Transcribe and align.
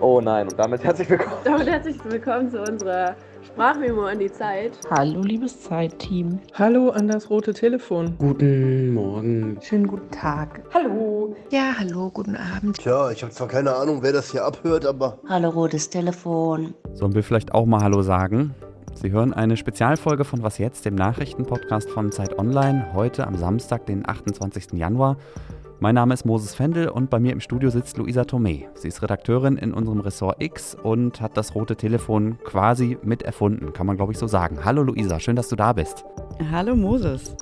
Oh 0.00 0.20
nein, 0.20 0.46
und 0.46 0.56
damit 0.56 0.84
herzlich 0.84 1.10
willkommen. 1.10 1.40
Damit 1.42 1.66
herzlich 1.66 1.96
willkommen 2.04 2.48
zu 2.48 2.62
unserer 2.62 3.16
Sprachmemo 3.42 4.04
an 4.04 4.20
die 4.20 4.30
Zeit. 4.30 4.78
Hallo, 4.88 5.22
liebes 5.22 5.60
Zeitteam. 5.60 6.38
Hallo 6.54 6.90
an 6.90 7.08
das 7.08 7.28
rote 7.28 7.52
Telefon. 7.52 8.14
Guten 8.16 8.94
Morgen. 8.94 9.58
Schönen 9.60 9.88
guten 9.88 10.08
Tag. 10.12 10.62
Hallo. 10.72 11.34
Ja, 11.50 11.74
hallo, 11.76 12.10
guten 12.10 12.36
Abend. 12.36 12.78
Tja, 12.78 13.10
ich 13.10 13.24
habe 13.24 13.32
zwar 13.32 13.48
keine 13.48 13.74
Ahnung, 13.74 14.00
wer 14.00 14.12
das 14.12 14.30
hier 14.30 14.44
abhört, 14.44 14.86
aber. 14.86 15.18
Hallo, 15.28 15.48
rotes 15.48 15.90
Telefon. 15.90 16.74
Sollen 16.92 17.16
wir 17.16 17.24
vielleicht 17.24 17.52
auch 17.52 17.66
mal 17.66 17.82
Hallo 17.82 18.02
sagen? 18.02 18.54
Sie 18.94 19.10
hören 19.10 19.32
eine 19.32 19.56
Spezialfolge 19.56 20.24
von 20.24 20.42
Was 20.42 20.58
jetzt, 20.58 20.84
dem 20.84 20.94
Nachrichtenpodcast 20.94 21.90
von 21.90 22.12
Zeit 22.12 22.38
Online, 22.38 22.86
heute 22.94 23.26
am 23.26 23.36
Samstag, 23.36 23.86
den 23.86 24.08
28. 24.08 24.72
Januar. 24.74 25.16
Mein 25.80 25.94
Name 25.94 26.12
ist 26.12 26.26
Moses 26.26 26.56
Fendel 26.56 26.88
und 26.88 27.08
bei 27.08 27.20
mir 27.20 27.32
im 27.32 27.38
Studio 27.38 27.70
sitzt 27.70 27.98
Luisa 27.98 28.22
Tomé. 28.22 28.64
Sie 28.74 28.88
ist 28.88 29.00
Redakteurin 29.00 29.56
in 29.56 29.72
unserem 29.72 30.00
Ressort 30.00 30.42
X 30.42 30.74
und 30.74 31.20
hat 31.20 31.36
das 31.36 31.54
rote 31.54 31.76
Telefon 31.76 32.36
quasi 32.42 32.98
mit 33.04 33.22
erfunden, 33.22 33.72
kann 33.72 33.86
man 33.86 33.96
glaube 33.96 34.10
ich 34.10 34.18
so 34.18 34.26
sagen. 34.26 34.64
Hallo 34.64 34.82
Luisa, 34.82 35.20
schön, 35.20 35.36
dass 35.36 35.48
du 35.48 35.54
da 35.54 35.72
bist. 35.72 36.04
Hallo 36.50 36.74
Moses. 36.74 37.36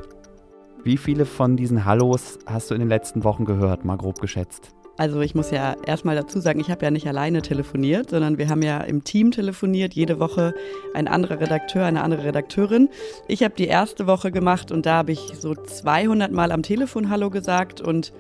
Wie 0.84 0.98
viele 0.98 1.24
von 1.24 1.56
diesen 1.56 1.86
Hallos 1.86 2.38
hast 2.44 2.70
du 2.70 2.74
in 2.74 2.80
den 2.80 2.90
letzten 2.90 3.24
Wochen 3.24 3.46
gehört, 3.46 3.86
mal 3.86 3.96
grob 3.96 4.20
geschätzt? 4.20 4.76
Also 4.98 5.20
ich 5.20 5.34
muss 5.34 5.50
ja 5.50 5.76
erstmal 5.86 6.16
dazu 6.16 6.40
sagen, 6.40 6.58
ich 6.58 6.70
habe 6.70 6.84
ja 6.84 6.90
nicht 6.90 7.06
alleine 7.06 7.42
telefoniert, 7.42 8.10
sondern 8.10 8.38
wir 8.38 8.48
haben 8.48 8.62
ja 8.62 8.80
im 8.80 9.04
Team 9.04 9.30
telefoniert, 9.30 9.92
jede 9.92 10.18
Woche 10.20 10.54
ein 10.94 11.06
anderer 11.06 11.38
Redakteur, 11.38 11.84
eine 11.84 12.02
andere 12.02 12.24
Redakteurin. 12.24 12.88
Ich 13.28 13.42
habe 13.42 13.54
die 13.54 13.66
erste 13.66 14.06
Woche 14.06 14.30
gemacht 14.30 14.72
und 14.72 14.86
da 14.86 14.94
habe 14.96 15.12
ich 15.12 15.34
so 15.38 15.54
200 15.54 16.32
Mal 16.32 16.50
am 16.50 16.62
Telefon 16.62 17.10
Hallo 17.10 17.28
gesagt 17.28 17.82
und 17.82 18.12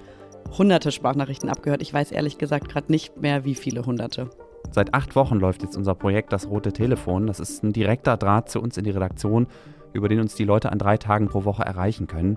hunderte 0.56 0.92
Sprachnachrichten 0.92 1.48
abgehört. 1.48 1.82
Ich 1.82 1.92
weiß 1.92 2.12
ehrlich 2.12 2.38
gesagt 2.38 2.68
gerade 2.68 2.90
nicht 2.90 3.20
mehr, 3.20 3.44
wie 3.44 3.54
viele 3.54 3.84
hunderte. 3.84 4.30
Seit 4.72 4.94
acht 4.94 5.16
Wochen 5.16 5.38
läuft 5.38 5.62
jetzt 5.62 5.76
unser 5.76 5.94
Projekt 5.94 6.32
Das 6.32 6.48
Rote 6.48 6.72
Telefon. 6.72 7.26
Das 7.26 7.40
ist 7.40 7.62
ein 7.62 7.72
direkter 7.72 8.16
Draht 8.16 8.50
zu 8.50 8.60
uns 8.60 8.76
in 8.76 8.84
die 8.84 8.90
Redaktion, 8.90 9.46
über 9.92 10.08
den 10.08 10.20
uns 10.20 10.34
die 10.34 10.44
Leute 10.44 10.72
an 10.72 10.78
drei 10.78 10.96
Tagen 10.96 11.28
pro 11.28 11.44
Woche 11.44 11.62
erreichen 11.62 12.06
können. 12.06 12.36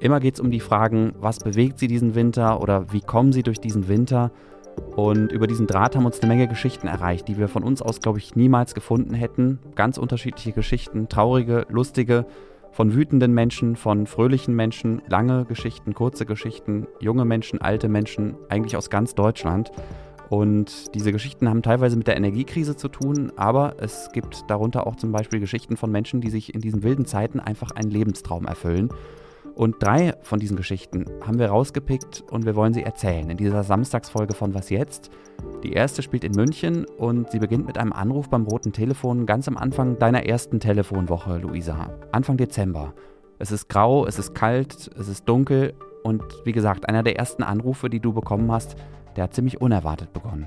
Immer 0.00 0.20
geht 0.20 0.34
es 0.34 0.40
um 0.40 0.50
die 0.50 0.60
Fragen, 0.60 1.12
was 1.20 1.38
bewegt 1.38 1.78
sie 1.78 1.88
diesen 1.88 2.14
Winter 2.14 2.60
oder 2.60 2.92
wie 2.92 3.00
kommen 3.00 3.32
sie 3.32 3.42
durch 3.42 3.60
diesen 3.60 3.88
Winter. 3.88 4.30
Und 4.94 5.32
über 5.32 5.48
diesen 5.48 5.66
Draht 5.66 5.96
haben 5.96 6.06
uns 6.06 6.20
eine 6.20 6.32
Menge 6.32 6.46
Geschichten 6.46 6.86
erreicht, 6.86 7.26
die 7.26 7.36
wir 7.36 7.48
von 7.48 7.64
uns 7.64 7.82
aus, 7.82 8.00
glaube 8.00 8.18
ich, 8.18 8.36
niemals 8.36 8.74
gefunden 8.74 9.14
hätten. 9.14 9.58
Ganz 9.74 9.98
unterschiedliche 9.98 10.52
Geschichten, 10.52 11.08
traurige, 11.08 11.66
lustige, 11.68 12.26
von 12.72 12.94
wütenden 12.94 13.34
Menschen, 13.34 13.76
von 13.76 14.06
fröhlichen 14.06 14.54
Menschen, 14.54 15.02
lange 15.08 15.44
Geschichten, 15.44 15.94
kurze 15.94 16.26
Geschichten, 16.26 16.86
junge 17.00 17.24
Menschen, 17.24 17.60
alte 17.60 17.88
Menschen, 17.88 18.36
eigentlich 18.48 18.76
aus 18.76 18.90
ganz 18.90 19.14
Deutschland. 19.14 19.70
Und 20.28 20.94
diese 20.94 21.10
Geschichten 21.10 21.48
haben 21.48 21.62
teilweise 21.62 21.96
mit 21.96 22.06
der 22.06 22.16
Energiekrise 22.16 22.76
zu 22.76 22.88
tun, 22.88 23.32
aber 23.36 23.76
es 23.78 24.10
gibt 24.12 24.44
darunter 24.48 24.86
auch 24.86 24.96
zum 24.96 25.10
Beispiel 25.10 25.40
Geschichten 25.40 25.76
von 25.76 25.90
Menschen, 25.90 26.20
die 26.20 26.30
sich 26.30 26.54
in 26.54 26.60
diesen 26.60 26.82
wilden 26.82 27.06
Zeiten 27.06 27.40
einfach 27.40 27.70
einen 27.70 27.90
Lebenstraum 27.90 28.44
erfüllen. 28.44 28.90
Und 29.58 29.82
drei 29.82 30.14
von 30.22 30.38
diesen 30.38 30.56
Geschichten 30.56 31.04
haben 31.20 31.40
wir 31.40 31.48
rausgepickt 31.48 32.22
und 32.30 32.46
wir 32.46 32.54
wollen 32.54 32.72
sie 32.72 32.84
erzählen 32.84 33.28
in 33.28 33.36
dieser 33.36 33.64
Samstagsfolge 33.64 34.32
von 34.32 34.54
Was 34.54 34.70
jetzt? 34.70 35.10
Die 35.64 35.72
erste 35.72 36.00
spielt 36.00 36.22
in 36.22 36.30
München 36.30 36.84
und 36.84 37.32
sie 37.32 37.40
beginnt 37.40 37.66
mit 37.66 37.76
einem 37.76 37.92
Anruf 37.92 38.28
beim 38.30 38.44
roten 38.44 38.72
Telefon 38.72 39.26
ganz 39.26 39.48
am 39.48 39.56
Anfang 39.56 39.98
deiner 39.98 40.26
ersten 40.26 40.60
Telefonwoche, 40.60 41.38
Luisa. 41.38 41.90
Anfang 42.12 42.36
Dezember. 42.36 42.94
Es 43.40 43.50
ist 43.50 43.68
grau, 43.68 44.06
es 44.06 44.20
ist 44.20 44.32
kalt, 44.32 44.92
es 44.96 45.08
ist 45.08 45.28
dunkel 45.28 45.74
und 46.04 46.22
wie 46.44 46.52
gesagt, 46.52 46.88
einer 46.88 47.02
der 47.02 47.18
ersten 47.18 47.42
Anrufe, 47.42 47.90
die 47.90 47.98
du 47.98 48.12
bekommen 48.12 48.52
hast, 48.52 48.76
der 49.16 49.24
hat 49.24 49.34
ziemlich 49.34 49.60
unerwartet 49.60 50.12
begonnen. 50.12 50.46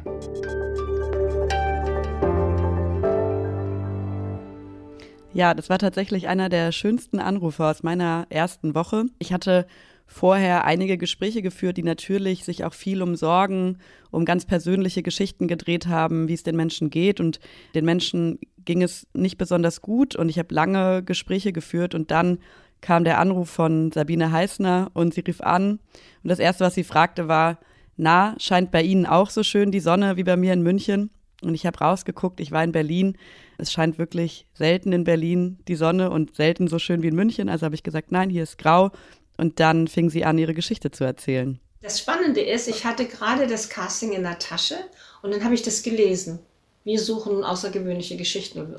Ja, 5.33 5.53
das 5.53 5.69
war 5.69 5.79
tatsächlich 5.79 6.27
einer 6.27 6.49
der 6.49 6.73
schönsten 6.73 7.19
Anrufe 7.19 7.65
aus 7.65 7.83
meiner 7.83 8.27
ersten 8.29 8.75
Woche. 8.75 9.05
Ich 9.17 9.31
hatte 9.31 9.65
vorher 10.05 10.65
einige 10.65 10.97
Gespräche 10.97 11.41
geführt, 11.41 11.77
die 11.77 11.83
natürlich 11.83 12.43
sich 12.43 12.65
auch 12.65 12.73
viel 12.73 13.01
um 13.01 13.15
Sorgen, 13.15 13.77
um 14.11 14.25
ganz 14.25 14.45
persönliche 14.45 15.03
Geschichten 15.03 15.47
gedreht 15.47 15.87
haben, 15.87 16.27
wie 16.27 16.33
es 16.33 16.43
den 16.43 16.57
Menschen 16.57 16.89
geht. 16.89 17.21
Und 17.21 17.39
den 17.75 17.85
Menschen 17.85 18.39
ging 18.65 18.83
es 18.83 19.07
nicht 19.13 19.37
besonders 19.37 19.81
gut. 19.81 20.17
Und 20.17 20.27
ich 20.27 20.37
habe 20.37 20.53
lange 20.53 21.01
Gespräche 21.01 21.53
geführt 21.53 21.95
und 21.95 22.11
dann 22.11 22.39
kam 22.81 23.05
der 23.05 23.17
Anruf 23.17 23.49
von 23.49 23.93
Sabine 23.93 24.33
Heißner 24.33 24.91
und 24.93 25.13
sie 25.13 25.21
rief 25.21 25.39
an. 25.39 25.79
Und 26.23 26.29
das 26.29 26.39
Erste, 26.39 26.65
was 26.65 26.75
sie 26.75 26.83
fragte, 26.83 27.29
war, 27.29 27.57
na, 27.95 28.35
scheint 28.37 28.71
bei 28.71 28.81
Ihnen 28.81 29.05
auch 29.05 29.29
so 29.29 29.43
schön 29.43 29.71
die 29.71 29.79
Sonne 29.79 30.17
wie 30.17 30.23
bei 30.23 30.35
mir 30.35 30.51
in 30.51 30.63
München? 30.63 31.09
Und 31.41 31.55
ich 31.55 31.65
habe 31.65 31.79
rausgeguckt, 31.79 32.39
ich 32.39 32.51
war 32.51 32.63
in 32.63 32.71
Berlin. 32.71 33.17
Es 33.57 33.71
scheint 33.71 33.97
wirklich 33.97 34.45
selten 34.53 34.93
in 34.93 35.03
Berlin 35.03 35.57
die 35.67 35.75
Sonne 35.75 36.09
und 36.09 36.35
selten 36.35 36.67
so 36.67 36.79
schön 36.79 37.01
wie 37.01 37.07
in 37.07 37.15
München. 37.15 37.49
Also 37.49 37.65
habe 37.65 37.75
ich 37.75 37.83
gesagt, 37.83 38.11
nein, 38.11 38.29
hier 38.29 38.43
ist 38.43 38.57
grau. 38.57 38.91
Und 39.37 39.59
dann 39.59 39.87
fing 39.87 40.09
sie 40.09 40.23
an, 40.23 40.37
ihre 40.37 40.53
Geschichte 40.53 40.91
zu 40.91 41.03
erzählen. 41.03 41.59
Das 41.81 41.99
Spannende 41.99 42.41
ist, 42.41 42.67
ich 42.67 42.85
hatte 42.85 43.05
gerade 43.05 43.47
das 43.47 43.69
Casting 43.69 44.11
in 44.13 44.21
der 44.21 44.37
Tasche 44.37 44.75
und 45.23 45.33
dann 45.33 45.43
habe 45.43 45.55
ich 45.55 45.63
das 45.63 45.81
gelesen. 45.81 46.39
Wir 46.83 46.99
suchen 46.99 47.43
außergewöhnliche 47.43 48.17
Geschichten. 48.17 48.75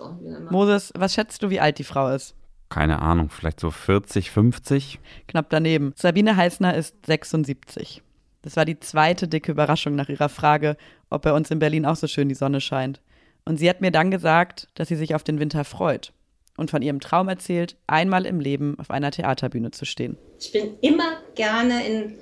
Moses, 0.50 0.92
was 0.96 1.14
schätzt 1.14 1.42
du, 1.42 1.50
wie 1.50 1.60
alt 1.60 1.78
die 1.78 1.84
Frau 1.84 2.08
ist? 2.08 2.34
Keine 2.68 3.02
Ahnung, 3.02 3.28
vielleicht 3.28 3.60
so 3.60 3.70
40, 3.70 4.30
50? 4.30 4.98
Knapp 5.28 5.50
daneben. 5.50 5.92
Sabine 5.96 6.36
Heißner 6.36 6.76
ist 6.76 6.94
76. 7.06 8.02
Das 8.42 8.56
war 8.56 8.64
die 8.64 8.80
zweite 8.80 9.28
dicke 9.28 9.52
Überraschung 9.52 9.94
nach 9.94 10.08
ihrer 10.08 10.28
Frage, 10.28 10.76
ob 11.10 11.22
bei 11.22 11.32
uns 11.32 11.50
in 11.50 11.60
Berlin 11.60 11.86
auch 11.86 11.96
so 11.96 12.06
schön 12.06 12.28
die 12.28 12.34
Sonne 12.34 12.60
scheint. 12.60 13.00
Und 13.44 13.56
sie 13.56 13.68
hat 13.68 13.80
mir 13.80 13.90
dann 13.90 14.10
gesagt, 14.10 14.68
dass 14.74 14.88
sie 14.88 14.96
sich 14.96 15.14
auf 15.14 15.24
den 15.24 15.38
Winter 15.38 15.64
freut 15.64 16.12
und 16.56 16.70
von 16.70 16.82
ihrem 16.82 17.00
Traum 17.00 17.28
erzählt, 17.28 17.76
einmal 17.86 18.26
im 18.26 18.40
Leben 18.40 18.78
auf 18.78 18.90
einer 18.90 19.10
Theaterbühne 19.10 19.70
zu 19.70 19.84
stehen. 19.84 20.16
Ich 20.38 20.52
bin 20.52 20.76
immer 20.80 21.18
gerne 21.34 21.86
in 21.86 22.14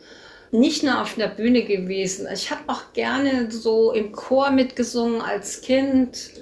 nicht 0.53 0.83
nur 0.83 1.01
auf 1.01 1.17
einer 1.17 1.29
Bühne 1.29 1.63
gewesen. 1.63 2.27
Ich 2.33 2.51
habe 2.51 2.63
auch 2.67 2.93
gerne 2.93 3.51
so 3.51 3.93
im 3.93 4.13
Chor 4.13 4.51
mitgesungen 4.51 5.21
als 5.21 5.61
Kind. 5.61 6.33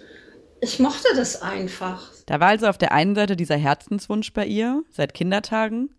Ich 0.61 0.79
mochte 0.79 1.09
das 1.15 1.43
einfach. 1.43 2.11
Da 2.27 2.41
war 2.41 2.49
also 2.49 2.67
auf 2.67 2.79
der 2.79 2.93
einen 2.93 3.15
Seite 3.15 3.37
dieser 3.37 3.57
Herzenswunsch 3.57 4.33
bei 4.33 4.47
ihr 4.47 4.83
seit 4.91 5.13
Kindertagen 5.13 5.91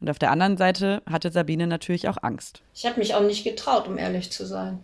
und 0.00 0.10
auf 0.10 0.18
der 0.18 0.30
anderen 0.30 0.56
Seite 0.56 1.02
hatte 1.10 1.30
Sabine 1.30 1.66
natürlich 1.66 2.08
auch 2.08 2.18
Angst. 2.22 2.62
Ich 2.74 2.86
habe 2.86 2.98
mich 2.98 3.14
auch 3.14 3.22
nicht 3.22 3.44
getraut, 3.44 3.88
um 3.88 3.98
ehrlich 3.98 4.30
zu 4.30 4.46
sein. 4.46 4.80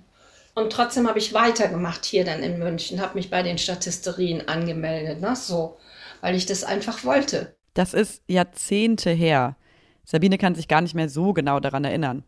Und 0.54 0.72
trotzdem 0.72 1.08
habe 1.08 1.18
ich 1.18 1.34
weitergemacht 1.34 2.04
hier 2.04 2.24
dann 2.24 2.42
in 2.42 2.58
München, 2.58 3.00
habe 3.00 3.14
mich 3.14 3.30
bei 3.30 3.42
den 3.42 3.58
Statisterien 3.58 4.46
angemeldet, 4.48 5.20
ne? 5.20 5.34
so, 5.34 5.76
weil 6.20 6.36
ich 6.36 6.46
das 6.46 6.62
einfach 6.62 7.04
wollte. 7.04 7.56
Das 7.74 7.92
ist 7.92 8.22
Jahrzehnte 8.28 9.10
her. 9.10 9.56
Sabine 10.04 10.38
kann 10.38 10.54
sich 10.54 10.68
gar 10.68 10.80
nicht 10.80 10.94
mehr 10.94 11.08
so 11.08 11.32
genau 11.32 11.58
daran 11.58 11.84
erinnern. 11.84 12.22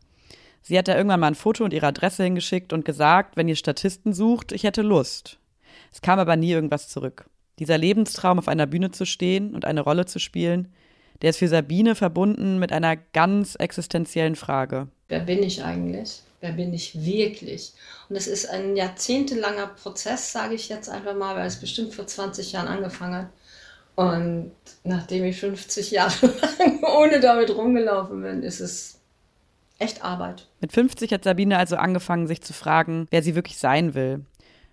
Sie 0.63 0.77
hat 0.77 0.89
da 0.89 0.97
irgendwann 0.97 1.21
mal 1.21 1.29
ein 1.29 1.35
Foto 1.37 1.63
und 1.63 1.73
ihre 1.73 1.87
Adresse 1.87 2.25
hingeschickt 2.25 2.73
und 2.73 2.85
gesagt, 2.85 3.37
wenn 3.37 3.47
ihr 3.47 3.55
Statisten 3.55 4.13
sucht, 4.13 4.51
ich 4.51 4.65
hätte 4.65 4.83
Lust. 4.83 5.39
Es 5.93 6.01
kam 6.01 6.19
aber 6.19 6.35
nie 6.35 6.51
irgendwas 6.51 6.89
zurück. 6.89 7.31
Dieser 7.61 7.79
Lebenstraum, 7.79 8.41
auf 8.41 8.49
einer 8.49 8.67
Bühne 8.67 8.91
zu 8.91 9.07
stehen 9.07 9.55
und 9.55 9.65
eine 9.65 9.83
Rolle 9.83 10.07
zu 10.07 10.19
spielen, 10.19 10.73
der 11.22 11.31
ist 11.31 11.38
für 11.38 11.49
Sabine 11.49 11.94
verbunden 11.94 12.59
mit 12.59 12.72
einer 12.72 12.97
ganz 12.97 13.54
existenziellen 13.56 14.37
Frage. 14.37 14.88
Wer 15.09 15.21
bin 15.21 15.43
ich 15.43 15.62
eigentlich? 15.62 16.22
Wer 16.41 16.53
bin 16.53 16.75
ich 16.75 17.04
wirklich? 17.04 17.72
Und 18.09 18.16
es 18.16 18.27
ist 18.27 18.49
ein 18.49 18.77
jahrzehntelanger 18.77 19.69
Prozess, 19.69 20.32
sage 20.32 20.54
ich 20.54 20.69
jetzt 20.69 20.88
einfach 20.88 21.16
mal, 21.16 21.34
weil 21.37 21.47
es 21.47 21.56
bestimmt 21.56 21.94
vor 21.94 22.06
20 22.06 22.53
Jahren 22.53 22.69
angefangen 22.69 23.15
hat. 23.15 23.28
Und 23.94 24.53
nachdem 24.84 25.25
ich 25.25 25.41
50 25.41 25.91
Jahre 25.91 26.27
lang 26.27 26.82
ohne 26.99 27.21
damit 27.21 27.50
rumgelaufen 27.50 28.22
bin, 28.22 28.43
ist 28.43 28.60
es 28.60 29.00
echt 29.78 30.04
Arbeit. 30.04 30.47
Mit 30.60 30.72
50 30.72 31.12
hat 31.12 31.24
Sabine 31.24 31.59
also 31.59 31.77
angefangen, 31.77 32.27
sich 32.27 32.42
zu 32.42 32.53
fragen, 32.53 33.07
wer 33.10 33.22
sie 33.22 33.34
wirklich 33.34 33.59
sein 33.59 33.95
will. 33.95 34.24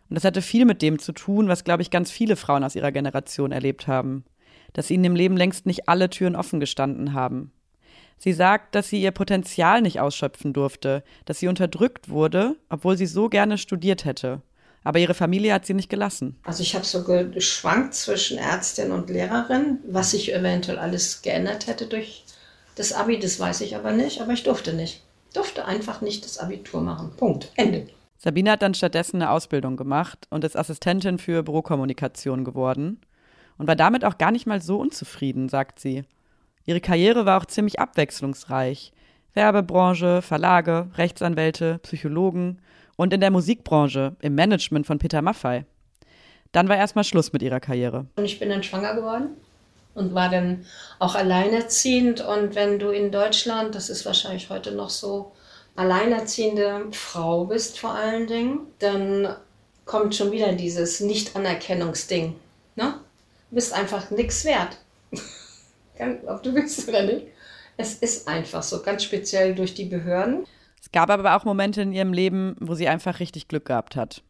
Und 0.09 0.15
das 0.15 0.25
hatte 0.25 0.41
viel 0.41 0.65
mit 0.65 0.81
dem 0.81 0.99
zu 0.99 1.13
tun, 1.13 1.47
was, 1.47 1.63
glaube 1.63 1.81
ich, 1.81 1.89
ganz 1.89 2.11
viele 2.11 2.35
Frauen 2.35 2.63
aus 2.63 2.75
ihrer 2.75 2.91
Generation 2.91 3.51
erlebt 3.51 3.87
haben. 3.87 4.25
Dass 4.73 4.89
ihnen 4.89 5.05
im 5.05 5.15
Leben 5.15 5.37
längst 5.37 5.65
nicht 5.65 5.87
alle 5.87 6.09
Türen 6.09 6.35
offen 6.35 6.59
gestanden 6.59 7.13
haben. 7.13 7.51
Sie 8.17 8.33
sagt, 8.33 8.75
dass 8.75 8.89
sie 8.89 9.01
ihr 9.01 9.11
Potenzial 9.11 9.81
nicht 9.81 9.99
ausschöpfen 9.99 10.53
durfte, 10.53 11.03
dass 11.25 11.39
sie 11.39 11.47
unterdrückt 11.47 12.09
wurde, 12.09 12.55
obwohl 12.69 12.97
sie 12.97 13.05
so 13.05 13.29
gerne 13.29 13.57
studiert 13.57 14.05
hätte. 14.05 14.41
Aber 14.83 14.99
ihre 14.99 15.13
Familie 15.13 15.53
hat 15.53 15.65
sie 15.65 15.73
nicht 15.73 15.89
gelassen. 15.89 16.37
Also 16.43 16.63
ich 16.63 16.75
habe 16.75 16.85
so 16.85 17.03
geschwankt 17.03 17.93
zwischen 17.95 18.37
Ärztin 18.37 18.91
und 18.91 19.09
Lehrerin, 19.09 19.79
was 19.87 20.11
sich 20.11 20.33
eventuell 20.33 20.77
alles 20.77 21.21
geändert 21.21 21.67
hätte 21.67 21.85
durch 21.85 22.23
das 22.75 22.91
Abi, 22.91 23.19
das 23.19 23.39
weiß 23.39 23.61
ich 23.61 23.75
aber 23.75 23.91
nicht, 23.91 24.21
aber 24.21 24.33
ich 24.33 24.43
durfte 24.43 24.73
nicht. 24.73 25.03
Durfte 25.33 25.65
einfach 25.65 26.01
nicht 26.01 26.25
das 26.25 26.37
Abitur 26.37 26.81
machen. 26.81 27.11
Punkt. 27.17 27.51
Ende. 27.55 27.87
Sabine 28.17 28.51
hat 28.51 28.61
dann 28.61 28.73
stattdessen 28.73 29.21
eine 29.21 29.31
Ausbildung 29.31 29.77
gemacht 29.77 30.27
und 30.29 30.43
ist 30.43 30.55
Assistentin 30.55 31.17
für 31.17 31.43
Bürokommunikation 31.43 32.45
geworden 32.45 33.01
und 33.57 33.67
war 33.67 33.75
damit 33.75 34.05
auch 34.05 34.17
gar 34.17 34.31
nicht 34.31 34.47
mal 34.47 34.61
so 34.61 34.77
unzufrieden, 34.77 35.49
sagt 35.49 35.79
sie. 35.79 36.03
Ihre 36.65 36.81
Karriere 36.81 37.25
war 37.25 37.41
auch 37.41 37.45
ziemlich 37.45 37.79
abwechslungsreich. 37.79 38.93
Werbebranche, 39.33 40.21
Verlage, 40.21 40.89
Rechtsanwälte, 40.95 41.79
Psychologen 41.79 42.59
und 42.95 43.13
in 43.13 43.19
der 43.19 43.31
Musikbranche, 43.31 44.15
im 44.21 44.35
Management 44.35 44.85
von 44.85 44.99
Peter 44.99 45.21
Maffay. 45.21 45.65
Dann 46.51 46.69
war 46.69 46.77
erstmal 46.77 47.03
Schluss 47.03 47.33
mit 47.33 47.41
ihrer 47.41 47.59
Karriere. 47.59 48.05
Und 48.15 48.25
ich 48.25 48.39
bin 48.39 48.49
dann 48.49 48.61
schwanger 48.61 48.93
geworden 48.95 49.29
und 49.95 50.13
war 50.13 50.29
dann 50.29 50.65
auch 50.99 51.15
alleinerziehend. 51.15 52.21
Und 52.21 52.55
wenn 52.55 52.77
du 52.79 52.89
in 52.89 53.11
Deutschland, 53.11 53.73
das 53.75 53.89
ist 53.89 54.05
wahrscheinlich 54.05 54.49
heute 54.49 54.71
noch 54.71 54.91
so, 54.91 55.31
alleinerziehende 55.75 56.87
Frau 56.91 57.45
bist 57.45 57.79
vor 57.79 57.95
allen 57.95 58.27
Dingen, 58.27 58.59
dann 58.79 59.35
kommt 59.85 60.15
schon 60.15 60.31
wieder 60.31 60.53
dieses 60.53 60.99
Nicht-Anerkennungsding. 60.99 62.35
Ne? 62.75 62.93
Bist 63.53 63.73
einfach 63.73 64.09
nichts 64.09 64.45
wert. 64.45 64.77
Ob 66.27 66.41
du 66.43 66.53
willst 66.53 66.87
oder 66.87 67.03
nicht. 67.03 67.27
Es 67.77 67.95
ist 67.95 68.27
einfach 68.27 68.63
so, 68.63 68.81
ganz 68.81 69.03
speziell 69.03 69.55
durch 69.55 69.73
die 69.73 69.85
Behörden. 69.85 70.45
Es 70.81 70.91
gab 70.91 71.09
aber 71.09 71.35
auch 71.35 71.45
Momente 71.45 71.81
in 71.81 71.93
ihrem 71.93 72.13
Leben, 72.13 72.55
wo 72.59 72.75
sie 72.75 72.87
einfach 72.87 73.19
richtig 73.19 73.47
Glück 73.47 73.65
gehabt 73.65 73.95
hat. 73.95 74.21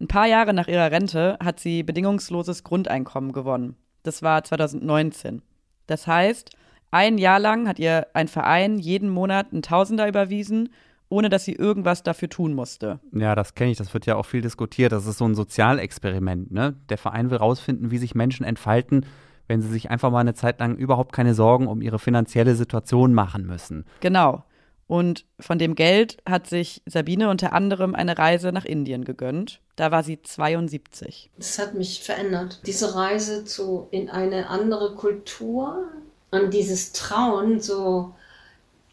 Ein 0.00 0.08
paar 0.08 0.26
Jahre 0.26 0.52
nach 0.52 0.68
ihrer 0.68 0.90
Rente 0.90 1.38
hat 1.42 1.60
sie 1.60 1.82
bedingungsloses 1.82 2.64
Grundeinkommen 2.64 3.32
gewonnen. 3.32 3.76
Das 4.02 4.22
war 4.22 4.44
2019. 4.44 5.42
Das 5.86 6.06
heißt, 6.06 6.50
ein 6.90 7.18
Jahr 7.18 7.40
lang 7.40 7.66
hat 7.68 7.78
ihr 7.78 8.06
ein 8.12 8.28
Verein 8.28 8.78
jeden 8.78 9.08
Monat 9.08 9.52
einen 9.52 9.62
Tausender 9.62 10.06
überwiesen, 10.06 10.70
ohne 11.08 11.28
dass 11.28 11.44
sie 11.44 11.54
irgendwas 11.54 12.02
dafür 12.02 12.28
tun 12.28 12.54
musste. 12.54 13.00
Ja, 13.12 13.34
das 13.34 13.54
kenne 13.54 13.70
ich, 13.70 13.78
das 13.78 13.92
wird 13.94 14.06
ja 14.06 14.16
auch 14.16 14.26
viel 14.26 14.42
diskutiert. 14.42 14.92
Das 14.92 15.06
ist 15.06 15.18
so 15.18 15.24
ein 15.24 15.34
Sozialexperiment. 15.34 16.50
Ne? 16.50 16.76
Der 16.88 16.98
Verein 16.98 17.30
will 17.30 17.38
rausfinden, 17.38 17.90
wie 17.90 17.98
sich 17.98 18.14
Menschen 18.14 18.44
entfalten, 18.44 19.06
wenn 19.46 19.60
sie 19.60 19.68
sich 19.68 19.90
einfach 19.90 20.10
mal 20.10 20.20
eine 20.20 20.34
Zeit 20.34 20.60
lang 20.60 20.76
überhaupt 20.76 21.12
keine 21.12 21.34
Sorgen 21.34 21.66
um 21.66 21.82
ihre 21.82 21.98
finanzielle 21.98 22.54
Situation 22.54 23.14
machen 23.14 23.46
müssen. 23.46 23.84
Genau. 24.00 24.44
Und 24.86 25.24
von 25.40 25.58
dem 25.58 25.74
Geld 25.74 26.18
hat 26.28 26.46
sich 26.46 26.82
Sabine 26.86 27.30
unter 27.30 27.52
anderem 27.52 27.94
eine 27.94 28.18
Reise 28.18 28.52
nach 28.52 28.66
Indien 28.66 29.04
gegönnt. 29.04 29.60
Da 29.76 29.90
war 29.90 30.02
sie 30.02 30.20
72. 30.20 31.30
Das 31.36 31.58
hat 31.58 31.74
mich 31.74 32.02
verändert. 32.02 32.60
Diese 32.66 32.94
Reise 32.94 33.44
zu, 33.44 33.88
in 33.90 34.10
eine 34.10 34.50
andere 34.50 34.94
Kultur 34.94 35.88
und 36.30 36.52
dieses 36.52 36.92
Trauen, 36.92 37.60
so 37.60 38.14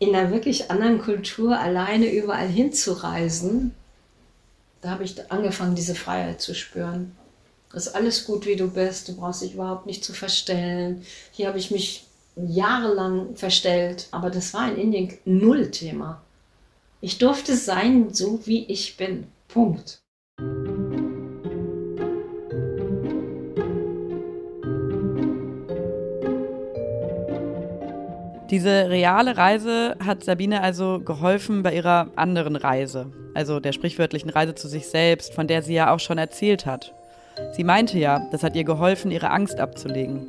in 0.01 0.15
einer 0.15 0.31
wirklich 0.31 0.71
anderen 0.71 0.99
Kultur 0.99 1.59
alleine 1.59 2.11
überall 2.11 2.47
hinzureisen, 2.47 3.75
da 4.81 4.89
habe 4.89 5.03
ich 5.03 5.31
angefangen, 5.31 5.75
diese 5.75 5.93
Freiheit 5.93 6.41
zu 6.41 6.55
spüren. 6.55 7.15
Es 7.71 7.85
ist 7.85 7.93
alles 7.93 8.25
gut, 8.25 8.47
wie 8.47 8.55
du 8.55 8.71
bist. 8.71 9.07
Du 9.07 9.15
brauchst 9.15 9.43
dich 9.43 9.53
überhaupt 9.53 9.85
nicht 9.85 10.03
zu 10.03 10.13
verstellen. 10.13 11.05
Hier 11.31 11.47
habe 11.47 11.59
ich 11.59 11.69
mich 11.69 12.07
jahrelang 12.35 13.35
verstellt, 13.35 14.07
aber 14.09 14.31
das 14.31 14.55
war 14.55 14.71
in 14.71 14.77
Indien 14.77 15.17
null 15.23 15.69
Thema. 15.69 16.19
Ich 16.99 17.19
durfte 17.19 17.55
sein, 17.55 18.11
so 18.11 18.39
wie 18.47 18.65
ich 18.65 18.97
bin. 18.97 19.27
Punkt. 19.49 20.00
Diese 28.51 28.89
reale 28.89 29.37
Reise 29.37 29.95
hat 30.05 30.25
Sabine 30.25 30.61
also 30.61 30.99
geholfen 30.99 31.63
bei 31.63 31.73
ihrer 31.73 32.07
anderen 32.17 32.57
Reise, 32.57 33.09
also 33.33 33.61
der 33.61 33.71
sprichwörtlichen 33.71 34.29
Reise 34.29 34.55
zu 34.55 34.67
sich 34.67 34.87
selbst, 34.87 35.33
von 35.33 35.47
der 35.47 35.61
sie 35.61 35.75
ja 35.75 35.93
auch 35.93 36.01
schon 36.01 36.17
erzählt 36.17 36.65
hat. 36.65 36.93
Sie 37.53 37.63
meinte 37.63 37.97
ja, 37.97 38.27
das 38.29 38.43
hat 38.43 38.57
ihr 38.57 38.65
geholfen, 38.65 39.09
ihre 39.09 39.29
Angst 39.29 39.61
abzulegen. 39.61 40.27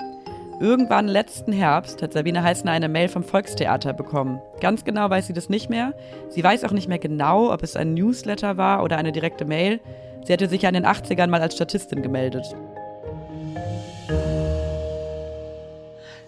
Irgendwann 0.60 1.08
letzten 1.08 1.50
Herbst 1.50 2.00
hat 2.00 2.12
Sabine 2.12 2.44
Heißner 2.44 2.70
eine 2.70 2.88
Mail 2.88 3.08
vom 3.08 3.24
Volkstheater 3.24 3.92
bekommen. 3.92 4.40
Ganz 4.60 4.84
genau 4.84 5.10
weiß 5.10 5.26
sie 5.26 5.32
das 5.32 5.48
nicht 5.48 5.68
mehr. 5.68 5.92
Sie 6.28 6.44
weiß 6.44 6.62
auch 6.62 6.70
nicht 6.70 6.88
mehr 6.88 7.00
genau, 7.00 7.52
ob 7.52 7.64
es 7.64 7.74
ein 7.74 7.94
Newsletter 7.94 8.56
war 8.56 8.84
oder 8.84 8.98
eine 8.98 9.10
direkte 9.10 9.44
Mail. 9.44 9.80
Sie 10.24 10.32
hatte 10.32 10.48
sich 10.48 10.62
ja 10.62 10.68
in 10.68 10.76
den 10.76 10.86
80ern 10.86 11.26
mal 11.26 11.42
als 11.42 11.56
Statistin 11.56 12.02
gemeldet. 12.02 12.46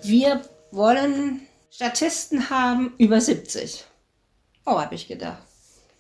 Wir 0.03 0.41
wollen 0.73 1.43
Statisten 1.75 2.51
haben 2.51 2.93
über 2.99 3.21
70. 3.21 3.85
Oh, 4.65 4.79
habe 4.79 4.95
ich 4.95 5.09
gedacht. 5.09 5.43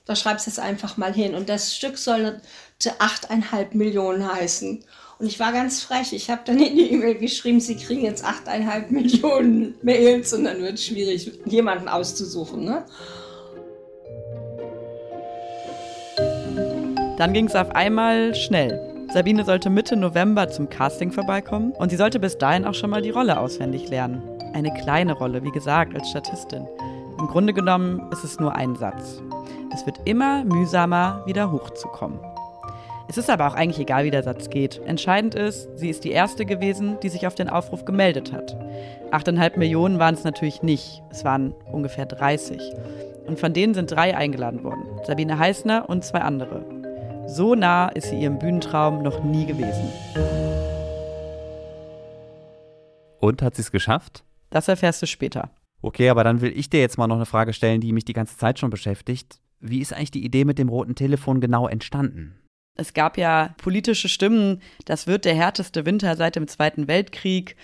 Da 0.04 0.14
schreibst 0.14 0.46
du 0.46 0.52
es 0.52 0.60
einfach 0.60 0.96
mal 0.98 1.12
hin. 1.12 1.34
Und 1.34 1.48
das 1.48 1.74
Stück 1.74 1.98
sollte 1.98 2.40
8,5 2.80 3.76
Millionen 3.76 4.32
heißen. 4.32 4.84
Und 5.18 5.26
ich 5.26 5.40
war 5.40 5.52
ganz 5.52 5.82
frech. 5.82 6.12
Ich 6.12 6.30
habe 6.30 6.42
dann 6.44 6.60
in 6.60 6.76
die 6.76 6.92
E-Mail 6.92 7.16
geschrieben, 7.16 7.58
sie 7.58 7.74
kriegen 7.74 8.04
jetzt 8.04 8.24
8,5 8.24 8.90
Millionen 8.90 9.74
Mails 9.82 10.32
und 10.32 10.44
dann 10.44 10.62
wird 10.62 10.74
es 10.74 10.84
schwierig, 10.84 11.32
jemanden 11.44 11.88
auszusuchen. 11.88 12.64
Ne? 12.64 12.84
Dann 17.18 17.32
ging 17.32 17.48
es 17.48 17.56
auf 17.56 17.74
einmal 17.74 18.32
schnell. 18.36 19.08
Sabine 19.12 19.44
sollte 19.44 19.70
Mitte 19.70 19.96
November 19.96 20.48
zum 20.50 20.68
Casting 20.68 21.10
vorbeikommen 21.10 21.72
und 21.72 21.90
sie 21.90 21.96
sollte 21.96 22.20
bis 22.20 22.38
dahin 22.38 22.64
auch 22.64 22.74
schon 22.74 22.90
mal 22.90 23.02
die 23.02 23.10
Rolle 23.10 23.40
auswendig 23.40 23.88
lernen. 23.88 24.33
Eine 24.54 24.72
kleine 24.72 25.14
Rolle, 25.14 25.42
wie 25.42 25.50
gesagt, 25.50 25.96
als 25.96 26.08
Statistin. 26.08 26.64
Im 27.18 27.26
Grunde 27.26 27.52
genommen 27.52 28.00
ist 28.12 28.22
es 28.22 28.38
nur 28.38 28.54
ein 28.54 28.76
Satz. 28.76 29.20
Es 29.72 29.84
wird 29.84 29.98
immer 30.04 30.44
mühsamer, 30.44 31.24
wieder 31.26 31.50
hochzukommen. 31.50 32.20
Es 33.08 33.18
ist 33.18 33.30
aber 33.30 33.48
auch 33.48 33.54
eigentlich 33.54 33.80
egal, 33.80 34.04
wie 34.04 34.12
der 34.12 34.22
Satz 34.22 34.50
geht. 34.50 34.80
Entscheidend 34.86 35.34
ist, 35.34 35.68
sie 35.76 35.90
ist 35.90 36.04
die 36.04 36.12
erste 36.12 36.46
gewesen, 36.46 36.98
die 37.02 37.08
sich 37.08 37.26
auf 37.26 37.34
den 37.34 37.48
Aufruf 37.48 37.84
gemeldet 37.84 38.32
hat. 38.32 38.56
8,5 39.10 39.58
Millionen 39.58 39.98
waren 39.98 40.14
es 40.14 40.22
natürlich 40.22 40.62
nicht. 40.62 41.02
Es 41.10 41.24
waren 41.24 41.52
ungefähr 41.72 42.06
30. 42.06 42.60
Und 43.26 43.40
von 43.40 43.52
denen 43.52 43.74
sind 43.74 43.90
drei 43.90 44.16
eingeladen 44.16 44.62
worden. 44.62 44.84
Sabine 45.04 45.36
Heißner 45.36 45.88
und 45.88 46.04
zwei 46.04 46.20
andere. 46.20 46.64
So 47.26 47.56
nah 47.56 47.88
ist 47.88 48.10
sie 48.10 48.20
ihrem 48.20 48.38
Bühnentraum 48.38 49.02
noch 49.02 49.24
nie 49.24 49.46
gewesen. 49.46 49.90
Und 53.18 53.42
hat 53.42 53.56
sie 53.56 53.62
es 53.62 53.72
geschafft? 53.72 54.22
Das 54.54 54.68
erfährst 54.68 55.02
du 55.02 55.06
später. 55.06 55.50
Okay, 55.82 56.08
aber 56.08 56.22
dann 56.22 56.40
will 56.40 56.56
ich 56.56 56.70
dir 56.70 56.78
jetzt 56.78 56.96
mal 56.96 57.08
noch 57.08 57.16
eine 57.16 57.26
Frage 57.26 57.52
stellen, 57.52 57.80
die 57.80 57.92
mich 57.92 58.04
die 58.04 58.12
ganze 58.12 58.38
Zeit 58.38 58.60
schon 58.60 58.70
beschäftigt. 58.70 59.40
Wie 59.58 59.80
ist 59.80 59.92
eigentlich 59.92 60.12
die 60.12 60.24
Idee 60.24 60.44
mit 60.44 60.60
dem 60.60 60.68
roten 60.68 60.94
Telefon 60.94 61.40
genau 61.40 61.66
entstanden? 61.66 62.38
Es 62.76 62.94
gab 62.94 63.18
ja 63.18 63.56
politische 63.56 64.08
Stimmen, 64.08 64.62
das 64.84 65.08
wird 65.08 65.24
der 65.24 65.34
härteste 65.34 65.86
Winter 65.86 66.14
seit 66.14 66.36
dem 66.36 66.46
Zweiten 66.46 66.86
Weltkrieg. 66.86 67.56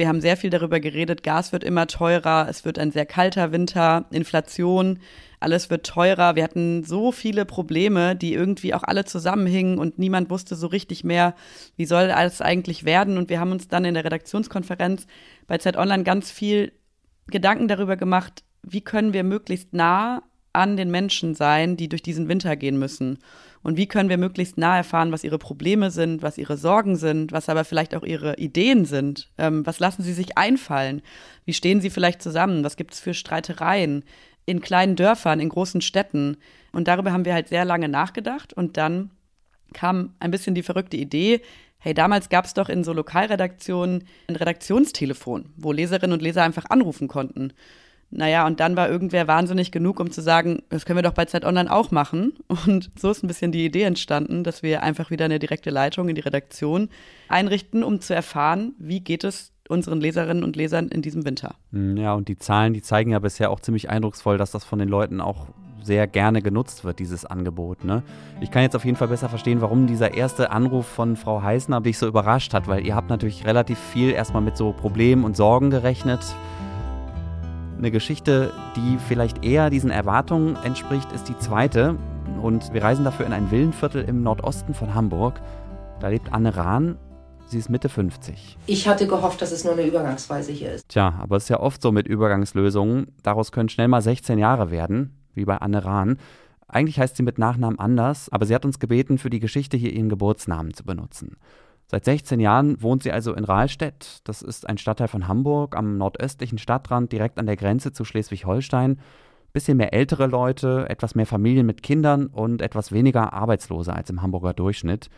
Wir 0.00 0.08
haben 0.08 0.22
sehr 0.22 0.38
viel 0.38 0.48
darüber 0.48 0.80
geredet, 0.80 1.22
Gas 1.22 1.52
wird 1.52 1.62
immer 1.62 1.86
teurer, 1.86 2.46
es 2.48 2.64
wird 2.64 2.78
ein 2.78 2.90
sehr 2.90 3.04
kalter 3.04 3.52
Winter, 3.52 4.06
Inflation, 4.10 4.98
alles 5.40 5.68
wird 5.68 5.84
teurer. 5.84 6.36
Wir 6.36 6.42
hatten 6.42 6.84
so 6.84 7.12
viele 7.12 7.44
Probleme, 7.44 8.16
die 8.16 8.32
irgendwie 8.32 8.72
auch 8.72 8.82
alle 8.82 9.04
zusammenhingen 9.04 9.76
und 9.76 9.98
niemand 9.98 10.30
wusste 10.30 10.56
so 10.56 10.68
richtig 10.68 11.04
mehr, 11.04 11.34
wie 11.76 11.84
soll 11.84 12.12
alles 12.12 12.40
eigentlich 12.40 12.86
werden. 12.86 13.18
Und 13.18 13.28
wir 13.28 13.40
haben 13.40 13.52
uns 13.52 13.68
dann 13.68 13.84
in 13.84 13.92
der 13.92 14.06
Redaktionskonferenz 14.06 15.06
bei 15.46 15.58
Zeit 15.58 15.76
Online 15.76 16.02
ganz 16.02 16.30
viel 16.30 16.72
Gedanken 17.26 17.68
darüber 17.68 17.98
gemacht, 17.98 18.42
wie 18.62 18.80
können 18.80 19.12
wir 19.12 19.22
möglichst 19.22 19.74
nah 19.74 20.22
an 20.54 20.78
den 20.78 20.90
Menschen 20.90 21.34
sein, 21.34 21.76
die 21.76 21.90
durch 21.90 22.02
diesen 22.02 22.26
Winter 22.26 22.56
gehen 22.56 22.78
müssen. 22.78 23.18
Und 23.62 23.76
wie 23.76 23.86
können 23.86 24.08
wir 24.08 24.16
möglichst 24.16 24.56
nah 24.56 24.76
erfahren, 24.76 25.12
was 25.12 25.24
ihre 25.24 25.38
Probleme 25.38 25.90
sind, 25.90 26.22
was 26.22 26.38
ihre 26.38 26.56
Sorgen 26.56 26.96
sind, 26.96 27.32
was 27.32 27.48
aber 27.48 27.64
vielleicht 27.64 27.94
auch 27.94 28.04
ihre 28.04 28.36
Ideen 28.36 28.86
sind? 28.86 29.30
Ähm, 29.36 29.66
was 29.66 29.80
lassen 29.80 30.02
sie 30.02 30.14
sich 30.14 30.38
einfallen? 30.38 31.02
Wie 31.44 31.52
stehen 31.52 31.80
sie 31.80 31.90
vielleicht 31.90 32.22
zusammen? 32.22 32.64
Was 32.64 32.76
gibt 32.76 32.94
es 32.94 33.00
für 33.00 33.12
Streitereien 33.12 34.04
in 34.46 34.62
kleinen 34.62 34.96
Dörfern, 34.96 35.40
in 35.40 35.50
großen 35.50 35.82
Städten? 35.82 36.38
Und 36.72 36.88
darüber 36.88 37.12
haben 37.12 37.26
wir 37.26 37.34
halt 37.34 37.48
sehr 37.48 37.66
lange 37.66 37.88
nachgedacht. 37.88 38.54
Und 38.54 38.76
dann 38.78 39.10
kam 39.74 40.14
ein 40.20 40.30
bisschen 40.30 40.54
die 40.54 40.62
verrückte 40.62 40.96
Idee, 40.96 41.42
hey, 41.78 41.94
damals 41.94 42.28
gab 42.28 42.44
es 42.44 42.54
doch 42.54 42.68
in 42.68 42.84
so 42.84 42.92
Lokalredaktionen 42.92 44.04
ein 44.28 44.36
Redaktionstelefon, 44.36 45.52
wo 45.56 45.72
Leserinnen 45.72 46.12
und 46.12 46.22
Leser 46.22 46.44
einfach 46.44 46.66
anrufen 46.68 47.08
konnten. 47.08 47.52
Naja, 48.10 48.44
und 48.46 48.58
dann 48.58 48.76
war 48.76 48.88
irgendwer 48.88 49.28
wahnsinnig 49.28 49.70
genug, 49.70 50.00
um 50.00 50.10
zu 50.10 50.20
sagen, 50.20 50.62
das 50.68 50.84
können 50.84 50.98
wir 50.98 51.02
doch 51.02 51.14
bei 51.14 51.26
Zeit 51.26 51.44
Online 51.44 51.70
auch 51.70 51.90
machen. 51.92 52.34
Und 52.66 52.90
so 52.98 53.10
ist 53.10 53.22
ein 53.22 53.28
bisschen 53.28 53.52
die 53.52 53.64
Idee 53.64 53.82
entstanden, 53.82 54.42
dass 54.42 54.62
wir 54.62 54.82
einfach 54.82 55.10
wieder 55.10 55.26
eine 55.26 55.38
direkte 55.38 55.70
Leitung 55.70 56.08
in 56.08 56.16
die 56.16 56.20
Redaktion 56.20 56.88
einrichten, 57.28 57.84
um 57.84 58.00
zu 58.00 58.14
erfahren, 58.14 58.74
wie 58.78 59.00
geht 59.00 59.22
es 59.22 59.52
unseren 59.68 60.00
Leserinnen 60.00 60.42
und 60.42 60.56
Lesern 60.56 60.88
in 60.88 61.02
diesem 61.02 61.24
Winter. 61.24 61.54
Hm, 61.72 61.96
ja, 61.96 62.12
und 62.14 62.26
die 62.26 62.36
Zahlen, 62.36 62.74
die 62.74 62.82
zeigen 62.82 63.12
ja 63.12 63.20
bisher 63.20 63.50
auch 63.50 63.60
ziemlich 63.60 63.88
eindrucksvoll, 63.88 64.36
dass 64.36 64.50
das 64.50 64.64
von 64.64 64.80
den 64.80 64.88
Leuten 64.88 65.20
auch 65.20 65.46
sehr 65.82 66.06
gerne 66.06 66.42
genutzt 66.42 66.84
wird, 66.84 66.98
dieses 66.98 67.24
Angebot. 67.24 67.84
Ne? 67.84 68.02
Ich 68.40 68.50
kann 68.50 68.62
jetzt 68.62 68.76
auf 68.76 68.84
jeden 68.84 68.96
Fall 68.96 69.08
besser 69.08 69.28
verstehen, 69.28 69.60
warum 69.60 69.86
dieser 69.86 70.14
erste 70.14 70.50
Anruf 70.50 70.86
von 70.86 71.16
Frau 71.16 71.42
Heißner 71.42 71.80
dich 71.80 71.96
so 71.96 72.06
überrascht 72.06 72.52
hat, 72.52 72.68
weil 72.68 72.84
ihr 72.84 72.94
habt 72.94 73.08
natürlich 73.08 73.46
relativ 73.46 73.78
viel 73.78 74.10
erstmal 74.10 74.42
mit 74.42 74.56
so 74.56 74.72
Problemen 74.72 75.24
und 75.24 75.36
Sorgen 75.36 75.70
gerechnet 75.70 76.20
eine 77.80 77.90
Geschichte, 77.90 78.52
die 78.76 78.98
vielleicht 79.08 79.42
eher 79.44 79.70
diesen 79.70 79.90
Erwartungen 79.90 80.56
entspricht, 80.64 81.10
ist 81.12 81.28
die 81.28 81.38
zweite. 81.38 81.96
Und 82.42 82.72
wir 82.74 82.82
reisen 82.82 83.04
dafür 83.04 83.24
in 83.26 83.32
ein 83.32 83.50
Villenviertel 83.50 84.04
im 84.04 84.22
Nordosten 84.22 84.74
von 84.74 84.94
Hamburg. 84.94 85.40
Da 85.98 86.08
lebt 86.08 86.32
Anne 86.32 86.56
Rahn. 86.56 86.98
Sie 87.46 87.58
ist 87.58 87.70
Mitte 87.70 87.88
50. 87.88 88.58
Ich 88.66 88.86
hatte 88.86 89.06
gehofft, 89.06 89.40
dass 89.42 89.50
es 89.50 89.64
nur 89.64 89.72
eine 89.72 89.84
Übergangsweise 89.84 90.52
hier 90.52 90.72
ist. 90.72 90.88
Tja, 90.88 91.14
aber 91.20 91.36
es 91.36 91.44
ist 91.44 91.48
ja 91.48 91.58
oft 91.58 91.80
so 91.80 91.90
mit 91.90 92.06
Übergangslösungen. 92.06 93.08
Daraus 93.22 93.50
können 93.50 93.70
schnell 93.70 93.88
mal 93.88 94.02
16 94.02 94.38
Jahre 94.38 94.70
werden, 94.70 95.14
wie 95.34 95.46
bei 95.46 95.56
Anne 95.56 95.84
Rahn. 95.84 96.18
Eigentlich 96.68 97.00
heißt 97.00 97.16
sie 97.16 97.22
mit 97.22 97.38
Nachnamen 97.38 97.78
anders, 97.78 98.28
aber 98.30 98.44
sie 98.44 98.54
hat 98.54 98.64
uns 98.64 98.78
gebeten, 98.78 99.18
für 99.18 99.30
die 99.30 99.40
Geschichte 99.40 99.76
hier 99.76 99.92
ihren 99.92 100.10
Geburtsnamen 100.10 100.74
zu 100.74 100.84
benutzen. 100.84 101.38
Seit 101.90 102.04
16 102.04 102.38
Jahren 102.38 102.80
wohnt 102.80 103.02
sie 103.02 103.10
also 103.10 103.34
in 103.34 103.42
Rahlstedt. 103.42 104.20
Das 104.22 104.42
ist 104.42 104.68
ein 104.68 104.78
Stadtteil 104.78 105.08
von 105.08 105.26
Hamburg 105.26 105.74
am 105.74 105.98
nordöstlichen 105.98 106.56
Stadtrand, 106.56 107.10
direkt 107.10 107.36
an 107.36 107.46
der 107.46 107.56
Grenze 107.56 107.90
zu 107.90 108.04
Schleswig-Holstein. 108.04 109.00
Bisschen 109.52 109.76
mehr 109.76 109.92
ältere 109.92 110.28
Leute, 110.28 110.88
etwas 110.88 111.16
mehr 111.16 111.26
Familien 111.26 111.66
mit 111.66 111.82
Kindern 111.82 112.28
und 112.28 112.62
etwas 112.62 112.92
weniger 112.92 113.32
Arbeitslose 113.32 113.92
als 113.92 114.08
im 114.08 114.22
Hamburger 114.22 114.54
Durchschnitt. 114.54 115.10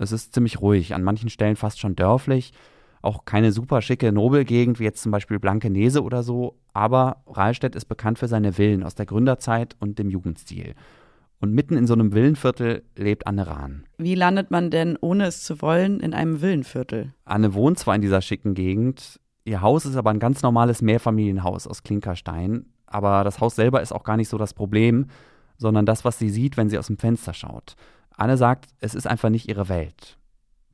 Es 0.00 0.10
ist 0.10 0.34
ziemlich 0.34 0.60
ruhig, 0.60 0.92
an 0.92 1.04
manchen 1.04 1.28
Stellen 1.30 1.54
fast 1.54 1.78
schon 1.78 1.94
dörflich. 1.94 2.52
Auch 3.00 3.24
keine 3.24 3.52
super 3.52 3.80
schicke 3.80 4.10
Nobelgegend 4.10 4.80
wie 4.80 4.84
jetzt 4.84 5.02
zum 5.02 5.12
Beispiel 5.12 5.38
Blankenese 5.38 6.02
oder 6.02 6.24
so, 6.24 6.56
aber 6.72 7.22
Rahlstedt 7.28 7.76
ist 7.76 7.84
bekannt 7.84 8.18
für 8.18 8.26
seine 8.26 8.54
Villen 8.54 8.82
aus 8.82 8.96
der 8.96 9.06
Gründerzeit 9.06 9.76
und 9.78 10.00
dem 10.00 10.10
Jugendstil. 10.10 10.74
Und 11.40 11.52
mitten 11.52 11.76
in 11.76 11.86
so 11.86 11.94
einem 11.94 12.12
Villenviertel 12.12 12.82
lebt 12.96 13.26
Anne 13.26 13.46
Rahn. 13.46 13.84
Wie 13.98 14.16
landet 14.16 14.50
man 14.50 14.70
denn, 14.70 14.98
ohne 15.00 15.26
es 15.26 15.44
zu 15.44 15.62
wollen, 15.62 16.00
in 16.00 16.12
einem 16.12 16.42
Villenviertel? 16.42 17.14
Anne 17.24 17.54
wohnt 17.54 17.78
zwar 17.78 17.94
in 17.94 18.02
dieser 18.02 18.22
schicken 18.22 18.54
Gegend, 18.54 19.20
ihr 19.44 19.62
Haus 19.62 19.86
ist 19.86 19.96
aber 19.96 20.10
ein 20.10 20.18
ganz 20.18 20.42
normales 20.42 20.82
Mehrfamilienhaus 20.82 21.66
aus 21.66 21.82
Klinkerstein. 21.82 22.66
Aber 22.86 23.22
das 23.22 23.40
Haus 23.40 23.54
selber 23.54 23.82
ist 23.82 23.92
auch 23.92 24.02
gar 24.02 24.16
nicht 24.16 24.28
so 24.28 24.38
das 24.38 24.54
Problem, 24.54 25.06
sondern 25.58 25.86
das, 25.86 26.04
was 26.04 26.18
sie 26.18 26.30
sieht, 26.30 26.56
wenn 26.56 26.70
sie 26.70 26.78
aus 26.78 26.88
dem 26.88 26.98
Fenster 26.98 27.34
schaut. 27.34 27.74
Anne 28.16 28.36
sagt, 28.36 28.70
es 28.80 28.94
ist 28.94 29.06
einfach 29.06 29.30
nicht 29.30 29.48
ihre 29.48 29.68
Welt. 29.68 30.18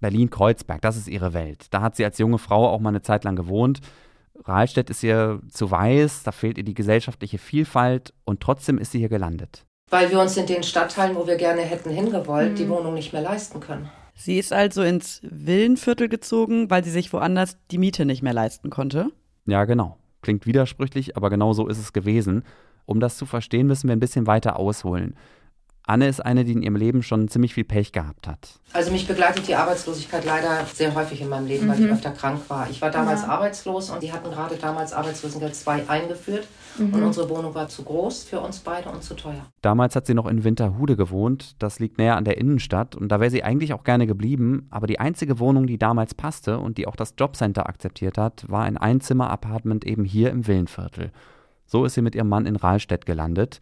Berlin-Kreuzberg, 0.00 0.80
das 0.80 0.96
ist 0.96 1.08
ihre 1.08 1.34
Welt. 1.34 1.66
Da 1.70 1.82
hat 1.82 1.96
sie 1.96 2.04
als 2.04 2.18
junge 2.18 2.38
Frau 2.38 2.68
auch 2.68 2.80
mal 2.80 2.90
eine 2.90 3.02
Zeit 3.02 3.24
lang 3.24 3.36
gewohnt. 3.36 3.80
Rahlstedt 4.44 4.90
ist 4.90 5.02
ihr 5.02 5.40
zu 5.48 5.70
weiß, 5.70 6.22
da 6.22 6.32
fehlt 6.32 6.58
ihr 6.58 6.64
die 6.64 6.74
gesellschaftliche 6.74 7.38
Vielfalt 7.38 8.14
und 8.24 8.40
trotzdem 8.40 8.78
ist 8.78 8.92
sie 8.92 8.98
hier 8.98 9.08
gelandet 9.08 9.66
weil 9.90 10.10
wir 10.10 10.20
uns 10.20 10.36
in 10.36 10.46
den 10.46 10.62
Stadtteilen, 10.62 11.16
wo 11.16 11.26
wir 11.26 11.36
gerne 11.36 11.62
hätten 11.62 11.90
hingewollt, 11.90 12.52
mhm. 12.52 12.56
die 12.56 12.68
Wohnung 12.68 12.94
nicht 12.94 13.12
mehr 13.12 13.22
leisten 13.22 13.60
können. 13.60 13.90
Sie 14.14 14.38
ist 14.38 14.52
also 14.52 14.82
ins 14.82 15.20
Villenviertel 15.22 16.08
gezogen, 16.08 16.70
weil 16.70 16.84
sie 16.84 16.90
sich 16.90 17.12
woanders 17.12 17.56
die 17.70 17.78
Miete 17.78 18.04
nicht 18.04 18.22
mehr 18.22 18.32
leisten 18.32 18.70
konnte? 18.70 19.08
Ja, 19.46 19.64
genau. 19.64 19.98
Klingt 20.22 20.46
widersprüchlich, 20.46 21.16
aber 21.16 21.30
genau 21.30 21.52
so 21.52 21.66
ist 21.68 21.78
es 21.78 21.92
gewesen. 21.92 22.44
Um 22.86 23.00
das 23.00 23.16
zu 23.16 23.26
verstehen, 23.26 23.66
müssen 23.66 23.88
wir 23.88 23.96
ein 23.96 24.00
bisschen 24.00 24.26
weiter 24.26 24.58
ausholen. 24.58 25.16
Anne 25.86 26.08
ist 26.08 26.24
eine, 26.24 26.44
die 26.44 26.52
in 26.52 26.62
ihrem 26.62 26.76
Leben 26.76 27.02
schon 27.02 27.28
ziemlich 27.28 27.52
viel 27.52 27.64
Pech 27.64 27.92
gehabt 27.92 28.26
hat. 28.26 28.58
Also 28.72 28.90
mich 28.90 29.06
begleitet 29.06 29.46
die 29.48 29.54
Arbeitslosigkeit 29.54 30.24
leider 30.24 30.64
sehr 30.72 30.94
häufig 30.94 31.20
in 31.20 31.28
meinem 31.28 31.46
Leben, 31.46 31.66
mhm. 31.66 31.70
weil 31.70 31.80
ich 31.80 31.86
mhm. 31.86 31.92
öfter 31.92 32.10
krank 32.12 32.40
war. 32.48 32.70
Ich 32.70 32.80
war 32.80 32.90
damals 32.90 33.22
ja. 33.22 33.28
arbeitslos 33.28 33.90
und 33.90 34.02
die 34.02 34.10
hatten 34.10 34.30
gerade 34.30 34.56
damals 34.56 34.94
Arbeitslosengeld 34.94 35.54
2 35.54 35.88
eingeführt. 35.88 36.48
Mhm. 36.78 36.94
Und 36.94 37.02
unsere 37.02 37.28
Wohnung 37.28 37.54
war 37.54 37.68
zu 37.68 37.82
groß 37.82 38.24
für 38.24 38.40
uns 38.40 38.60
beide 38.60 38.88
und 38.88 39.02
zu 39.02 39.14
teuer. 39.14 39.46
Damals 39.62 39.96
hat 39.96 40.06
sie 40.06 40.14
noch 40.14 40.26
in 40.26 40.44
Winterhude 40.44 40.96
gewohnt. 40.96 41.56
Das 41.62 41.78
liegt 41.78 41.98
näher 41.98 42.16
an 42.16 42.24
der 42.24 42.38
Innenstadt. 42.38 42.96
Und 42.96 43.08
da 43.08 43.20
wäre 43.20 43.30
sie 43.30 43.44
eigentlich 43.44 43.72
auch 43.72 43.84
gerne 43.84 44.06
geblieben. 44.06 44.66
Aber 44.70 44.86
die 44.86 45.00
einzige 45.00 45.38
Wohnung, 45.38 45.66
die 45.66 45.78
damals 45.78 46.14
passte 46.14 46.58
und 46.58 46.78
die 46.78 46.86
auch 46.86 46.96
das 46.96 47.14
Jobcenter 47.18 47.68
akzeptiert 47.68 48.18
hat, 48.18 48.44
war 48.48 48.64
ein 48.64 48.76
Einzimmer-Apartment 48.76 49.84
eben 49.84 50.04
hier 50.04 50.30
im 50.30 50.46
Villenviertel. 50.46 51.12
So 51.66 51.84
ist 51.84 51.94
sie 51.94 52.02
mit 52.02 52.14
ihrem 52.14 52.28
Mann 52.28 52.46
in 52.46 52.56
Rahlstedt 52.56 53.06
gelandet. 53.06 53.60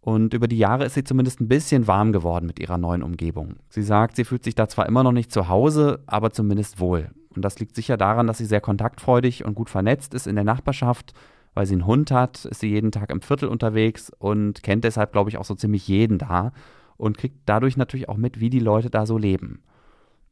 Und 0.00 0.32
über 0.32 0.48
die 0.48 0.58
Jahre 0.58 0.84
ist 0.84 0.94
sie 0.94 1.04
zumindest 1.04 1.40
ein 1.40 1.48
bisschen 1.48 1.86
warm 1.86 2.12
geworden 2.12 2.46
mit 2.46 2.58
ihrer 2.60 2.78
neuen 2.78 3.02
Umgebung. 3.02 3.56
Sie 3.68 3.82
sagt, 3.82 4.16
sie 4.16 4.24
fühlt 4.24 4.44
sich 4.44 4.54
da 4.54 4.68
zwar 4.68 4.86
immer 4.86 5.02
noch 5.02 5.12
nicht 5.12 5.32
zu 5.32 5.48
Hause, 5.48 6.00
aber 6.06 6.30
zumindest 6.30 6.80
wohl. 6.80 7.10
Und 7.34 7.44
das 7.44 7.58
liegt 7.58 7.74
sicher 7.74 7.96
daran, 7.96 8.26
dass 8.26 8.38
sie 8.38 8.46
sehr 8.46 8.60
kontaktfreudig 8.60 9.44
und 9.44 9.54
gut 9.54 9.70
vernetzt 9.70 10.14
ist 10.14 10.26
in 10.26 10.34
der 10.34 10.44
Nachbarschaft. 10.44 11.12
Weil 11.54 11.66
sie 11.66 11.74
einen 11.74 11.86
Hund 11.86 12.10
hat, 12.10 12.44
ist 12.44 12.60
sie 12.60 12.68
jeden 12.68 12.92
Tag 12.92 13.10
im 13.10 13.20
Viertel 13.20 13.48
unterwegs 13.48 14.12
und 14.18 14.62
kennt 14.62 14.84
deshalb, 14.84 15.12
glaube 15.12 15.30
ich, 15.30 15.38
auch 15.38 15.44
so 15.44 15.54
ziemlich 15.54 15.88
jeden 15.88 16.18
da 16.18 16.52
und 16.96 17.18
kriegt 17.18 17.36
dadurch 17.46 17.76
natürlich 17.76 18.08
auch 18.08 18.16
mit, 18.16 18.40
wie 18.40 18.50
die 18.50 18.60
Leute 18.60 18.90
da 18.90 19.06
so 19.06 19.18
leben. 19.18 19.62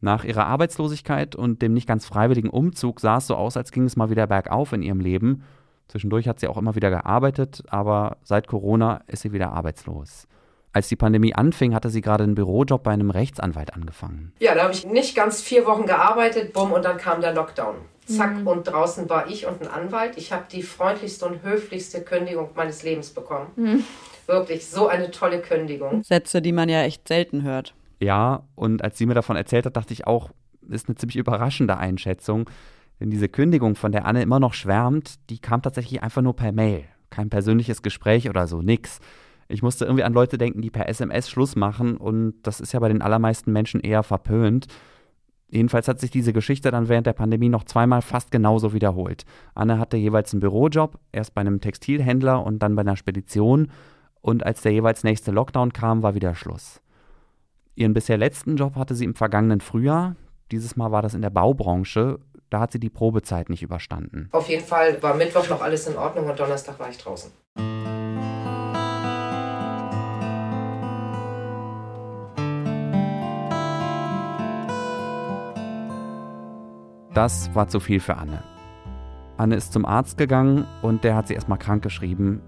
Nach 0.01 0.25
ihrer 0.25 0.47
Arbeitslosigkeit 0.47 1.35
und 1.35 1.63
dem 1.63 1.73
nicht 1.73 1.89
ganz 1.89 2.07
freiwilligen 2.07 2.51
Umzug 2.51 3.01
sah 3.01 3.17
es 3.17 3.27
so 3.27 3.35
aus, 3.35 3.57
als 3.57 3.73
ging 3.73 3.85
es 3.85 3.97
mal 3.97 4.11
wieder 4.11 4.27
bergauf 4.27 4.73
in 4.73 4.83
ihrem 4.83 5.01
Leben 5.01 5.43
Zwischendurch 5.89 6.27
hat 6.27 6.41
sie 6.41 6.49
auch 6.49 6.57
immer 6.57 6.75
wieder 6.75 6.91
gearbeitet, 6.91 7.63
aber 7.69 8.17
seit 8.23 8.49
Corona 8.49 9.03
ist 9.07 9.23
sie 9.23 9.33
wieder 9.33 9.53
arbeitslos. 9.53 10.27
Als 10.73 10.89
die 10.89 10.97
Pandemie 10.97 11.35
anfing, 11.35 11.75
hatte 11.75 11.91
sie 11.91 12.01
gerade 12.01 12.25
einen 12.25 12.35
Bürojob 12.35 12.83
bei 12.83 12.91
einem 12.91 13.11
Rechtsanwalt 13.11 13.73
angefangen. 13.73 14.33
Ja, 14.41 14.55
da 14.55 14.65
habe 14.65 14.75
ich 14.75 14.85
nicht 14.85 15.15
ganz 15.17 15.41
vier 15.41 15.65
Wochen 15.65 15.87
gearbeitet, 15.87 16.53
bumm, 16.53 16.73
und 16.73 16.85
dann 16.85 16.99
kam 16.99 17.21
der 17.21 17.33
Lockdown. 17.33 17.77
Zack, 18.07 18.39
mhm. 18.39 18.47
und 18.47 18.65
draußen 18.65 19.09
war 19.11 19.29
ich 19.29 19.47
und 19.47 19.61
ein 19.63 19.69
Anwalt. 19.69 20.17
Ich 20.17 20.33
habe 20.33 20.45
die 20.51 20.63
freundlichste 20.63 21.27
und 21.27 21.43
höflichste 21.43 22.03
Kündigung 22.03 22.51
meines 22.55 22.83
Lebens 22.83 23.11
bekommen. 23.11 23.49
Mhm. 23.57 23.85
Wirklich, 24.27 24.67
so 24.67 24.89
eine 24.89 25.11
tolle 25.11 25.41
Kündigung. 25.41 26.03
Sätze, 26.03 26.41
die 26.41 26.53
man 26.53 26.69
ja 26.69 26.83
echt 26.83 27.07
selten 27.09 27.43
hört. 27.43 27.75
Ja, 28.01 28.45
und 28.55 28.83
als 28.83 28.99
sie 28.99 29.07
mir 29.07 29.15
davon 29.15 29.37
erzählt 29.37 29.67
hat, 29.67 29.77
dachte 29.77 29.93
ich 29.93 30.07
auch, 30.07 30.31
das 30.63 30.83
ist 30.83 30.89
eine 30.89 30.97
ziemlich 30.97 31.17
überraschende 31.17 31.77
Einschätzung. 31.77 32.49
Denn 33.01 33.11
diese 33.11 33.29
Kündigung, 33.29 33.77
von 33.77 33.93
der 33.93 34.07
Anne 34.07 34.23
immer 34.23 34.41
noch 34.41 34.55
schwärmt, 34.55 35.15
die 35.31 35.39
kam 35.39 35.63
tatsächlich 35.63 36.03
einfach 36.03 36.23
nur 36.23 36.35
per 36.35 36.53
Mail. 36.53 36.85
Kein 37.11 37.31
persönliches 37.31 37.83
Gespräch 37.83 38.29
oder 38.29 38.47
so, 38.47 38.63
nix. 38.63 39.01
Ich 39.49 39.63
musste 39.63 39.85
irgendwie 39.85 40.03
an 40.03 40.13
Leute 40.13 40.39
denken, 40.39 40.61
die 40.61 40.71
per 40.71 40.89
SMS 40.89 41.29
Schluss 41.29 41.57
machen 41.57 41.97
und 41.97 42.35
das 42.43 42.61
ist 42.61 42.73
ja 42.73 42.81
bei 42.81 42.89
den 42.89 43.03
allermeisten 43.03 43.53
Menschen 43.53 43.81
eher 43.81 44.03
verpönt. 44.03 44.67
Jedenfalls 45.49 45.87
hat 45.89 46.01
sich 46.01 46.11
diese 46.11 46.33
Geschichte 46.33 46.71
dann 46.71 46.89
während 46.89 47.07
der 47.07 47.13
Pandemie 47.13 47.49
noch 47.49 47.65
zweimal 47.65 48.03
fast 48.03 48.31
genauso 48.31 48.73
wiederholt. 48.73 49.25
Anne 49.55 49.79
hatte 49.79 49.97
jeweils 49.97 50.33
einen 50.33 50.41
Bürojob, 50.41 50.99
erst 51.13 51.35
bei 51.35 51.41
einem 51.41 51.61
Textilhändler 51.61 52.45
und 52.45 52.61
dann 52.61 52.75
bei 52.75 52.81
einer 52.81 52.97
Spedition. 52.97 53.71
Und 54.21 54.45
als 54.45 54.63
der 54.63 54.73
jeweils 54.73 55.05
nächste 55.05 55.31
Lockdown 55.31 55.73
kam, 55.73 56.03
war 56.03 56.15
wieder 56.15 56.35
Schluss. 56.35 56.81
Ihren 57.77 57.95
bisher 57.95 58.19
letzten 58.19 58.57
Job 58.57 58.75
hatte 58.75 58.95
sie 58.95 59.05
im 59.05 59.15
vergangenen 59.15 59.61
Frühjahr. 59.61 60.17
Dieses 60.51 60.77
Mal 60.77 60.91
war 60.91 61.03
das 61.03 61.15
in 61.15 61.23
der 61.23 61.31
Baubranche 61.31 62.19
da 62.51 62.61
hat 62.61 62.73
sie 62.73 62.81
die 62.81 62.91
Probezeit 62.91 63.51
nicht 63.51 63.63
überstanden. 63.63 64.29
Auf 64.33 64.49
jeden 64.49 64.65
Fall 64.65 65.03
war 65.03 65.15
Mittwoch 65.15 65.49
noch 65.49 65.63
alles 65.63 65.87
in 65.87 65.97
Ordnung 65.97 66.27
und 66.27 66.39
Donnerstag 66.39 66.79
war 66.79 66.89
ich 66.89 66.99
draußen. 66.99 67.33
Das 77.17 77.55
war 77.55 77.67
zu 77.67 77.81
viel 77.81 77.99
für 77.99 78.19
Anne. 78.19 78.43
Anne 79.39 79.57
ist 79.57 79.73
zum 79.73 79.87
Arzt 79.87 80.19
gegangen 80.19 80.67
und 80.83 81.03
der 81.03 81.17
hat 81.17 81.29
sie 81.29 81.33
erstmal 81.33 81.57
krank 81.57 81.83
geschrieben. 81.83 82.43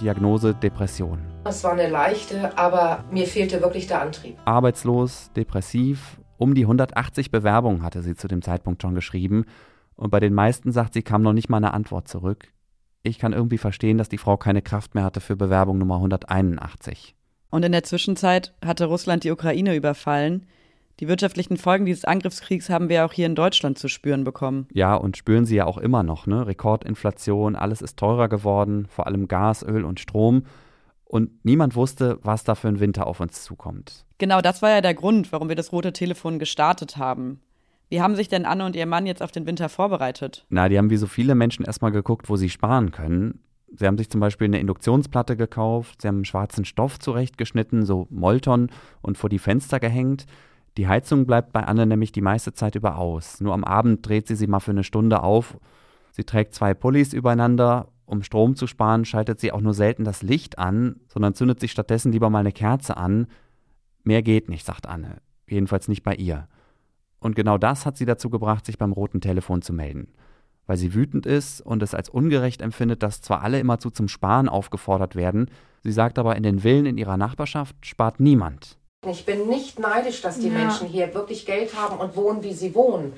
Diagnose 0.00 0.54
Depression. 0.54 1.18
Es 1.44 1.62
war 1.62 1.72
eine 1.72 1.90
leichte, 1.90 2.56
aber 2.56 3.04
mir 3.10 3.26
fehlte 3.26 3.60
wirklich 3.60 3.88
der 3.88 4.00
Antrieb. 4.00 4.38
Arbeitslos, 4.46 5.30
depressiv 5.36 6.18
um 6.38 6.54
die 6.54 6.62
180 6.62 7.30
Bewerbungen 7.30 7.82
hatte 7.82 8.00
sie 8.00 8.14
zu 8.14 8.26
dem 8.26 8.40
Zeitpunkt 8.40 8.80
schon 8.80 8.94
geschrieben 8.94 9.44
und 9.96 10.10
bei 10.10 10.20
den 10.20 10.32
meisten 10.32 10.72
sagt 10.72 10.94
sie, 10.94 11.02
kam 11.02 11.20
noch 11.20 11.34
nicht 11.34 11.50
mal 11.50 11.58
eine 11.58 11.74
Antwort 11.74 12.08
zurück. 12.08 12.48
Ich 13.02 13.18
kann 13.18 13.34
irgendwie 13.34 13.58
verstehen, 13.58 13.98
dass 13.98 14.08
die 14.08 14.18
Frau 14.18 14.38
keine 14.38 14.62
Kraft 14.62 14.94
mehr 14.94 15.04
hatte 15.04 15.20
für 15.20 15.36
Bewerbung 15.36 15.76
Nummer 15.76 15.96
181. 15.96 17.14
Und 17.50 17.66
in 17.66 17.72
der 17.72 17.84
Zwischenzeit 17.84 18.54
hatte 18.64 18.86
Russland 18.86 19.24
die 19.24 19.30
Ukraine 19.30 19.76
überfallen. 19.76 20.46
Die 20.98 21.08
wirtschaftlichen 21.08 21.58
Folgen 21.58 21.84
dieses 21.84 22.06
Angriffskriegs 22.06 22.70
haben 22.70 22.88
wir 22.88 23.04
auch 23.04 23.12
hier 23.12 23.26
in 23.26 23.34
Deutschland 23.34 23.78
zu 23.78 23.88
spüren 23.88 24.24
bekommen. 24.24 24.66
Ja, 24.72 24.94
und 24.94 25.16
spüren 25.16 25.44
sie 25.44 25.56
ja 25.56 25.66
auch 25.66 25.78
immer 25.78 26.02
noch. 26.02 26.26
Ne? 26.26 26.46
Rekordinflation, 26.46 27.54
alles 27.54 27.82
ist 27.82 27.98
teurer 27.98 28.28
geworden, 28.28 28.86
vor 28.88 29.06
allem 29.06 29.28
Gas, 29.28 29.62
Öl 29.62 29.84
und 29.84 30.00
Strom 30.00 30.44
und 31.04 31.44
niemand 31.44 31.76
wusste, 31.76 32.18
was 32.22 32.44
da 32.44 32.54
für 32.54 32.68
ein 32.68 32.80
Winter 32.80 33.06
auf 33.06 33.20
uns 33.20 33.44
zukommt. 33.44 34.04
Genau, 34.18 34.40
das 34.40 34.62
war 34.62 34.70
ja 34.70 34.80
der 34.80 34.94
Grund, 34.94 35.32
warum 35.32 35.48
wir 35.48 35.56
das 35.56 35.72
rote 35.72 35.92
Telefon 35.92 36.38
gestartet 36.38 36.96
haben. 36.96 37.40
Wie 37.88 38.00
haben 38.00 38.16
sich 38.16 38.28
denn 38.28 38.44
Anne 38.44 38.64
und 38.64 38.74
ihr 38.74 38.86
Mann 38.86 39.06
jetzt 39.06 39.22
auf 39.22 39.30
den 39.30 39.46
Winter 39.46 39.68
vorbereitet? 39.68 40.44
Na, 40.48 40.68
die 40.68 40.76
haben 40.76 40.90
wie 40.90 40.96
so 40.96 41.06
viele 41.06 41.36
Menschen 41.36 41.64
erstmal 41.64 41.92
geguckt, 41.92 42.28
wo 42.28 42.36
sie 42.36 42.48
sparen 42.48 42.90
können. 42.90 43.40
Sie 43.72 43.86
haben 43.86 43.98
sich 43.98 44.10
zum 44.10 44.20
Beispiel 44.20 44.46
eine 44.46 44.58
Induktionsplatte 44.58 45.36
gekauft, 45.36 46.02
sie 46.02 46.08
haben 46.08 46.16
einen 46.16 46.24
schwarzen 46.24 46.64
Stoff 46.64 46.98
zurechtgeschnitten, 46.98 47.84
so 47.84 48.08
Molton, 48.10 48.70
und 49.02 49.18
vor 49.18 49.30
die 49.30 49.38
Fenster 49.38 49.78
gehängt. 49.78 50.26
Die 50.76 50.88
Heizung 50.88 51.26
bleibt 51.26 51.52
bei 51.52 51.64
Anne 51.64 51.86
nämlich 51.86 52.12
die 52.12 52.20
meiste 52.20 52.52
Zeit 52.52 52.74
über 52.74 52.96
aus. 52.98 53.40
Nur 53.40 53.54
am 53.54 53.64
Abend 53.64 54.06
dreht 54.06 54.28
sie 54.28 54.36
sie 54.36 54.46
mal 54.46 54.60
für 54.60 54.72
eine 54.72 54.84
Stunde 54.84 55.22
auf. 55.22 55.58
Sie 56.12 56.24
trägt 56.24 56.54
zwei 56.54 56.74
Pullis 56.74 57.12
übereinander 57.12 57.88
um 58.06 58.22
Strom 58.22 58.54
zu 58.54 58.66
sparen, 58.66 59.04
schaltet 59.04 59.40
sie 59.40 59.52
auch 59.52 59.60
nur 59.60 59.74
selten 59.74 60.04
das 60.04 60.22
Licht 60.22 60.58
an, 60.58 61.00
sondern 61.08 61.34
zündet 61.34 61.60
sich 61.60 61.72
stattdessen 61.72 62.12
lieber 62.12 62.30
mal 62.30 62.40
eine 62.40 62.52
Kerze 62.52 62.96
an. 62.96 63.26
Mehr 64.04 64.22
geht 64.22 64.48
nicht, 64.48 64.64
sagt 64.64 64.86
Anne. 64.86 65.20
Jedenfalls 65.48 65.88
nicht 65.88 66.04
bei 66.04 66.14
ihr. 66.14 66.48
Und 67.18 67.34
genau 67.34 67.58
das 67.58 67.84
hat 67.84 67.96
sie 67.96 68.06
dazu 68.06 68.30
gebracht, 68.30 68.64
sich 68.64 68.78
beim 68.78 68.92
roten 68.92 69.20
Telefon 69.20 69.60
zu 69.62 69.72
melden. 69.72 70.12
Weil 70.66 70.76
sie 70.76 70.94
wütend 70.94 71.26
ist 71.26 71.60
und 71.60 71.82
es 71.82 71.94
als 71.94 72.08
ungerecht 72.08 72.62
empfindet, 72.62 73.02
dass 73.02 73.22
zwar 73.22 73.42
alle 73.42 73.58
immerzu 73.58 73.90
zum 73.90 74.08
Sparen 74.08 74.48
aufgefordert 74.48 75.16
werden, 75.16 75.50
sie 75.82 75.92
sagt 75.92 76.18
aber, 76.18 76.36
in 76.36 76.42
den 76.42 76.60
Villen 76.60 76.86
in 76.86 76.98
ihrer 76.98 77.16
Nachbarschaft 77.16 77.74
spart 77.84 78.20
niemand. 78.20 78.78
Ich 79.08 79.24
bin 79.24 79.48
nicht 79.48 79.78
neidisch, 79.78 80.22
dass 80.22 80.38
die 80.38 80.48
ja. 80.48 80.54
Menschen 80.54 80.88
hier 80.88 81.14
wirklich 81.14 81.46
Geld 81.46 81.76
haben 81.76 81.98
und 81.98 82.16
wohnen, 82.16 82.42
wie 82.42 82.52
sie 82.52 82.74
wohnen. 82.74 83.12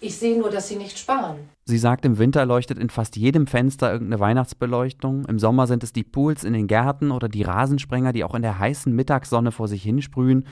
Ich 0.00 0.16
sehe 0.16 0.36
nur, 0.36 0.50
dass 0.50 0.68
sie 0.68 0.74
nicht 0.74 0.98
sparen. 0.98 1.36
Sie 1.64 1.78
sagt, 1.78 2.04
im 2.04 2.18
Winter 2.18 2.44
leuchtet 2.44 2.76
in 2.76 2.90
fast 2.90 3.16
jedem 3.16 3.46
Fenster 3.46 3.92
irgendeine 3.92 4.18
Weihnachtsbeleuchtung. 4.18 5.26
Im 5.26 5.38
Sommer 5.38 5.68
sind 5.68 5.84
es 5.84 5.92
die 5.92 6.02
Pools 6.02 6.42
in 6.42 6.54
den 6.54 6.66
Gärten 6.66 7.12
oder 7.12 7.28
die 7.28 7.42
Rasensprenger, 7.42 8.12
die 8.12 8.24
auch 8.24 8.34
in 8.34 8.42
der 8.42 8.58
heißen 8.58 8.92
Mittagssonne 8.92 9.52
vor 9.52 9.68
sich 9.68 9.84
hinsprühen. 9.84 10.48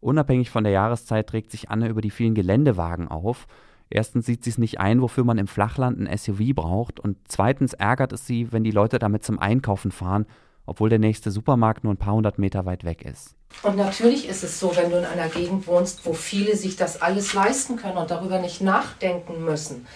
Unabhängig 0.00 0.48
von 0.48 0.64
der 0.64 0.72
Jahreszeit 0.72 1.26
trägt 1.26 1.50
sich 1.50 1.68
Anne 1.68 1.88
über 1.88 2.00
die 2.00 2.10
vielen 2.10 2.34
Geländewagen 2.34 3.08
auf. 3.08 3.46
Erstens 3.90 4.24
sieht 4.24 4.44
sie 4.44 4.50
es 4.50 4.58
nicht 4.58 4.80
ein, 4.80 5.02
wofür 5.02 5.24
man 5.24 5.36
im 5.36 5.46
Flachland 5.46 6.00
ein 6.00 6.16
SUV 6.16 6.54
braucht. 6.54 6.98
Und 6.98 7.18
zweitens 7.28 7.74
ärgert 7.74 8.12
es 8.14 8.26
sie, 8.26 8.50
wenn 8.50 8.64
die 8.64 8.70
Leute 8.70 8.98
damit 8.98 9.24
zum 9.24 9.38
Einkaufen 9.38 9.90
fahren, 9.90 10.24
obwohl 10.64 10.88
der 10.88 10.98
nächste 10.98 11.30
Supermarkt 11.30 11.84
nur 11.84 11.92
ein 11.92 11.98
paar 11.98 12.14
hundert 12.14 12.38
Meter 12.38 12.64
weit 12.64 12.84
weg 12.84 13.04
ist. 13.04 13.35
Und 13.62 13.76
natürlich 13.76 14.28
ist 14.28 14.44
es 14.44 14.60
so, 14.60 14.76
wenn 14.76 14.90
du 14.90 14.98
in 14.98 15.04
einer 15.04 15.28
Gegend 15.28 15.66
wohnst, 15.66 16.04
wo 16.04 16.12
viele 16.12 16.56
sich 16.56 16.76
das 16.76 17.00
alles 17.00 17.32
leisten 17.32 17.76
können 17.76 17.96
und 17.96 18.10
darüber 18.10 18.38
nicht 18.38 18.60
nachdenken 18.60 19.44
müssen. 19.44 19.86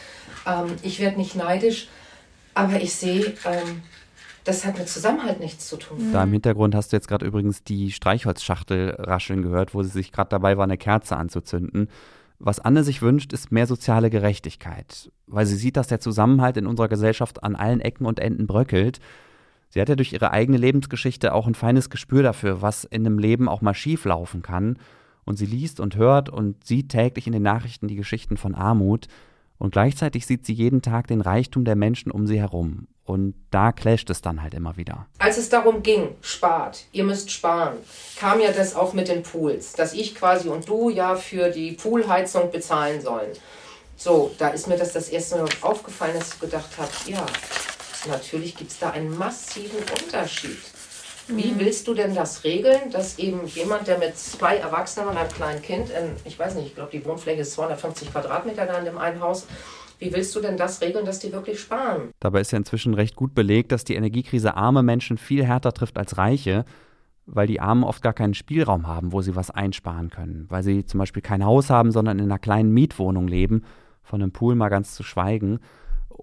Ähm, 0.46 0.76
ich 0.82 1.00
werde 1.00 1.18
nicht 1.18 1.36
neidisch, 1.36 1.88
aber 2.54 2.80
ich 2.80 2.94
sehe, 2.94 3.34
ähm, 3.44 3.82
das 4.44 4.64
hat 4.64 4.78
mit 4.78 4.88
Zusammenhalt 4.88 5.40
nichts 5.40 5.68
zu 5.68 5.76
tun. 5.76 6.12
Da 6.12 6.24
im 6.24 6.32
Hintergrund 6.32 6.74
hast 6.74 6.92
du 6.92 6.96
jetzt 6.96 7.08
gerade 7.08 7.26
übrigens 7.26 7.62
die 7.62 7.92
Streichholzschachtel 7.92 8.96
rascheln 8.98 9.42
gehört, 9.42 9.74
wo 9.74 9.82
sie 9.82 9.90
sich 9.90 10.12
gerade 10.12 10.30
dabei 10.30 10.56
war, 10.56 10.64
eine 10.64 10.78
Kerze 10.78 11.16
anzuzünden. 11.16 11.88
Was 12.38 12.58
Anne 12.58 12.84
sich 12.84 13.02
wünscht, 13.02 13.34
ist 13.34 13.52
mehr 13.52 13.66
soziale 13.66 14.08
Gerechtigkeit, 14.08 15.12
weil 15.26 15.44
sie 15.44 15.56
sieht, 15.56 15.76
dass 15.76 15.88
der 15.88 16.00
Zusammenhalt 16.00 16.56
in 16.56 16.66
unserer 16.66 16.88
Gesellschaft 16.88 17.44
an 17.44 17.54
allen 17.54 17.82
Ecken 17.82 18.06
und 18.06 18.18
Enden 18.18 18.46
bröckelt. 18.46 18.98
Sie 19.70 19.80
hat 19.80 19.88
ja 19.88 19.94
durch 19.94 20.12
ihre 20.12 20.32
eigene 20.32 20.58
Lebensgeschichte 20.58 21.32
auch 21.32 21.46
ein 21.46 21.54
feines 21.54 21.90
Gespür 21.90 22.22
dafür, 22.22 22.60
was 22.60 22.84
in 22.84 23.06
einem 23.06 23.18
Leben 23.18 23.48
auch 23.48 23.62
mal 23.62 23.74
schief 23.74 24.04
laufen 24.04 24.42
kann. 24.42 24.78
Und 25.24 25.36
sie 25.36 25.46
liest 25.46 25.78
und 25.78 25.94
hört 25.96 26.28
und 26.28 26.66
sieht 26.66 26.88
täglich 26.88 27.26
in 27.28 27.32
den 27.32 27.42
Nachrichten 27.42 27.86
die 27.86 27.94
Geschichten 27.94 28.36
von 28.36 28.56
Armut. 28.56 29.06
Und 29.58 29.72
gleichzeitig 29.72 30.26
sieht 30.26 30.44
sie 30.44 30.54
jeden 30.54 30.82
Tag 30.82 31.06
den 31.06 31.20
Reichtum 31.20 31.64
der 31.64 31.76
Menschen 31.76 32.10
um 32.10 32.26
sie 32.26 32.40
herum. 32.40 32.88
Und 33.04 33.34
da 33.50 33.72
clasht 33.72 34.10
es 34.10 34.22
dann 34.22 34.42
halt 34.42 34.54
immer 34.54 34.76
wieder. 34.76 35.06
Als 35.18 35.36
es 35.36 35.48
darum 35.48 35.82
ging, 35.82 36.10
spart, 36.20 36.84
ihr 36.92 37.04
müsst 37.04 37.30
sparen, 37.30 37.76
kam 38.16 38.40
ja 38.40 38.52
das 38.52 38.74
auch 38.74 38.92
mit 38.92 39.08
den 39.08 39.22
Pools, 39.22 39.72
dass 39.72 39.92
ich 39.94 40.14
quasi 40.14 40.48
und 40.48 40.68
du 40.68 40.90
ja 40.90 41.14
für 41.14 41.50
die 41.50 41.72
Poolheizung 41.72 42.50
bezahlen 42.50 43.00
sollen. 43.00 43.30
So, 43.96 44.30
da 44.38 44.48
ist 44.48 44.66
mir 44.66 44.78
das 44.78 44.92
das 44.92 45.10
erste 45.10 45.36
Mal 45.36 45.48
aufgefallen, 45.60 46.14
dass 46.18 46.34
ich 46.34 46.40
gedacht 46.40 46.70
habe, 46.78 46.90
ja, 47.06 47.26
natürlich 48.08 48.56
gibt 48.56 48.70
es 48.70 48.78
da 48.78 48.90
einen 48.90 49.16
massiven 49.16 49.78
Unterschied. 50.02 50.58
Wie 51.28 51.54
willst 51.58 51.86
du 51.86 51.94
denn 51.94 52.14
das 52.14 52.42
regeln, 52.42 52.90
dass 52.90 53.18
eben 53.18 53.46
jemand, 53.46 53.86
der 53.86 53.98
mit 53.98 54.16
zwei 54.18 54.56
Erwachsenen 54.56 55.08
und 55.08 55.16
einem 55.16 55.30
kleinen 55.30 55.62
Kind, 55.62 55.90
in, 55.90 56.16
ich 56.24 56.38
weiß 56.38 56.56
nicht, 56.56 56.68
ich 56.68 56.74
glaube, 56.74 56.90
die 56.90 57.04
Wohnfläche 57.04 57.42
ist 57.42 57.52
250 57.52 58.10
Quadratmeter 58.10 58.66
da 58.66 58.78
in 58.78 58.84
dem 58.84 58.98
einen 58.98 59.20
Haus, 59.20 59.46
wie 60.00 60.12
willst 60.12 60.34
du 60.34 60.40
denn 60.40 60.56
das 60.56 60.80
regeln, 60.80 61.04
dass 61.04 61.18
die 61.18 61.32
wirklich 61.32 61.60
sparen? 61.60 62.10
Dabei 62.20 62.40
ist 62.40 62.50
ja 62.50 62.58
inzwischen 62.58 62.94
recht 62.94 63.14
gut 63.16 63.34
belegt, 63.34 63.70
dass 63.70 63.84
die 63.84 63.94
Energiekrise 63.94 64.56
arme 64.56 64.82
Menschen 64.82 65.18
viel 65.18 65.44
härter 65.44 65.72
trifft 65.72 65.98
als 65.98 66.16
reiche, 66.16 66.64
weil 67.26 67.46
die 67.46 67.60
Armen 67.60 67.84
oft 67.84 68.02
gar 68.02 68.14
keinen 68.14 68.34
Spielraum 68.34 68.88
haben, 68.88 69.12
wo 69.12 69.20
sie 69.20 69.36
was 69.36 69.50
einsparen 69.50 70.10
können, 70.10 70.46
weil 70.48 70.62
sie 70.62 70.84
zum 70.84 70.98
Beispiel 70.98 71.22
kein 71.22 71.44
Haus 71.44 71.70
haben, 71.70 71.92
sondern 71.92 72.18
in 72.18 72.24
einer 72.24 72.38
kleinen 72.38 72.72
Mietwohnung 72.72 73.28
leben, 73.28 73.62
von 74.02 74.22
einem 74.22 74.32
Pool 74.32 74.56
mal 74.56 74.70
ganz 74.70 74.94
zu 74.94 75.02
schweigen 75.04 75.60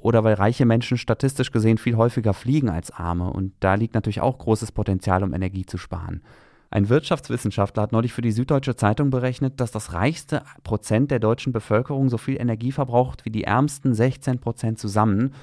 oder 0.02 0.24
weil 0.24 0.36
reiche 0.36 0.66
Menschen 0.66 0.98
statistisch 0.98 1.52
gesehen 1.52 1.78
viel 1.78 1.96
häufiger 1.96 2.34
fliegen 2.34 2.70
als 2.70 2.92
arme 2.92 3.32
und 3.32 3.54
da 3.60 3.76
liegt 3.76 3.96
natürlich 3.96 4.22
auch 4.22 4.38
großes 4.38 4.72
Potenzial, 4.72 5.24
um 5.24 5.34
Energie 5.34 5.66
zu 5.66 5.78
sparen. 5.78 6.22
Ein 6.70 6.90
Wirtschaftswissenschaftler 6.90 7.84
hat 7.84 7.94
neulich 7.94 8.12
für 8.12 8.22
die 8.22 8.32
Süddeutsche 8.32 8.76
Zeitung 8.76 9.10
berechnet, 9.10 9.62
dass 9.62 9.72
das 9.72 9.94
reichste 9.94 10.44
Prozent 10.64 11.12
der 11.12 11.20
deutschen 11.20 11.54
Bevölkerung 11.54 12.10
so 12.10 12.18
viel 12.18 12.40
Energie 12.40 12.74
verbraucht 12.74 13.24
wie 13.24 13.30
die 13.30 13.46
ärmsten 13.46 13.94
16 13.94 14.40
Prozent 14.40 14.78
zusammen. 14.78 15.34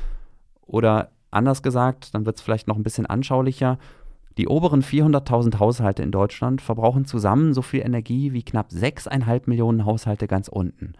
Oder 0.66 1.10
anders 1.30 1.62
gesagt, 1.62 2.14
dann 2.14 2.26
wird 2.26 2.36
es 2.36 2.42
vielleicht 2.42 2.68
noch 2.68 2.76
ein 2.76 2.82
bisschen 2.82 3.06
anschaulicher, 3.06 3.78
die 4.36 4.48
oberen 4.48 4.82
400.000 4.82 5.58
Haushalte 5.60 6.02
in 6.02 6.10
Deutschland 6.10 6.60
verbrauchen 6.60 7.04
zusammen 7.04 7.54
so 7.54 7.62
viel 7.62 7.80
Energie 7.80 8.32
wie 8.32 8.42
knapp 8.42 8.70
6,5 8.70 9.42
Millionen 9.46 9.84
Haushalte 9.84 10.26
ganz 10.26 10.48
unten. 10.48 10.94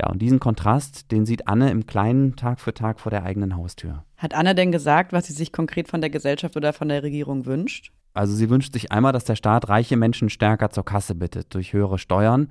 Ja, 0.00 0.08
und 0.08 0.22
diesen 0.22 0.40
Kontrast, 0.40 1.12
den 1.12 1.26
sieht 1.26 1.46
Anne 1.46 1.70
im 1.70 1.84
Kleinen 1.84 2.34
Tag 2.34 2.58
für 2.58 2.72
Tag 2.72 3.00
vor 3.00 3.10
der 3.10 3.22
eigenen 3.22 3.54
Haustür. 3.54 4.06
Hat 4.16 4.32
Anne 4.32 4.54
denn 4.54 4.72
gesagt, 4.72 5.12
was 5.12 5.26
sie 5.26 5.34
sich 5.34 5.52
konkret 5.52 5.88
von 5.88 6.00
der 6.00 6.08
Gesellschaft 6.08 6.56
oder 6.56 6.72
von 6.72 6.88
der 6.88 7.02
Regierung 7.02 7.44
wünscht? 7.44 7.92
Also 8.14 8.34
sie 8.34 8.48
wünscht 8.48 8.72
sich 8.72 8.92
einmal, 8.92 9.12
dass 9.12 9.26
der 9.26 9.36
Staat 9.36 9.68
reiche 9.68 9.98
Menschen 9.98 10.30
stärker 10.30 10.70
zur 10.70 10.86
Kasse 10.86 11.14
bittet 11.14 11.52
durch 11.52 11.74
höhere 11.74 11.98
Steuern. 11.98 12.50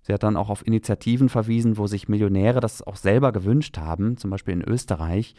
Sie 0.00 0.14
hat 0.14 0.22
dann 0.22 0.38
auch 0.38 0.48
auf 0.48 0.66
Initiativen 0.66 1.28
verwiesen, 1.28 1.76
wo 1.76 1.86
sich 1.86 2.08
Millionäre 2.08 2.60
das 2.60 2.80
auch 2.80 2.96
selber 2.96 3.30
gewünscht 3.30 3.76
haben, 3.76 4.16
zum 4.16 4.30
Beispiel 4.30 4.54
in 4.54 4.62
Österreich. 4.62 5.34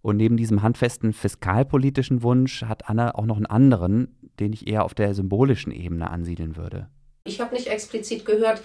Und 0.00 0.16
neben 0.16 0.38
diesem 0.38 0.62
handfesten 0.62 1.12
fiskalpolitischen 1.12 2.22
Wunsch 2.22 2.62
hat 2.62 2.88
Anne 2.88 3.16
auch 3.16 3.26
noch 3.26 3.36
einen 3.36 3.44
anderen, 3.44 4.16
den 4.40 4.54
ich 4.54 4.66
eher 4.66 4.86
auf 4.86 4.94
der 4.94 5.12
symbolischen 5.12 5.72
Ebene 5.72 6.08
ansiedeln 6.08 6.56
würde. 6.56 6.88
Ich 7.24 7.38
habe 7.38 7.54
nicht 7.54 7.66
explizit 7.66 8.24
gehört, 8.24 8.62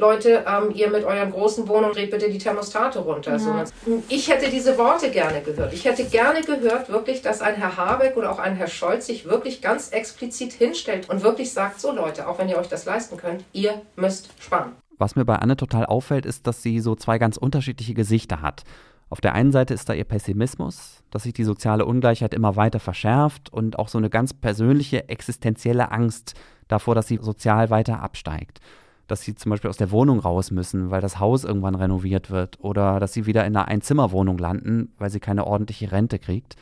Leute, 0.00 0.44
ähm, 0.48 0.72
ihr 0.74 0.90
mit 0.90 1.04
euren 1.04 1.30
großen 1.30 1.68
Wohnungen 1.68 1.92
dreht 1.92 2.10
bitte 2.10 2.30
die 2.30 2.38
Thermostate 2.38 2.98
runter. 2.98 3.32
Ja. 3.32 3.66
So, 3.66 4.02
ich 4.08 4.28
hätte 4.28 4.50
diese 4.50 4.76
Worte 4.78 5.10
gerne 5.10 5.42
gehört. 5.42 5.72
Ich 5.72 5.84
hätte 5.84 6.04
gerne 6.04 6.40
gehört, 6.40 6.88
wirklich, 6.88 7.22
dass 7.22 7.42
ein 7.42 7.54
Herr 7.54 7.76
Habeck 7.76 8.16
oder 8.16 8.32
auch 8.32 8.38
ein 8.38 8.56
Herr 8.56 8.66
Scholz 8.66 9.06
sich 9.06 9.26
wirklich 9.26 9.60
ganz 9.60 9.90
explizit 9.90 10.52
hinstellt 10.52 11.08
und 11.10 11.22
wirklich 11.22 11.52
sagt, 11.52 11.80
so 11.80 11.92
Leute, 11.92 12.26
auch 12.26 12.38
wenn 12.38 12.48
ihr 12.48 12.56
euch 12.56 12.68
das 12.68 12.86
leisten 12.86 13.18
könnt, 13.18 13.44
ihr 13.52 13.82
müsst 13.94 14.30
sparen. 14.40 14.72
Was 14.98 15.16
mir 15.16 15.24
bei 15.24 15.36
Anne 15.36 15.56
total 15.56 15.86
auffällt, 15.86 16.26
ist, 16.26 16.46
dass 16.46 16.62
sie 16.62 16.80
so 16.80 16.94
zwei 16.96 17.18
ganz 17.18 17.36
unterschiedliche 17.36 17.94
Gesichter 17.94 18.42
hat. 18.42 18.64
Auf 19.10 19.20
der 19.20 19.34
einen 19.34 19.52
Seite 19.52 19.74
ist 19.74 19.88
da 19.88 19.92
ihr 19.92 20.04
Pessimismus, 20.04 21.02
dass 21.10 21.24
sich 21.24 21.32
die 21.34 21.44
soziale 21.44 21.84
Ungleichheit 21.84 22.32
immer 22.32 22.56
weiter 22.56 22.80
verschärft 22.80 23.52
und 23.52 23.78
auch 23.78 23.88
so 23.88 23.98
eine 23.98 24.08
ganz 24.08 24.32
persönliche 24.32 25.08
existenzielle 25.08 25.90
Angst 25.92 26.34
davor, 26.68 26.94
dass 26.94 27.08
sie 27.08 27.18
sozial 27.20 27.68
weiter 27.68 28.00
absteigt 28.00 28.60
dass 29.10 29.22
sie 29.22 29.34
zum 29.34 29.50
Beispiel 29.50 29.70
aus 29.70 29.76
der 29.76 29.90
Wohnung 29.90 30.20
raus 30.20 30.50
müssen, 30.50 30.90
weil 30.90 31.00
das 31.00 31.18
Haus 31.18 31.44
irgendwann 31.44 31.74
renoviert 31.74 32.30
wird 32.30 32.58
oder 32.60 33.00
dass 33.00 33.12
sie 33.12 33.26
wieder 33.26 33.44
in 33.46 33.56
einer 33.56 33.68
Einzimmerwohnung 33.68 34.38
landen, 34.38 34.92
weil 34.98 35.10
sie 35.10 35.20
keine 35.20 35.46
ordentliche 35.46 35.92
Rente 35.92 36.18
kriegt. 36.18 36.56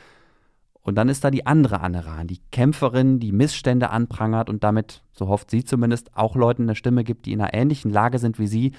Und 0.81 0.95
dann 0.95 1.09
ist 1.09 1.23
da 1.23 1.29
die 1.29 1.45
andere 1.45 1.81
Anne 1.81 2.05
Rahn, 2.05 2.27
die 2.27 2.39
Kämpferin, 2.51 3.19
die 3.19 3.31
Missstände 3.31 3.91
anprangert 3.91 4.49
und 4.49 4.63
damit, 4.63 5.03
so 5.11 5.27
hofft 5.27 5.51
sie 5.51 5.63
zumindest, 5.63 6.15
auch 6.15 6.35
Leuten 6.35 6.63
eine 6.63 6.75
Stimme 6.75 7.03
gibt, 7.03 7.25
die 7.25 7.33
in 7.33 7.41
einer 7.41 7.53
ähnlichen 7.53 7.91
Lage 7.91 8.17
sind 8.17 8.39
wie 8.39 8.47
sie, 8.47 8.71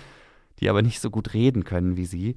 die 0.59 0.68
aber 0.68 0.83
nicht 0.83 1.00
so 1.00 1.11
gut 1.11 1.35
reden 1.35 1.64
können 1.64 1.96
wie 1.96 2.06
sie. 2.06 2.37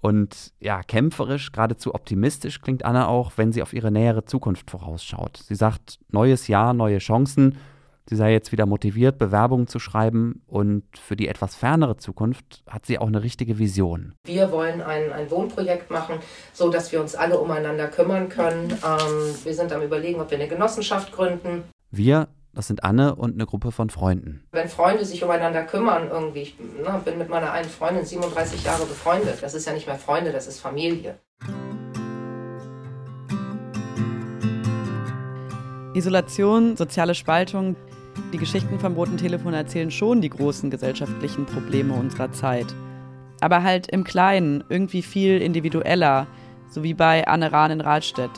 Und 0.00 0.52
ja, 0.60 0.82
kämpferisch, 0.82 1.52
geradezu 1.52 1.94
optimistisch 1.94 2.60
klingt 2.60 2.84
Anna 2.84 3.06
auch, 3.06 3.32
wenn 3.36 3.52
sie 3.52 3.62
auf 3.62 3.72
ihre 3.72 3.90
nähere 3.90 4.24
Zukunft 4.24 4.70
vorausschaut. 4.70 5.36
Sie 5.36 5.54
sagt, 5.54 5.98
neues 6.10 6.48
Jahr, 6.48 6.74
neue 6.74 6.98
Chancen 6.98 7.56
Sie 8.06 8.16
sei 8.16 8.32
jetzt 8.32 8.52
wieder 8.52 8.66
motiviert, 8.66 9.18
Bewerbungen 9.18 9.66
zu 9.66 9.78
schreiben 9.78 10.42
und 10.46 10.84
für 10.98 11.16
die 11.16 11.26
etwas 11.26 11.54
fernere 11.54 11.96
Zukunft 11.96 12.62
hat 12.68 12.84
sie 12.84 12.98
auch 12.98 13.06
eine 13.06 13.22
richtige 13.22 13.58
Vision. 13.58 14.12
Wir 14.26 14.52
wollen 14.52 14.82
ein, 14.82 15.10
ein 15.10 15.30
Wohnprojekt 15.30 15.90
machen, 15.90 16.16
so 16.52 16.68
dass 16.68 16.92
wir 16.92 17.00
uns 17.00 17.14
alle 17.14 17.38
umeinander 17.38 17.88
kümmern 17.88 18.28
können. 18.28 18.70
Ähm, 18.72 19.34
wir 19.44 19.54
sind 19.54 19.72
am 19.72 19.80
Überlegen, 19.80 20.20
ob 20.20 20.30
wir 20.30 20.36
eine 20.36 20.48
Genossenschaft 20.48 21.12
gründen. 21.12 21.64
Wir, 21.90 22.28
das 22.52 22.66
sind 22.66 22.84
Anne 22.84 23.14
und 23.14 23.34
eine 23.34 23.46
Gruppe 23.46 23.72
von 23.72 23.88
Freunden. 23.88 24.44
Wenn 24.52 24.68
Freunde 24.68 25.06
sich 25.06 25.24
umeinander 25.24 25.62
kümmern, 25.62 26.08
irgendwie, 26.10 26.42
ich 26.42 26.58
ne, 26.58 27.00
bin 27.06 27.16
mit 27.16 27.30
meiner 27.30 27.52
einen 27.52 27.70
Freundin 27.70 28.04
37 28.04 28.64
Jahre 28.64 28.84
befreundet. 28.84 29.38
Das 29.40 29.54
ist 29.54 29.66
ja 29.66 29.72
nicht 29.72 29.86
mehr 29.86 29.96
Freunde, 29.96 30.30
das 30.30 30.46
ist 30.46 30.60
Familie. 30.60 31.14
Isolation, 35.94 36.76
soziale 36.76 37.14
Spaltung, 37.14 37.76
die 38.34 38.38
Geschichten 38.38 38.80
vom 38.80 38.94
roten 38.94 39.16
Telefon 39.16 39.54
erzählen 39.54 39.92
schon 39.92 40.20
die 40.20 40.28
großen 40.28 40.68
gesellschaftlichen 40.68 41.46
Probleme 41.46 41.94
unserer 41.94 42.32
Zeit. 42.32 42.66
Aber 43.40 43.62
halt 43.62 43.86
im 43.86 44.02
Kleinen, 44.02 44.64
irgendwie 44.68 45.02
viel 45.02 45.40
individueller, 45.40 46.26
so 46.68 46.82
wie 46.82 46.94
bei 46.94 47.28
Anne 47.28 47.52
Rahn 47.52 47.70
in 47.70 47.80
Rahlstedt. 47.80 48.32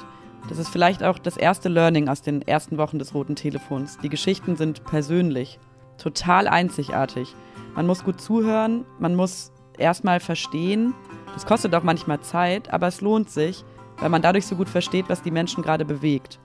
Das 0.50 0.58
ist 0.58 0.68
vielleicht 0.68 1.02
auch 1.02 1.18
das 1.18 1.38
erste 1.38 1.70
Learning 1.70 2.10
aus 2.10 2.20
den 2.20 2.42
ersten 2.42 2.76
Wochen 2.76 2.98
des 2.98 3.14
roten 3.14 3.36
Telefons. 3.36 3.96
Die 4.02 4.10
Geschichten 4.10 4.56
sind 4.56 4.84
persönlich, 4.84 5.58
total 5.96 6.46
einzigartig. 6.46 7.34
Man 7.74 7.86
muss 7.86 8.04
gut 8.04 8.20
zuhören, 8.20 8.84
man 8.98 9.14
muss 9.14 9.50
erstmal 9.78 10.20
verstehen. 10.20 10.92
Das 11.32 11.46
kostet 11.46 11.74
auch 11.74 11.84
manchmal 11.84 12.20
Zeit, 12.20 12.70
aber 12.70 12.88
es 12.88 13.00
lohnt 13.00 13.30
sich, 13.30 13.64
weil 13.96 14.10
man 14.10 14.20
dadurch 14.20 14.44
so 14.46 14.56
gut 14.56 14.68
versteht, 14.68 15.08
was 15.08 15.22
die 15.22 15.30
Menschen 15.30 15.62
gerade 15.62 15.86
bewegt. 15.86 16.38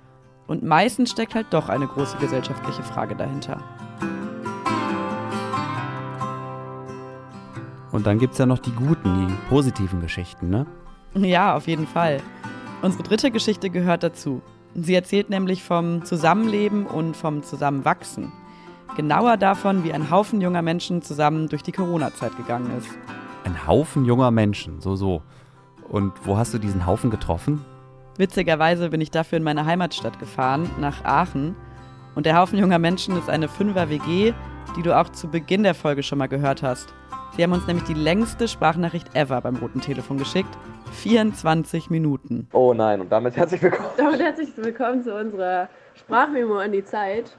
Und 0.51 0.63
meistens 0.63 1.11
steckt 1.11 1.33
halt 1.33 1.47
doch 1.51 1.69
eine 1.69 1.87
große 1.87 2.17
gesellschaftliche 2.17 2.83
Frage 2.83 3.15
dahinter. 3.15 3.63
Und 7.93 8.05
dann 8.05 8.19
gibt 8.19 8.33
es 8.33 8.39
ja 8.39 8.45
noch 8.45 8.59
die 8.59 8.73
guten, 8.73 9.29
die 9.29 9.33
positiven 9.47 10.01
Geschichten, 10.01 10.49
ne? 10.49 10.65
Ja, 11.13 11.55
auf 11.55 11.67
jeden 11.67 11.87
Fall. 11.87 12.19
Unsere 12.81 13.01
dritte 13.01 13.31
Geschichte 13.31 13.69
gehört 13.69 14.03
dazu. 14.03 14.41
Sie 14.75 14.93
erzählt 14.93 15.29
nämlich 15.29 15.63
vom 15.63 16.03
Zusammenleben 16.03 16.85
und 16.85 17.15
vom 17.15 17.43
Zusammenwachsen. 17.43 18.33
Genauer 18.97 19.37
davon, 19.37 19.85
wie 19.85 19.93
ein 19.93 20.11
Haufen 20.11 20.41
junger 20.41 20.61
Menschen 20.61 21.01
zusammen 21.01 21.47
durch 21.47 21.63
die 21.63 21.71
Corona-Zeit 21.71 22.35
gegangen 22.35 22.77
ist. 22.77 22.89
Ein 23.45 23.67
Haufen 23.67 24.03
junger 24.03 24.31
Menschen, 24.31 24.81
so, 24.81 24.97
so. 24.97 25.21
Und 25.87 26.11
wo 26.25 26.35
hast 26.35 26.53
du 26.53 26.57
diesen 26.57 26.85
Haufen 26.85 27.09
getroffen? 27.09 27.63
Witzigerweise 28.17 28.89
bin 28.89 29.00
ich 29.02 29.10
dafür 29.10 29.38
in 29.38 29.43
meine 29.43 29.65
Heimatstadt 29.65 30.19
gefahren, 30.19 30.69
nach 30.80 31.04
Aachen. 31.06 31.56
Und 32.13 32.26
der 32.26 32.38
Haufen 32.38 32.60
junger 32.60 32.80
Menschen 32.80 33.17
ist 33.17 33.30
eine 33.30 33.47
Fünfer-WG, 33.47 34.34
die 34.76 34.82
du 34.82 34.97
auch 34.97 35.10
zu 35.10 35.30
Beginn 35.30 35.63
der 35.63 35.74
Folge 35.74 36.04
schon 36.04 36.17
mal 36.17 36.28
gehört 36.28 36.62
hast. 36.62 36.93
Sie 37.36 37.43
haben 37.43 37.54
uns 37.54 37.65
nämlich 37.65 37.86
die 37.86 37.93
längste 37.93 38.50
Sprachnachricht 38.50 39.15
ever 39.15 39.39
beim 39.39 39.56
roten 39.56 39.80
Telefon 39.80 40.17
geschickt. 40.17 40.50
24 40.91 41.89
Minuten. 41.89 42.50
Oh 42.52 42.74
nein, 42.74 43.00
und 43.00 43.10
damit 43.10 43.38
herzlich 43.38 43.62
willkommen. 43.62 43.89
Damit 43.95 44.19
herzlich 44.19 44.50
willkommen 44.58 45.02
zu 45.02 45.15
unserer 45.15 45.69
Sprachmemo 45.95 46.58
an 46.58 46.74
die 46.74 46.84
Zeit. 46.84 47.38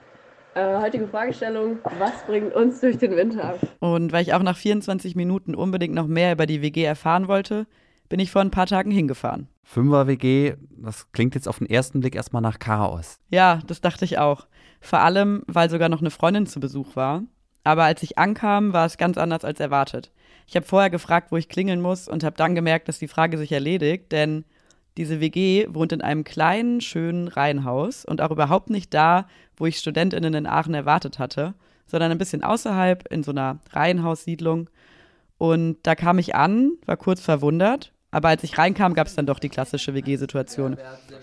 Äh, 0.55 0.79
heutige 0.81 1.07
Fragestellung: 1.07 1.79
Was 1.99 2.25
bringt 2.27 2.55
uns 2.55 2.81
durch 2.81 2.97
den 2.97 3.15
Winter? 3.15 3.55
Und 3.81 4.13
weil 4.13 4.23
ich 4.23 4.33
auch 4.33 4.43
nach 4.43 4.57
24 4.57 5.15
Minuten 5.17 5.55
unbedingt 5.55 5.95
noch 5.95 6.07
mehr 6.07 6.33
über 6.33 6.47
die 6.47 6.63
WG 6.63 6.83
erfahren 6.85 7.29
wollte, 7.29 7.67
bin 8.13 8.21
ich 8.21 8.31
vor 8.31 8.43
ein 8.43 8.51
paar 8.51 8.67
Tagen 8.67 8.91
hingefahren. 8.91 9.49
Fünfer-WG, 9.63 10.57
das 10.77 11.11
klingt 11.13 11.35
jetzt 11.35 11.49
auf 11.49 11.61
den 11.61 11.71
ersten 11.71 12.01
Blick 12.01 12.15
erstmal 12.15 12.43
nach 12.43 12.59
Chaos. 12.59 13.19
Ja, 13.31 13.61
das 13.67 13.81
dachte 13.81 14.05
ich 14.05 14.19
auch. 14.19 14.47
Vor 14.83 14.99
allem, 14.99 15.45
weil 15.47 15.71
sogar 15.71 15.89
noch 15.89 16.03
eine 16.03 16.11
Freundin 16.11 16.45
zu 16.47 16.61
Besuch 16.61 16.95
war. 16.95 17.23
Aber 17.65 17.85
als 17.85 18.03
ich 18.03 18.19
ankam, 18.19 18.75
war 18.75 18.85
es 18.85 18.99
ganz 18.99 19.17
anders 19.17 19.47
als 19.47 19.61
erwartet. 19.61 20.13
Ich 20.47 20.57
habe 20.57 20.67
vorher 20.67 20.91
gefragt, 20.91 21.33
wo 21.33 21.39
ich 21.39 21.49
klingeln 21.49 21.81
muss 21.81 22.07
und 22.07 22.23
habe 22.23 22.37
dann 22.37 22.55
gemerkt, 22.55 22.87
dass 22.87 22.99
die 22.99 23.09
Frage 23.09 23.39
sich 23.39 23.51
erledigt, 23.51 24.13
denn 24.13 24.45
diese 24.99 25.19
WG 25.21 25.67
wohnt 25.71 25.93
in 25.93 26.03
einem 26.03 26.23
kleinen, 26.23 26.83
schönen 26.83 27.29
Reihenhaus 27.29 28.05
und 28.05 28.21
auch 28.21 28.31
überhaupt 28.31 28.69
nicht 28.69 28.93
da, 28.93 29.27
wo 29.57 29.65
ich 29.65 29.79
Studentinnen 29.79 30.35
in 30.35 30.47
Aachen 30.47 30.75
erwartet 30.75 31.19
hatte, 31.19 31.55
sondern 31.87 32.13
ein 32.13 32.19
bisschen 32.19 32.45
außerhalb 32.45 33.11
in 33.11 33.23
so 33.23 33.31
einer 33.31 33.61
Reihenhaussiedlung. 33.71 34.69
Und 35.39 35.79
da 35.85 35.95
kam 35.95 36.19
ich 36.19 36.35
an, 36.35 36.73
war 36.85 36.99
kurz 36.99 37.23
verwundert, 37.23 37.95
aber 38.13 38.29
als 38.29 38.45
ich 38.45 38.57
reinkam, 38.57 38.95
gab 38.95 39.09
es 39.09 39.17
dann 39.17 39.27
doch 39.27 39.41
die 39.41 39.49
klassische 39.49 39.95
WG-Situation. 39.95 40.77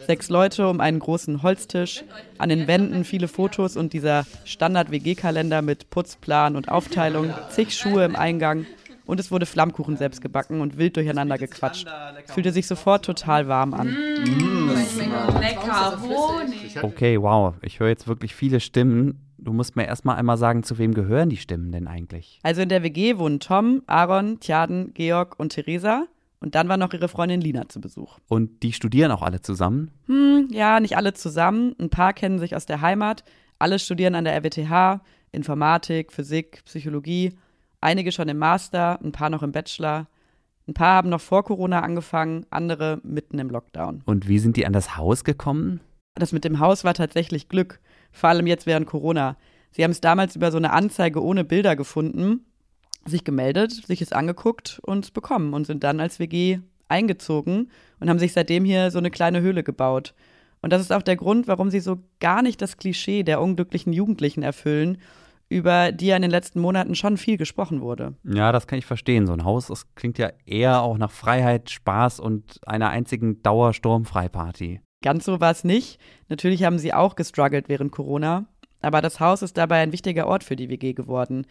Sechs 0.06 0.30
Leute 0.30 0.68
um 0.68 0.82
einen 0.82 1.00
großen 1.00 1.42
Holztisch, 1.44 2.04
an 2.38 2.50
den 2.50 2.68
Wänden 2.68 3.06
viele 3.06 3.28
Fotos 3.28 3.78
und 3.78 3.94
dieser 3.94 4.26
Standard-WG-Kalender 4.44 5.62
mit 5.62 5.90
Putzplan 5.92 6.58
und 6.58 6.70
Aufteilung, 6.70 7.34
zig 7.50 7.74
Schuhe 7.76 8.04
im 8.04 8.16
Eingang 8.16 8.66
und 9.10 9.20
es 9.20 9.32
wurde 9.32 9.48
Flammkuchen 9.48 9.98
selbst 9.98 10.22
gebacken 10.22 10.62
und 10.62 10.78
wild 10.78 10.96
durcheinander 10.96 11.40
gequatscht. 11.40 11.88
Fühlte 12.26 12.52
sich 12.52 12.68
sofort 12.68 13.06
total 13.06 13.48
warm 13.48 13.74
an. 13.74 13.88
Mmh, 13.88 15.40
lecker 15.40 16.00
Honig. 16.02 16.84
Okay, 16.84 17.20
wow. 17.20 17.56
Ich 17.64 17.80
höre 17.80 17.88
jetzt 17.88 18.08
wirklich 18.08 18.36
viele 18.36 18.60
Stimmen. 18.60 19.20
Du 19.40 19.52
musst 19.52 19.76
mir 19.76 19.86
erstmal 19.86 20.18
einmal 20.18 20.38
sagen, 20.38 20.62
zu 20.62 20.78
wem 20.78 20.94
gehören 20.94 21.30
die 21.30 21.38
Stimmen 21.38 21.72
denn 21.72 21.88
eigentlich? 21.88 22.40
Also 22.44 22.62
in 22.62 22.70
der 22.70 22.84
WG 22.84 23.18
wohnen 23.18 23.40
Tom, 23.40 23.82
Aaron, 23.88 24.40
Tjaden, 24.42 24.94
Georg 24.94 25.40
und 25.40 25.54
Theresa. 25.54 26.06
Und 26.42 26.56
dann 26.56 26.70
war 26.70 26.78
noch 26.78 26.94
ihre 26.94 27.10
Freundin 27.10 27.42
Lina 27.42 27.68
zu 27.68 27.82
Besuch. 27.82 28.18
Und 28.28 28.64
die 28.64 28.72
studieren 28.72 29.12
auch 29.12 29.22
alle 29.22 29.42
zusammen? 29.42 29.92
Hm, 30.06 30.48
ja, 30.52 30.80
nicht 30.80 30.96
alle 30.96 31.14
zusammen. 31.14 31.76
Ein 31.80 31.90
paar 31.90 32.14
kennen 32.14 32.40
sich 32.40 32.56
aus 32.56 32.66
der 32.66 32.82
Heimat. 32.82 33.24
Alle 33.60 33.78
studieren 33.78 34.16
an 34.16 34.24
der 34.24 34.36
RWTH, 34.36 35.02
Informatik, 35.32 36.14
Physik, 36.14 36.64
Psychologie. 36.64 37.34
Einige 37.82 38.12
schon 38.12 38.30
im 38.30 38.38
Master, 38.38 39.00
ein 39.04 39.12
paar 39.12 39.30
noch 39.30 39.44
im 39.44 39.52
Bachelor. 39.52 40.08
Ein 40.68 40.74
paar 40.74 40.96
haben 40.96 41.10
noch 41.10 41.22
vor 41.22 41.44
Corona 41.44 41.82
angefangen, 41.82 42.46
andere 42.52 43.02
mitten 43.04 43.40
im 43.40 43.50
Lockdown. 43.50 44.04
Und 44.06 44.28
wie 44.28 44.40
sind 44.40 44.56
die 44.56 44.66
an 44.66 44.74
das 44.74 44.96
Haus 44.96 45.24
gekommen? 45.24 45.82
Das 46.16 46.32
mit 46.32 46.46
dem 46.46 46.60
Haus 46.60 46.84
war 46.84 46.94
tatsächlich 46.94 47.50
Glück. 47.50 47.80
Vor 48.12 48.30
allem 48.30 48.48
jetzt 48.48 48.66
während 48.66 48.88
Corona. 48.88 49.36
Sie 49.72 49.84
haben 49.84 49.92
es 49.92 50.02
damals 50.02 50.36
über 50.36 50.52
so 50.52 50.58
eine 50.58 50.72
Anzeige 50.72 51.24
ohne 51.24 51.44
Bilder 51.44 51.76
gefunden 51.76 52.46
sich 53.06 53.24
gemeldet, 53.24 53.72
sich 53.72 54.02
es 54.02 54.12
angeguckt 54.12 54.80
und 54.84 55.14
bekommen 55.14 55.54
und 55.54 55.66
sind 55.66 55.84
dann 55.84 56.00
als 56.00 56.20
WG 56.20 56.60
eingezogen 56.88 57.70
und 58.00 58.10
haben 58.10 58.20
sich 58.20 58.34
seitdem 58.34 58.66
hier 58.66 58.92
so 58.92 58.98
eine 58.98 59.12
kleine 59.12 59.42
Höhle 59.42 59.64
gebaut. 59.64 60.14
Und 60.62 60.74
das 60.74 60.82
ist 60.82 60.92
auch 60.92 61.02
der 61.02 61.16
Grund, 61.16 61.48
warum 61.48 61.70
sie 61.70 61.80
so 61.80 62.00
gar 62.20 62.42
nicht 62.42 62.62
das 62.62 62.78
Klischee 62.78 63.24
der 63.24 63.42
unglücklichen 63.42 63.94
Jugendlichen 63.94 64.44
erfüllen, 64.44 64.98
über 65.48 65.92
die 65.92 66.08
ja 66.08 66.16
in 66.16 66.22
den 66.22 66.32
letzten 66.32 66.60
Monaten 66.60 66.96
schon 66.96 67.18
viel 67.18 67.38
gesprochen 67.38 67.82
wurde. 67.82 68.14
Ja, 68.24 68.52
das 68.52 68.68
kann 68.68 68.78
ich 68.78 68.86
verstehen. 68.86 69.26
So 69.26 69.34
ein 69.34 69.46
Haus, 69.46 69.68
das 69.68 69.94
klingt 69.96 70.18
ja 70.18 70.32
eher 70.46 70.82
auch 70.82 70.98
nach 70.98 71.12
Freiheit, 71.12 71.70
Spaß 71.70 72.20
und 72.20 72.60
einer 72.68 72.90
einzigen 72.90 73.42
Dauersturmfreiparty. 73.42 74.82
Ganz 75.02 75.26
so 75.26 75.40
war 75.40 75.52
es 75.52 75.64
nicht. 75.64 76.00
Natürlich 76.28 76.64
haben 76.64 76.78
sie 76.78 76.94
auch 76.94 77.16
gestruggelt 77.16 77.70
während 77.70 77.92
Corona. 77.92 78.46
Aber 78.82 79.02
das 79.02 79.20
Haus 79.20 79.42
ist 79.42 79.58
dabei 79.58 79.82
ein 79.82 79.92
wichtiger 79.92 80.28
Ort 80.28 80.44
für 80.44 80.56
die 80.56 80.70
WG 80.70 80.94
geworden. 80.94 81.46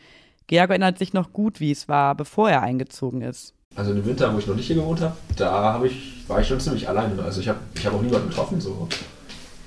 Georg 0.49 0.71
erinnert 0.71 0.99
sich 0.99 1.13
noch 1.13 1.33
gut, 1.33 1.61
wie 1.61 1.71
es 1.71 1.89
war, 1.89 2.15
bevor 2.15 2.51
er 2.51 2.63
eingezogen 2.63 3.21
ist. 3.21 3.55
Also 3.77 3.93
im 3.93 4.05
Winter, 4.05 4.33
wo 4.35 4.39
ich 4.39 4.47
noch 4.47 4.57
nicht 4.57 4.67
hier 4.67 4.77
gewohnt 4.77 5.01
habe, 5.03 5.15
da 5.37 5.75
hab 5.75 5.85
ich, 5.85 6.25
war 6.27 6.41
ich 6.41 6.49
schon 6.49 6.59
ziemlich 6.59 6.89
alleine. 6.89 7.23
Also 7.23 7.41
ich 7.41 7.49
habe 7.49 7.59
ich 7.75 7.87
hab 7.87 7.95
auch 7.95 8.03
niemanden 8.03 8.31
getroffen. 8.31 8.61
So. 8.61 8.89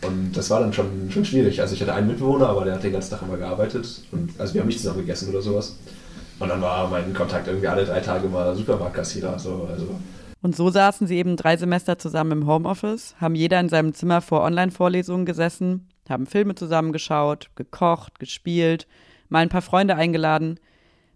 Und 0.05 0.33
das 0.33 0.49
war 0.49 0.59
dann 0.59 0.73
schon, 0.73 1.09
schon 1.11 1.23
schwierig. 1.23 1.61
Also 1.61 1.75
ich 1.75 1.81
hatte 1.81 1.93
einen 1.93 2.07
Mitbewohner, 2.07 2.49
aber 2.49 2.65
der 2.65 2.73
hat 2.73 2.83
den 2.83 2.93
ganzen 2.93 3.11
Tag 3.11 3.21
immer 3.21 3.37
gearbeitet. 3.37 4.03
Und, 4.11 4.31
also 4.39 4.55
wir 4.55 4.61
haben 4.61 4.67
nicht 4.67 4.79
zusammen 4.79 4.99
gegessen 5.01 5.29
oder 5.29 5.41
sowas. 5.43 5.77
Und 6.39 6.49
dann 6.49 6.59
war 6.61 6.89
mein 6.89 7.13
Kontakt 7.13 7.47
irgendwie 7.47 7.67
alle 7.67 7.85
drei 7.85 7.99
Tage 7.99 8.27
mal 8.27 8.55
Supermarktkassierer. 8.55 9.37
So, 9.37 9.69
also. 9.71 9.99
Und 10.41 10.55
so 10.55 10.71
saßen 10.71 11.05
sie 11.05 11.17
eben 11.17 11.37
drei 11.37 11.57
Semester 11.57 11.99
zusammen 11.99 12.31
im 12.31 12.47
Homeoffice, 12.47 13.13
haben 13.21 13.35
jeder 13.35 13.59
in 13.59 13.69
seinem 13.69 13.93
Zimmer 13.93 14.21
vor 14.21 14.41
Online-Vorlesungen 14.41 15.27
gesessen, 15.27 15.87
haben 16.09 16.25
Filme 16.25 16.55
zusammengeschaut, 16.55 17.51
gekocht, 17.55 18.19
gespielt, 18.19 18.87
mal 19.29 19.43
ein 19.43 19.49
paar 19.49 19.61
Freunde 19.61 19.95
eingeladen– 19.95 20.59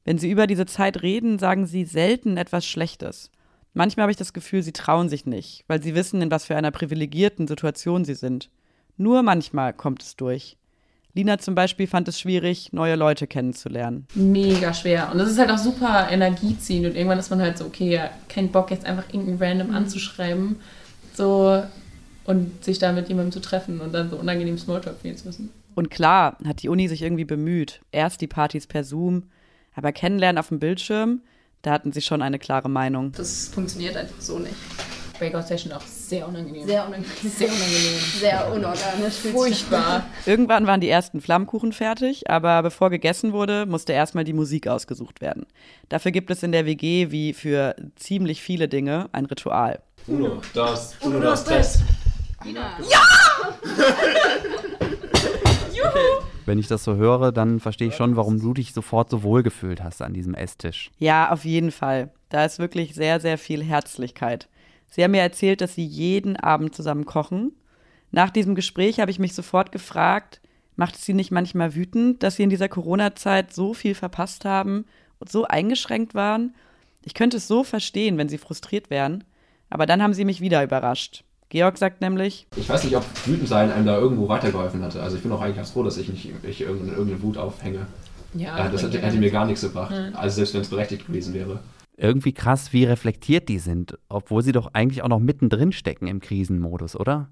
wenn 0.06 0.18
sie 0.18 0.30
über 0.30 0.48
diese 0.48 0.66
Zeit 0.66 1.02
reden, 1.02 1.40
sagen 1.40 1.66
sie 1.66 1.84
selten 1.84 2.38
etwas 2.38 2.66
Schlechtes. 2.66 3.32
Manchmal 3.74 4.04
habe 4.04 4.12
ich 4.12 4.18
das 4.18 4.32
Gefühl, 4.32 4.64
sie 4.64 4.72
trauen 4.72 5.10
sich 5.10 5.26
nicht, 5.26 5.66
weil 5.68 5.84
sie 5.84 5.96
wissen, 5.96 6.22
in 6.22 6.32
was 6.32 6.46
für 6.46 6.56
einer 6.56 6.72
privilegierten 6.72 7.48
Situation 7.48 8.06
sie 8.06 8.16
sind. 8.16 8.50
Nur 8.96 9.22
manchmal 9.24 9.74
kommt 9.74 10.02
es 10.02 10.16
durch. 10.16 10.58
Lina 11.14 11.38
zum 11.40 11.56
Beispiel 11.56 11.88
fand 11.88 12.08
es 12.08 12.20
schwierig, 12.20 12.72
neue 12.72 12.96
Leute 12.96 13.26
kennenzulernen. 13.26 14.06
Mega 14.16 14.74
schwer. 14.74 15.10
Und 15.12 15.18
das 15.18 15.32
ist 15.32 15.40
halt 15.40 15.50
auch 15.50 15.58
super 15.58 16.10
energieziehend. 16.12 16.88
Und 16.88 16.96
irgendwann 16.96 17.20
ist 17.20 17.30
man 17.30 17.42
halt 17.42 17.58
so, 17.58 17.66
okay, 17.66 17.90
ja, 17.90 18.10
kein 18.28 18.52
Bock, 18.52 18.70
jetzt 18.72 18.86
einfach 18.86 19.06
irgendeinen 19.10 19.42
random 19.42 19.68
mhm. 19.70 19.76
anzuschreiben. 19.76 20.58
So 21.14 21.64
und 22.26 22.64
sich 22.64 22.80
da 22.80 22.92
mit 22.92 23.08
jemandem 23.08 23.32
zu 23.32 23.40
treffen 23.40 23.80
und 23.80 23.94
dann 23.94 24.10
so 24.10 24.18
unangenehm 24.18 24.58
Smalltalk 24.58 25.00
führen 25.00 25.16
zu 25.16 25.28
müssen. 25.28 25.52
Und 25.76 25.90
klar 25.90 26.38
hat 26.46 26.64
die 26.64 26.70
Uni 26.70 26.88
sich 26.88 27.02
irgendwie 27.02 27.26
bemüht. 27.26 27.82
Erst 27.92 28.22
die 28.22 28.28
Partys 28.28 28.68
per 28.68 28.84
Zoom, 28.84 29.24
aber 29.76 29.92
kennenlernen 29.92 30.40
auf 30.40 30.50
dem 30.50 30.60
Bildschirm, 30.60 31.22
da 31.62 31.72
hatten 31.72 31.92
sie 31.92 32.02
schon 32.02 32.22
eine 32.22 32.40
klare 32.40 32.70
Meinung. 32.70 33.12
Das 33.14 33.48
funktioniert 33.48 33.98
einfach 33.98 34.22
so 34.22 34.40
nicht. 34.40 34.56
Breakout 35.18 35.44
Session 35.44 35.72
auch 35.72 35.82
sehr 35.82 36.28
unangenehm. 36.28 36.68
Sehr 36.68 36.86
unangenehm. 36.86 37.12
Sehr 37.24 37.48
unangenehm. 37.48 38.00
Sehr 38.20 38.52
unorganisch. 38.52 39.14
Furchtbar. 39.32 40.06
Irgendwann 40.26 40.68
waren 40.68 40.82
die 40.82 40.90
ersten 40.90 41.22
Flammkuchen 41.22 41.72
fertig, 41.72 42.30
aber 42.30 42.62
bevor 42.64 42.90
gegessen 42.90 43.32
wurde, 43.32 43.66
musste 43.66 43.94
erstmal 43.94 44.26
die 44.26 44.34
Musik 44.34 44.68
ausgesucht 44.68 45.22
werden. 45.22 45.46
Dafür 45.90 46.12
gibt 46.12 46.32
es 46.32 46.44
in 46.44 46.52
der 46.52 46.66
WG 46.66 47.12
wie 47.12 47.34
für 47.34 47.76
ziemlich 47.96 48.42
viele 48.42 48.68
Dinge 48.68 49.08
ein 49.14 49.26
Ritual. 49.26 49.80
Uno, 50.08 50.42
dos, 50.54 50.96
uno, 51.02 51.20
dos, 51.20 51.46
tres. 51.46 51.80
Ja! 52.46 52.78
Juhu! 55.74 56.25
Wenn 56.46 56.60
ich 56.60 56.68
das 56.68 56.84
so 56.84 56.96
höre, 56.96 57.32
dann 57.32 57.60
verstehe 57.60 57.88
ich 57.88 57.96
schon, 57.96 58.16
warum 58.16 58.40
du 58.40 58.54
dich 58.54 58.74
sofort 58.74 59.10
so 59.10 59.24
wohl 59.24 59.42
gefühlt 59.42 59.84
hast 59.84 60.02
an 60.02 60.14
diesem 60.14 60.36
Esstisch. 60.36 60.92
Ja, 61.00 61.32
auf 61.32 61.44
jeden 61.44 61.72
Fall. 61.72 62.12
Da 62.30 62.46
ist 62.46 62.60
wirklich 62.60 62.94
sehr, 62.94 63.20
sehr 63.20 63.38
viel 63.38 63.64
Herzlichkeit. 63.64 64.48
Sie 64.90 65.04
haben 65.04 65.12
mir 65.12 65.22
erzählt, 65.22 65.62
dass 65.62 65.76
sie 65.76 65.86
jeden 65.86 66.38
Abend 66.38 66.76
zusammen 66.76 67.06
kochen. 67.06 67.54
Nach 68.12 68.30
diesem 68.30 68.56
Gespräch 68.56 69.00
habe 69.00 69.12
ich 69.12 69.20
mich 69.20 69.34
sofort 69.34 69.72
gefragt, 69.72 70.40
macht 70.76 70.96
es 70.96 71.06
sie 71.06 71.14
nicht 71.14 71.32
manchmal 71.32 71.76
wütend, 71.76 72.22
dass 72.24 72.36
sie 72.36 72.44
in 72.44 72.50
dieser 72.50 72.70
Corona-Zeit 72.70 73.54
so 73.54 73.74
viel 73.74 73.96
verpasst 73.96 74.46
haben 74.46 74.86
und 75.20 75.32
so 75.32 75.46
eingeschränkt 75.46 76.14
waren? 76.14 76.56
Ich 77.04 77.14
könnte 77.14 77.38
es 77.38 77.48
so 77.48 77.64
verstehen, 77.64 78.18
wenn 78.18 78.30
sie 78.30 78.38
frustriert 78.38 78.90
wären. 78.90 79.24
Aber 79.70 79.86
dann 79.86 80.02
haben 80.02 80.14
sie 80.14 80.26
mich 80.26 80.42
wieder 80.42 80.64
überrascht. 80.64 81.24
Georg 81.50 81.78
sagt 81.78 82.02
nämlich, 82.02 82.48
ich 82.56 82.68
weiß 82.68 82.84
nicht, 82.84 82.98
ob 82.98 83.06
wütend 83.26 83.48
sein 83.48 83.72
einem 83.72 83.86
da 83.86 83.98
irgendwo 83.98 84.28
weitergeholfen 84.28 84.82
hatte. 84.84 85.02
Also 85.02 85.18
ich 85.18 85.24
bin 85.24 85.32
auch 85.32 85.42
eigentlich 85.42 85.58
ganz 85.58 85.72
froh, 85.72 85.84
dass 85.84 85.98
ich 85.98 86.10
nicht 86.10 86.32
ich 86.44 86.62
irgendeine, 86.62 86.94
irgendeine 86.94 87.22
Wut 87.22 87.38
aufhänge. 87.38 87.86
Ja, 88.34 88.68
das 88.68 88.84
hätte, 88.84 89.00
hätte 89.00 89.18
mir 89.18 89.32
gar 89.32 89.46
nichts 89.46 89.62
gebracht. 89.62 89.92
Mhm. 89.92 90.16
Also 90.16 90.38
selbst 90.38 90.54
wenn 90.54 90.62
es 90.62 90.70
berechtigt 90.70 91.08
gewesen 91.08 91.34
wäre. 91.34 91.60
Irgendwie 91.98 92.34
krass, 92.34 92.74
wie 92.74 92.84
reflektiert 92.84 93.48
die 93.48 93.60
sind, 93.60 93.98
obwohl 94.10 94.42
sie 94.42 94.52
doch 94.52 94.74
eigentlich 94.74 95.02
auch 95.02 95.08
noch 95.08 95.20
mittendrin 95.20 95.72
stecken 95.72 96.08
im 96.08 96.20
Krisenmodus, 96.20 96.98
oder? 96.98 97.30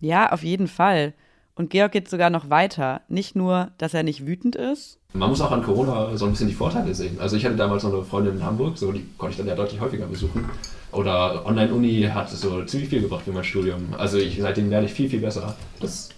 Ja, 0.00 0.32
auf 0.32 0.42
jeden 0.42 0.68
Fall. 0.68 1.12
Und 1.54 1.70
Georg 1.70 1.92
geht 1.92 2.08
sogar 2.08 2.30
noch 2.30 2.50
weiter. 2.50 3.00
Nicht 3.08 3.34
nur, 3.34 3.70
dass 3.78 3.94
er 3.94 4.02
nicht 4.02 4.26
wütend 4.26 4.56
ist. 4.56 4.98
Man 5.14 5.30
muss 5.30 5.40
auch 5.40 5.52
an 5.52 5.62
Corona 5.62 6.14
so 6.16 6.26
ein 6.26 6.32
bisschen 6.32 6.48
die 6.48 6.54
Vorteile 6.54 6.94
sehen. 6.94 7.18
Also 7.18 7.36
ich 7.36 7.44
hatte 7.46 7.56
damals 7.56 7.82
noch 7.82 7.92
eine 7.92 8.04
Freundin 8.04 8.36
in 8.36 8.44
Hamburg, 8.44 8.76
so 8.76 8.92
die 8.92 9.06
konnte 9.16 9.32
ich 9.32 9.38
dann 9.38 9.46
ja 9.46 9.54
deutlich 9.54 9.80
häufiger 9.80 10.06
besuchen. 10.06 10.44
Oder 10.92 11.44
Online-Uni 11.46 12.08
hat 12.14 12.30
so 12.30 12.62
ziemlich 12.64 12.88
viel 12.88 13.02
gebracht 13.02 13.24
für 13.24 13.32
mein 13.32 13.44
Studium. 13.44 13.94
Also 13.98 14.18
ich, 14.18 14.38
seitdem 14.40 14.70
lerne 14.70 14.86
ich 14.86 14.92
viel, 14.92 15.08
viel 15.10 15.20
besser. 15.20 15.56
Das 15.80 16.10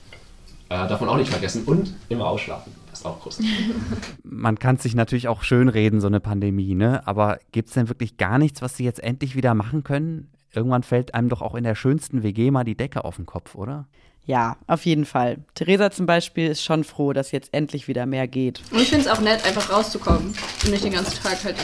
Äh, 0.71 0.87
darf 0.87 1.01
man 1.01 1.09
auch 1.09 1.17
nicht 1.17 1.31
vergessen. 1.31 1.65
Und 1.65 1.95
immer 2.11 2.27
ausschlafen. 2.27 2.73
Das 2.91 3.01
ist 3.01 3.07
auch 3.07 3.19
groß. 3.21 3.41
Man 4.23 4.59
kann 4.59 4.77
es 4.77 4.83
sich 4.83 4.95
natürlich 4.95 5.27
auch 5.27 5.43
schön 5.43 5.71
reden, 5.71 6.01
so 6.03 6.09
eine 6.09 6.21
Pandemie, 6.21 6.75
ne? 6.75 7.07
Aber 7.07 7.39
gibt 7.53 7.69
es 7.69 7.75
denn 7.75 7.89
wirklich 7.89 8.19
gar 8.19 8.37
nichts, 8.39 8.61
was 8.61 8.77
sie 8.77 8.85
jetzt 8.85 9.03
endlich 9.03 9.35
wieder 9.35 9.55
machen 9.55 9.83
können? 9.83 10.29
Irgendwann 10.53 10.83
fällt 10.83 11.15
einem 11.15 11.31
doch 11.31 11.41
auch 11.41 11.55
in 11.55 11.65
der 11.65 11.75
schönsten 11.75 12.23
WG 12.23 12.51
mal 12.51 12.65
die 12.65 12.77
Decke 12.77 13.05
auf 13.05 13.17
den 13.17 13.25
Kopf, 13.25 13.55
oder? 13.55 13.87
Ja, 14.27 14.59
auf 14.67 14.85
jeden 14.85 15.07
Fall. 15.07 15.39
Theresa 15.55 15.91
zum 15.91 16.05
Beispiel 16.05 16.49
ist 16.49 16.63
schon 16.63 16.85
froh, 16.85 17.15
dass 17.15 17.33
jetzt 17.33 17.55
endlich 17.55 17.89
wieder 17.89 18.05
mehr 18.05 18.29
geht. 18.29 18.61
Und 18.71 18.81
ich 18.81 18.89
finde 18.91 19.07
es 19.07 19.11
auch 19.11 19.21
nett, 19.23 19.47
einfach 19.47 19.71
rauszukommen 19.73 20.35
und 20.65 20.71
nicht 20.71 20.85
den 20.85 20.93
ganzen 20.93 21.19
Tag 21.23 21.43
halt. 21.45 21.57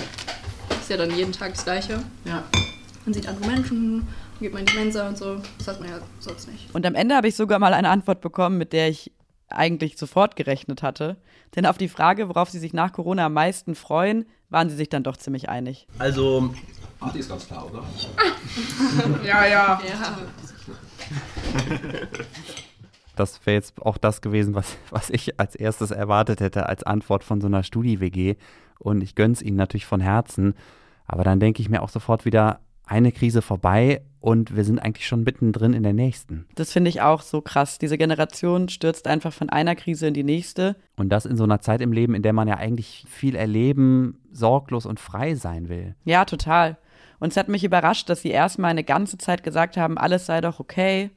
Ist 0.81 0.88
ja 0.88 0.97
dann 0.97 1.14
jeden 1.14 1.33
Tag 1.33 1.53
das 1.53 1.64
Gleiche. 1.64 1.99
Ja. 2.25 2.43
Man 3.05 3.14
sieht 3.14 3.29
andere 3.29 3.51
Menschen, 3.51 4.07
geht 4.40 4.53
man 4.53 4.61
in 4.61 4.67
die 4.67 4.77
Mensa 4.77 5.09
und 5.09 5.19
so. 5.19 5.40
Das 5.59 5.69
hat 5.69 5.81
man 5.81 5.90
ja 5.90 5.99
sonst 6.21 6.49
nicht. 6.51 6.75
Und 6.75 6.87
am 6.87 6.95
Ende 6.95 7.14
habe 7.14 7.29
ich 7.29 7.37
sogar 7.37 7.59
mal 7.59 7.75
eine 7.75 7.90
Antwort 7.90 8.21
bekommen, 8.21 8.57
mit 8.57 8.73
der 8.73 8.88
ich 8.88 9.12
eigentlich 9.49 9.99
sofort 9.99 10.37
gerechnet 10.37 10.83
hatte. 10.83 11.17
Denn 11.55 11.67
auf 11.67 11.79
die 11.79 11.88
Frage, 11.88 12.29
worauf 12.29 12.51
sie 12.51 12.59
sich 12.59 12.73
nach 12.73 12.93
Corona 12.93 13.27
am 13.27 13.35
meisten 13.35 13.75
freuen, 13.75 14.27
waren 14.49 14.71
sie 14.71 14.77
sich 14.77 14.88
dann 14.88 15.03
doch 15.03 15.17
ziemlich 15.17 15.49
einig. 15.49 15.87
Also. 15.99 16.55
Party 16.99 17.19
ist 17.19 17.29
ganz 17.29 17.47
klar, 17.47 17.67
oder? 17.71 17.85
ja, 19.25 19.47
ja. 19.47 19.81
Ja. 19.87 20.19
Das 23.17 23.47
wäre 23.47 23.55
jetzt 23.55 23.81
auch 23.81 23.97
das 23.97 24.23
gewesen, 24.23 24.55
was, 24.55 24.77
was 24.90 25.09
ich 25.09 25.38
als 25.38 25.55
erstes 25.55 25.93
erwartet 25.93 26.40
hätte, 26.40 26.69
als 26.69 26.83
Antwort 26.83 27.23
von 27.23 27.40
so 27.40 27.47
einer 27.47 27.62
Studi-WG. 27.62 28.35
Und 28.81 29.03
ich 29.03 29.14
gönn's 29.14 29.40
ihnen 29.40 29.57
natürlich 29.57 29.87
von 29.87 30.01
Herzen. 30.01 30.55
Aber 31.07 31.23
dann 31.23 31.38
denke 31.38 31.62
ich 31.62 31.69
mir 31.69 31.83
auch 31.83 31.90
sofort 31.90 32.25
wieder, 32.25 32.59
eine 32.87 33.12
Krise 33.12 33.42
vorbei 33.42 34.03
und 34.20 34.57
wir 34.57 34.64
sind 34.64 34.79
eigentlich 34.79 35.07
schon 35.07 35.23
mittendrin 35.23 35.73
in 35.75 35.83
der 35.83 35.92
nächsten. 35.92 36.47
Das 36.55 36.73
finde 36.73 36.88
ich 36.88 37.03
auch 37.03 37.23
so 37.23 37.40
krass. 37.40 37.79
Diese 37.79 37.99
Generation 37.99 38.68
stürzt 38.68 39.07
einfach 39.07 39.33
von 39.33 39.51
einer 39.51 39.75
Krise 39.75 40.07
in 40.07 40.14
die 40.14 40.25
nächste. 40.25 40.77
Und 40.97 41.11
das 41.11 41.27
in 41.27 41.37
so 41.37 41.44
einer 41.44 41.61
Zeit 41.61 41.81
im 41.81 41.92
Leben, 41.92 42.14
in 42.14 42.23
der 42.23 42.33
man 42.33 42.49
ja 42.49 42.57
eigentlich 42.57 43.05
viel 43.09 43.35
erleben, 43.35 44.18
sorglos 44.33 44.87
und 44.87 45.01
frei 45.01 45.35
sein 45.35 45.68
will. 45.68 45.94
Ja, 46.05 46.25
total. 46.25 46.79
Und 47.20 47.33
es 47.33 47.37
hat 47.37 47.49
mich 47.49 47.64
überrascht, 47.64 48.09
dass 48.09 48.23
sie 48.23 48.31
erstmal 48.31 48.70
eine 48.70 48.85
ganze 48.85 49.18
Zeit 49.18 49.42
gesagt 49.42 49.77
haben, 49.77 49.99
alles 49.99 50.27
sei 50.27 50.40
doch 50.40 50.61
okay 50.61 51.11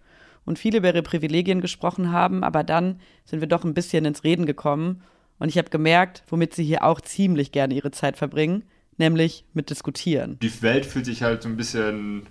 und 0.46 0.58
viele 0.60 0.78
über 0.78 0.90
ihre 0.90 1.04
Privilegien 1.04 1.60
gesprochen 1.60 2.12
haben, 2.12 2.44
aber 2.44 2.64
dann 2.64 3.00
sind 3.26 3.42
wir 3.42 3.48
doch 3.48 3.66
ein 3.66 3.74
bisschen 3.74 4.06
ins 4.06 4.24
Reden 4.24 4.46
gekommen 4.46 5.02
und 5.40 5.50
ich 5.50 5.58
habe 5.58 5.70
gemerkt, 5.70 6.24
womit 6.30 6.54
sie 6.56 6.64
hier 6.64 6.84
auch 6.84 7.02
ziemlich 7.02 7.52
gerne 7.52 7.74
ihre 7.74 7.92
Zeit 7.92 8.18
verbringen, 8.18 8.64
nämlich 8.98 9.44
mit 9.54 9.70
Diskutieren. 9.70 10.38
Die 10.42 10.62
Welt 10.62 10.86
fühlt 10.86 11.06
sich 11.06 11.24
halt 11.24 11.44
so 11.44 11.50
ein 11.50 11.58
bisschen 11.58 12.28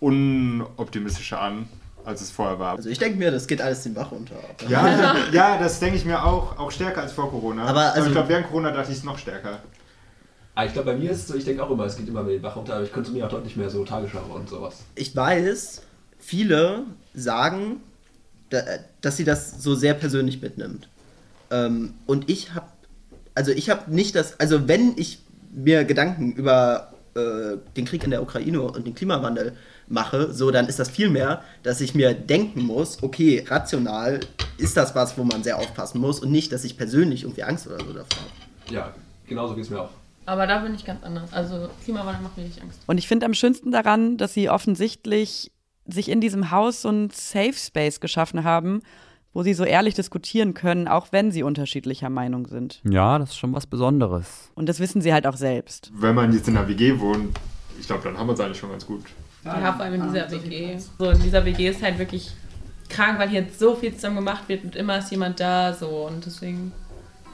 unoptimistischer 0.00 1.40
an, 1.40 1.68
als 2.04 2.20
es 2.20 2.30
vorher 2.30 2.58
war. 2.58 2.76
Also 2.76 2.88
ich 2.88 2.98
denke 2.98 3.18
mir, 3.18 3.30
das 3.30 3.46
geht 3.46 3.60
alles 3.62 3.82
den 3.82 3.94
Bach 3.94 4.12
runter. 4.12 4.36
Ja, 4.68 5.16
ja 5.32 5.58
das 5.58 5.80
denke 5.80 5.96
ich 5.96 6.04
mir 6.04 6.22
auch, 6.24 6.58
auch 6.58 6.70
stärker 6.70 7.02
als 7.02 7.12
vor 7.12 7.30
Corona. 7.30 7.64
Aber 7.64 7.94
also- 7.94 8.06
ich 8.08 8.12
glaube, 8.12 8.28
während 8.28 8.46
Corona 8.48 8.70
dachte 8.70 8.92
ich 8.92 8.98
es 8.98 9.04
noch 9.04 9.18
stärker. 9.18 9.60
Ah, 10.56 10.66
ich 10.66 10.72
glaube, 10.72 10.92
bei 10.92 10.96
mir 10.98 11.10
ist 11.10 11.22
es 11.22 11.28
so, 11.28 11.34
ich 11.34 11.44
denke 11.44 11.64
auch 11.64 11.70
immer, 11.70 11.84
es 11.84 11.96
geht 11.96 12.06
immer 12.06 12.22
mit 12.22 12.34
den 12.34 12.42
Bach 12.42 12.54
runter, 12.54 12.74
aber 12.74 12.84
ich 12.84 12.92
konsumiere 12.92 13.26
auch 13.26 13.30
deutlich 13.30 13.56
mehr 13.56 13.70
so 13.70 13.84
Tagesschau 13.84 14.22
und 14.32 14.48
sowas. 14.48 14.84
Ich 14.94 15.16
weiß, 15.16 15.82
viele 16.20 16.84
sagen, 17.12 17.80
da- 18.50 18.62
dass 19.00 19.16
sie 19.16 19.24
das 19.24 19.62
so 19.62 19.74
sehr 19.74 19.94
persönlich 19.94 20.40
mitnimmt. 20.42 20.88
Ähm, 21.50 21.94
und 22.06 22.30
ich 22.30 22.54
habe, 22.54 22.66
also 23.34 23.50
ich 23.50 23.68
habe 23.68 23.92
nicht 23.92 24.14
das, 24.14 24.38
also 24.38 24.68
wenn 24.68 24.92
ich 24.96 25.23
mir 25.54 25.84
Gedanken 25.84 26.32
über 26.32 26.92
äh, 27.14 27.56
den 27.76 27.84
Krieg 27.84 28.04
in 28.04 28.10
der 28.10 28.22
Ukraine 28.22 28.60
und 28.60 28.86
den 28.86 28.94
Klimawandel 28.94 29.56
mache, 29.86 30.32
so 30.32 30.50
dann 30.50 30.66
ist 30.66 30.78
das 30.78 30.90
vielmehr, 30.90 31.42
dass 31.62 31.80
ich 31.80 31.94
mir 31.94 32.14
denken 32.14 32.62
muss, 32.62 33.02
okay, 33.02 33.44
rational 33.46 34.20
ist 34.58 34.76
das 34.76 34.94
was, 34.94 35.16
wo 35.18 35.24
man 35.24 35.42
sehr 35.42 35.58
aufpassen 35.58 36.00
muss 36.00 36.20
und 36.20 36.32
nicht, 36.32 36.52
dass 36.52 36.64
ich 36.64 36.76
persönlich 36.76 37.22
irgendwie 37.22 37.44
Angst 37.44 37.66
oder 37.66 37.78
so 37.78 37.92
davor 37.92 38.18
habe. 38.18 38.74
Ja, 38.74 38.94
genauso 39.26 39.54
geht 39.54 39.64
es 39.64 39.70
mir 39.70 39.80
auch. 39.80 39.90
Aber 40.26 40.46
da 40.46 40.60
bin 40.60 40.74
ich 40.74 40.84
ganz 40.84 41.02
anders. 41.04 41.32
Also 41.32 41.68
Klimawandel 41.84 42.22
macht 42.22 42.36
mir 42.36 42.44
nicht 42.44 42.60
Angst. 42.62 42.80
Und 42.86 42.98
ich 42.98 43.06
finde 43.06 43.26
am 43.26 43.34
schönsten 43.34 43.72
daran, 43.72 44.16
dass 44.16 44.32
sie 44.32 44.48
offensichtlich 44.48 45.52
sich 45.86 46.08
in 46.08 46.20
diesem 46.20 46.50
Haus 46.50 46.82
so 46.82 46.88
ein 46.88 47.10
Safe 47.10 47.52
Space 47.52 48.00
geschaffen 48.00 48.42
haben, 48.42 48.80
wo 49.34 49.42
sie 49.42 49.52
so 49.52 49.64
ehrlich 49.64 49.94
diskutieren 49.94 50.54
können, 50.54 50.88
auch 50.88 51.08
wenn 51.10 51.32
sie 51.32 51.42
unterschiedlicher 51.42 52.08
Meinung 52.08 52.46
sind. 52.46 52.80
Ja, 52.84 53.18
das 53.18 53.30
ist 53.30 53.36
schon 53.36 53.52
was 53.52 53.66
Besonderes. 53.66 54.50
Und 54.54 54.68
das 54.68 54.78
wissen 54.78 55.02
sie 55.02 55.12
halt 55.12 55.26
auch 55.26 55.36
selbst. 55.36 55.90
Wenn 55.94 56.14
man 56.14 56.32
jetzt 56.32 56.48
in 56.48 56.56
einer 56.56 56.68
WG 56.68 56.98
wohnt, 57.00 57.38
ich 57.78 57.86
glaube, 57.86 58.04
dann 58.04 58.16
haben 58.16 58.28
wir 58.28 58.34
es 58.34 58.40
eigentlich 58.40 58.58
schon 58.58 58.70
ganz 58.70 58.86
gut. 58.86 59.02
Ja, 59.44 59.72
vor 59.72 59.84
allem 59.84 59.94
in 59.94 60.02
dieser 60.04 60.30
WG. 60.30 60.78
So, 60.98 61.10
in 61.10 61.20
dieser 61.20 61.44
WG 61.44 61.68
ist 61.68 61.82
halt 61.82 61.98
wirklich 61.98 62.30
krank, 62.88 63.18
weil 63.18 63.28
hier 63.28 63.42
jetzt 63.42 63.58
so 63.58 63.74
viel 63.74 63.94
zusammen 63.94 64.16
gemacht 64.16 64.48
wird 64.48 64.64
und 64.64 64.76
immer 64.76 64.98
ist 64.98 65.10
jemand 65.10 65.40
da, 65.40 65.74
so. 65.74 66.06
Und 66.06 66.24
deswegen 66.24 66.72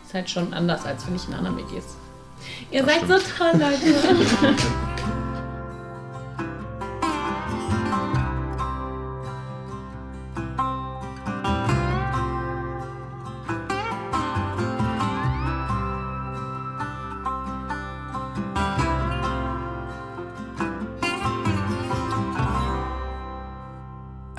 ist 0.04 0.14
halt 0.14 0.28
schon 0.28 0.52
anders, 0.54 0.84
als 0.86 1.04
finde 1.04 1.20
ich 1.22 1.28
in 1.28 1.34
anderen 1.34 1.58
WGs. 1.58 1.96
Ihr 2.72 2.84
seid 2.84 3.00
so 3.02 3.18
toll, 3.36 3.52
Leute. 3.52 4.56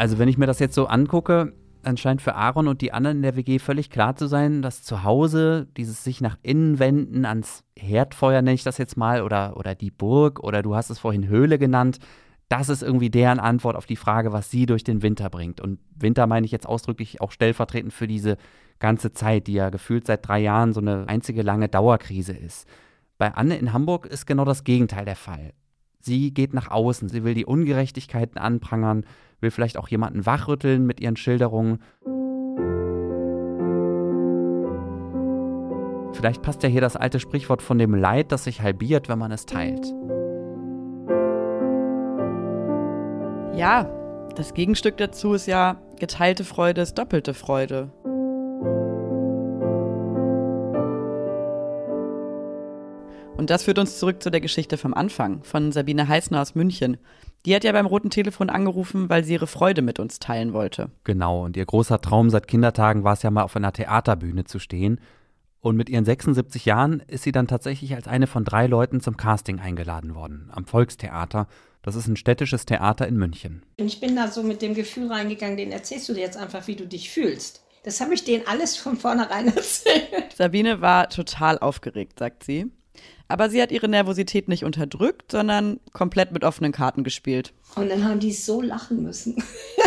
Also 0.02 0.18
wenn 0.18 0.28
ich 0.28 0.40
mir 0.40 0.48
das 0.48 0.58
jetzt 0.58 0.74
so 0.74 0.88
angucke, 0.88 1.54
dann 1.84 1.96
scheint 1.96 2.24
für 2.24 2.34
Aaron 2.34 2.68
und 2.68 2.82
die 2.82 2.92
anderen 2.92 3.18
in 3.18 3.22
der 3.22 3.36
WG 3.36 3.60
völlig 3.60 3.92
klar 3.92 4.16
zu 4.16 4.26
sein, 4.26 4.64
dass 4.64 4.82
zu 4.82 5.04
Hause 5.04 5.68
dieses 5.78 6.04
sich 6.04 6.22
nach 6.22 6.40
innen 6.42 6.80
wenden, 6.80 7.24
ans 7.24 7.64
Herdfeuer 7.78 8.42
nenne 8.42 8.56
ich 8.56 8.64
das 8.64 8.80
jetzt 8.80 8.98
mal, 8.98 9.22
oder, 9.22 9.56
oder 9.58 9.76
die 9.76 9.92
Burg, 9.92 10.40
oder 10.40 10.64
du 10.64 10.74
hast 10.74 10.90
es 10.90 10.98
vorhin 10.98 11.28
Höhle 11.28 11.60
genannt, 11.60 12.00
das 12.50 12.68
ist 12.68 12.82
irgendwie 12.82 13.12
deren 13.12 13.40
Antwort 13.40 13.76
auf 13.76 13.86
die 13.86 13.96
Frage, 13.96 14.34
was 14.34 14.50
sie 14.50 14.66
durch 14.66 14.84
den 14.84 15.04
Winter 15.04 15.30
bringt. 15.30 15.62
Und 15.62 15.78
Winter 15.94 16.26
meine 16.26 16.48
ich 16.48 16.52
jetzt 16.52 16.68
ausdrücklich 16.68 17.22
auch 17.22 17.32
stellvertretend 17.32 17.94
für 17.94 18.08
diese 18.08 18.38
ganze 18.80 19.14
Zeit, 19.14 19.46
die 19.46 19.54
ja 19.54 19.70
gefühlt 19.70 20.08
seit 20.08 20.28
drei 20.28 20.40
Jahren 20.40 20.74
so 20.74 20.82
eine 20.82 21.08
einzige 21.10 21.44
lange 21.44 21.70
Dauerkrise 21.70 22.34
ist. 22.34 22.68
Bei 23.20 23.36
Anne 23.36 23.56
in 23.56 23.72
Hamburg 23.72 24.08
ist 24.08 24.26
genau 24.26 24.46
das 24.46 24.64
Gegenteil 24.64 25.06
der 25.06 25.16
Fall. 25.16 25.54
Sie 26.00 26.34
geht 26.34 26.56
nach 26.56 26.72
außen, 26.72 27.08
sie 27.08 27.24
will 27.24 27.36
die 27.36 27.46
Ungerechtigkeiten 27.46 28.40
anprangern, 28.40 29.06
will 29.42 29.52
vielleicht 29.52 29.78
auch 29.78 29.88
jemanden 29.88 30.26
wachrütteln 30.26 30.86
mit 30.86 31.00
ihren 31.00 31.16
Schilderungen. 31.16 31.80
Vielleicht 36.14 36.42
passt 36.42 36.62
ja 36.64 36.70
hier 36.70 36.82
das 36.82 36.96
alte 36.96 37.20
Sprichwort 37.20 37.62
von 37.62 37.78
dem 37.78 37.96
Leid, 37.96 38.32
das 38.32 38.44
sich 38.44 38.62
halbiert, 38.62 39.10
wenn 39.10 39.20
man 39.20 39.32
es 39.32 39.46
teilt. 39.46 39.94
Ja, 43.56 43.90
das 44.36 44.54
Gegenstück 44.54 44.98
dazu 44.98 45.34
ist 45.34 45.48
ja, 45.48 45.82
geteilte 46.00 46.44
Freude 46.44 46.82
ist 46.82 46.96
doppelte 46.96 47.34
Freude. 47.34 47.92
Und 53.38 53.50
das 53.50 53.64
führt 53.64 53.80
uns 53.80 53.98
zurück 53.98 54.22
zu 54.22 54.30
der 54.30 54.40
Geschichte 54.40 54.78
vom 54.78 54.94
Anfang, 54.94 55.44
von 55.44 55.72
Sabine 55.72 56.08
Heißner 56.08 56.42
aus 56.42 56.54
München. 56.54 56.98
Die 57.46 57.56
hat 57.56 57.64
ja 57.64 57.72
beim 57.72 57.88
roten 57.88 58.10
Telefon 58.10 58.50
angerufen, 58.50 59.10
weil 59.10 59.24
sie 59.24 59.34
ihre 59.34 59.48
Freude 59.48 59.82
mit 59.82 60.00
uns 60.00 60.20
teilen 60.20 60.54
wollte. 60.54 60.92
Genau, 61.04 61.44
und 61.44 61.58
ihr 61.58 61.66
großer 61.66 62.00
Traum 62.00 62.30
seit 62.30 62.48
Kindertagen 62.48 63.04
war 63.04 63.14
es 63.14 63.24
ja 63.24 63.32
mal 63.32 63.44
auf 63.44 63.56
einer 63.56 63.74
Theaterbühne 63.74 64.46
zu 64.46 64.60
stehen. 64.60 65.00
Und 65.60 65.76
mit 65.76 65.90
ihren 65.90 66.06
76 66.06 66.66
Jahren 66.66 67.02
ist 67.08 67.24
sie 67.24 67.32
dann 67.32 67.48
tatsächlich 67.48 67.96
als 67.96 68.08
eine 68.08 68.28
von 68.28 68.44
drei 68.44 68.68
Leuten 68.68 69.00
zum 69.00 69.18
Casting 69.18 69.60
eingeladen 69.60 70.16
worden, 70.16 70.50
am 70.52 70.66
Volkstheater. 70.66 71.48
Das 71.84 71.96
ist 71.96 72.08
ein 72.08 72.16
städtisches 72.16 72.66
Theater 72.66 73.08
in 73.08 73.16
München. 73.16 73.64
Und 73.80 73.88
ich 73.88 74.00
bin 74.00 74.16
da 74.16 74.28
so 74.28 74.44
mit 74.44 74.62
dem 74.62 74.74
Gefühl 74.74 75.12
reingegangen, 75.12 75.58
den 75.58 75.72
erzählst 75.72 76.10
du 76.10 76.14
dir 76.14 76.22
jetzt 76.22 76.38
einfach, 76.38 76.68
wie 76.68 76.76
du 76.76 76.88
dich 76.88 77.10
fühlst. 77.10 77.64
Das 77.84 78.02
habe 78.02 78.14
ich 78.14 78.24
denen 78.24 78.46
alles 78.48 78.78
von 78.78 78.98
vornherein 78.98 79.48
erzählt. 79.56 80.34
Sabine 80.36 80.82
war 80.82 81.10
total 81.10 81.58
aufgeregt, 81.58 82.20
sagt 82.20 82.44
sie. 82.44 82.72
Aber 83.32 83.50
sie 83.50 83.62
hat 83.62 83.72
ihre 83.72 83.88
Nervosität 83.88 84.48
nicht 84.48 84.64
unterdrückt, 84.64 85.32
sondern 85.32 85.80
komplett 85.94 86.32
mit 86.32 86.44
offenen 86.44 86.72
Karten 86.72 87.04
gespielt. 87.04 87.54
Und 87.76 87.90
dann 87.90 88.04
haben 88.04 88.20
die 88.20 88.34
so 88.34 88.62
lachen 88.62 89.04
müssen. 89.04 89.42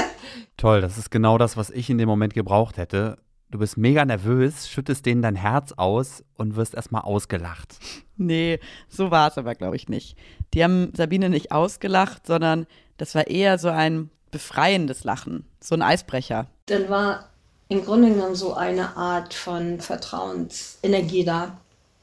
Toll, 0.57 0.81
das 0.81 0.99
ist 0.99 1.11
genau 1.11 1.39
das, 1.39 1.57
was 1.57 1.71
ich 1.71 1.91
in 1.91 1.99
dem 1.99 2.09
Moment 2.09 2.35
gebraucht 2.35 2.79
hätte. 2.79 3.19
Du 3.51 3.59
bist 3.59 3.77
mega 3.77 4.05
nervös, 4.05 4.69
schüttest 4.69 5.07
denen 5.07 5.23
dein 5.23 5.37
Herz 5.37 5.73
aus 5.73 6.25
und 6.37 6.57
wirst 6.57 6.75
erstmal 6.75 7.03
ausgelacht. 7.03 7.77
Nee, 8.17 8.59
so 8.89 9.11
war 9.11 9.29
es 9.29 9.39
aber, 9.39 9.55
glaube 9.55 9.77
ich, 9.77 9.89
nicht. 9.89 10.17
Die 10.55 10.65
haben 10.65 10.93
Sabine 10.97 11.29
nicht 11.29 11.53
ausgelacht, 11.53 12.27
sondern 12.27 12.67
das 12.97 13.15
war 13.15 13.27
eher 13.27 13.59
so 13.59 13.69
ein 13.69 14.11
befreiendes 14.31 15.05
Lachen, 15.05 15.45
so 15.61 15.75
ein 15.75 15.83
Eisbrecher. 15.83 16.49
Dann 16.67 16.89
war 16.89 17.29
im 17.69 17.85
Grunde 17.85 18.09
genommen 18.09 18.35
so 18.35 18.55
eine 18.55 18.97
Art 18.97 19.35
von 19.35 19.81
Vertrauensenergie 19.81 21.25
da. 21.25 21.59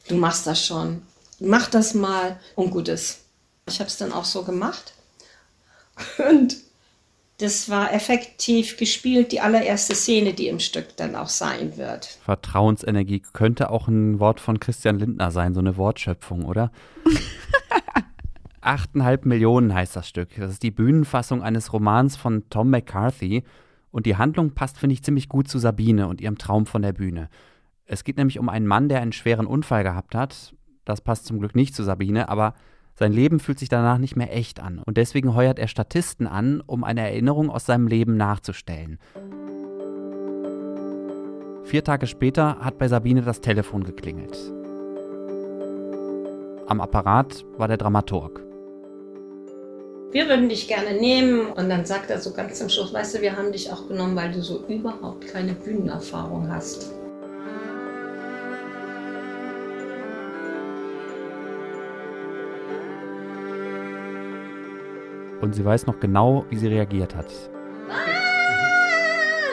Du 0.08 0.15
machst 0.15 0.47
das 0.47 0.65
schon. 0.65 1.01
Mach 1.41 1.69
das 1.69 1.93
mal 1.93 2.39
und 2.56 2.71
gut 2.71 2.88
ist. 2.88 3.25
Ich 3.67 3.80
habe 3.80 3.89
es 3.89 3.97
dann 3.97 4.13
auch 4.13 4.25
so 4.25 4.43
gemacht. 4.43 4.93
Und 6.30 6.56
Das 7.41 7.69
war 7.69 7.91
effektiv 7.91 8.77
gespielt, 8.77 9.32
die 9.32 9.41
allererste 9.41 9.95
Szene, 9.95 10.34
die 10.34 10.47
im 10.47 10.60
Stück 10.60 10.95
dann 10.97 11.15
auch 11.15 11.30
sein 11.30 11.75
wird. 11.75 12.06
Vertrauensenergie 12.23 13.23
könnte 13.34 13.71
auch 13.71 13.88
ein 13.88 14.19
Wort 14.19 14.39
von 14.39 14.60
Christian 14.60 14.99
Lindner 14.99 15.32
sein, 15.32 15.56
so 15.56 15.60
eine 15.60 15.75
Wortschöpfung, 15.75 16.45
oder? 16.45 16.71
Achteinhalb 18.62 19.25
Millionen 19.25 19.73
heißt 19.73 19.95
das 19.95 20.08
Stück. 20.08 20.30
Das 20.38 20.51
ist 20.51 20.62
die 20.62 20.69
Bühnenfassung 20.69 21.41
eines 21.41 21.73
Romans 21.73 22.15
von 22.15 22.47
Tom 22.51 22.69
McCarthy. 22.69 23.43
Und 23.89 24.06
die 24.06 24.17
Handlung 24.17 24.51
passt, 24.51 24.77
finde 24.77 24.93
ich, 24.93 25.04
ziemlich 25.04 25.27
gut 25.27 25.47
zu 25.47 25.58
Sabine 25.58 26.08
und 26.08 26.21
ihrem 26.21 26.38
Traum 26.38 26.67
von 26.67 26.84
der 26.84 26.93
Bühne. 26.93 27.27
Es 27.86 28.04
geht 28.04 28.17
nämlich 28.17 28.38
um 28.38 28.49
einen 28.49 28.67
Mann, 28.67 28.88
der 28.88 29.01
einen 29.01 29.13
schweren 29.13 29.47
Unfall 29.47 29.82
gehabt 29.82 30.13
hat. 30.13 30.54
Das 30.86 31.02
passt 31.02 31.26
zum 31.26 31.39
Glück 31.39 31.56
nicht 31.56 31.76
zu 31.76 31.84
Sabine, 31.84 32.30
aber 32.30 32.54
sein 32.96 33.13
Leben 33.13 33.39
fühlt 33.39 33.60
sich 33.60 33.70
danach 33.70 33.98
nicht 33.98 34.15
mehr 34.15 34.36
echt 34.36 34.60
an. 34.60 34.80
Und 34.80 34.98
deswegen 34.98 35.34
heuert 35.34 35.60
er 35.60 35.67
Statisten 35.67 36.28
an, 36.28 36.62
um 36.65 36.84
eine 36.84 37.02
Erinnerung 37.02 37.50
aus 37.50 37.65
seinem 37.65 37.88
Leben 37.88 38.17
nachzustellen. 38.17 39.00
Vier 41.63 41.84
Tage 41.84 42.06
später 42.08 42.58
hat 42.60 42.78
bei 42.78 42.88
Sabine 42.88 43.22
das 43.22 43.41
Telefon 43.41 43.84
geklingelt. 43.84 44.38
Am 46.67 46.82
Apparat 46.82 47.46
war 47.58 47.67
der 47.67 47.78
Dramaturg. 47.78 48.41
Wir 50.12 50.28
würden 50.28 50.50
dich 50.50 50.67
gerne 50.67 51.00
nehmen. 51.00 51.48
Und 51.48 51.70
dann 51.70 51.86
sagt 51.86 52.10
er 52.10 52.20
so 52.20 52.34
ganz 52.34 52.60
zum 52.60 52.70
Schluss, 52.70 52.94
weißt 52.94 53.15
du, 53.15 53.22
wir 53.22 53.38
haben 53.38 53.52
dich 53.52 53.72
auch 53.72 53.88
genommen, 53.88 54.15
weil 54.15 54.32
du 54.32 54.41
so 54.41 54.65
überhaupt 54.67 55.28
keine 55.28 55.54
Bühnenerfahrung 55.54 56.52
hast. 56.52 56.91
Und 65.41 65.56
sie 65.56 65.65
weiß 65.65 65.88
noch 65.88 65.99
genau, 65.99 66.45
wie 66.49 66.58
sie 66.58 66.67
reagiert 66.67 67.15
hat. 67.15 67.25
Ah, 67.89 67.95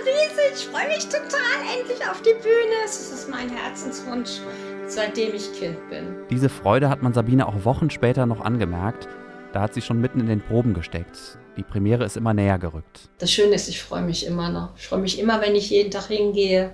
riesig, 0.05 0.53
ich 0.55 0.67
freue 0.67 0.87
mich 0.89 1.09
total 1.09 1.79
endlich 1.79 2.07
auf 2.09 2.21
die 2.21 2.35
Bühne. 2.35 2.75
Es 2.85 3.11
ist 3.11 3.31
mein 3.31 3.49
Herzenswunsch, 3.49 4.41
seitdem 4.87 5.35
ich 5.35 5.51
Kind 5.59 5.89
bin. 5.89 6.15
Diese 6.31 6.51
Freude 6.51 6.91
hat 6.91 7.03
man 7.03 7.15
Sabine 7.15 7.49
auch 7.49 7.65
Wochen 7.65 7.89
später 7.89 8.27
noch 8.27 8.43
angemerkt. 8.43 9.09
Da 9.55 9.63
hat 9.63 9.73
sie 9.73 9.81
schon 9.81 9.99
mitten 9.99 10.21
in 10.21 10.27
den 10.27 10.43
Proben 10.43 10.75
gesteckt. 10.75 11.39
Die 11.57 11.63
Premiere 11.63 12.05
ist 12.05 12.19
immer 12.19 12.35
näher 12.35 12.59
gerückt. 12.59 13.09
Das 13.19 13.33
Schöne 13.33 13.55
ist, 13.55 13.69
ich 13.69 13.83
freue 13.83 14.03
mich 14.03 14.27
immer 14.27 14.51
noch. 14.51 14.77
Ich 14.77 14.87
freue 14.87 15.01
mich 15.01 15.19
immer, 15.19 15.41
wenn 15.41 15.57
ich 15.57 15.71
jeden 15.71 15.91
Tag 15.91 16.09
hingehe. 16.09 16.71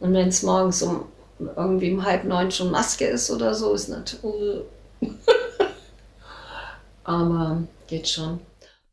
Und 0.00 0.14
wenn 0.14 0.28
es 0.28 0.42
morgens 0.42 0.82
um 0.82 1.04
irgendwie 1.38 1.92
um 1.92 2.04
halb 2.04 2.24
neun 2.24 2.50
schon 2.50 2.70
Maske 2.70 3.04
ist 3.04 3.30
oder 3.30 3.54
so, 3.54 3.74
ist 3.74 3.88
natürlich. 3.88 4.62
Aber 7.10 7.64
geht 7.88 8.08
schon. 8.08 8.38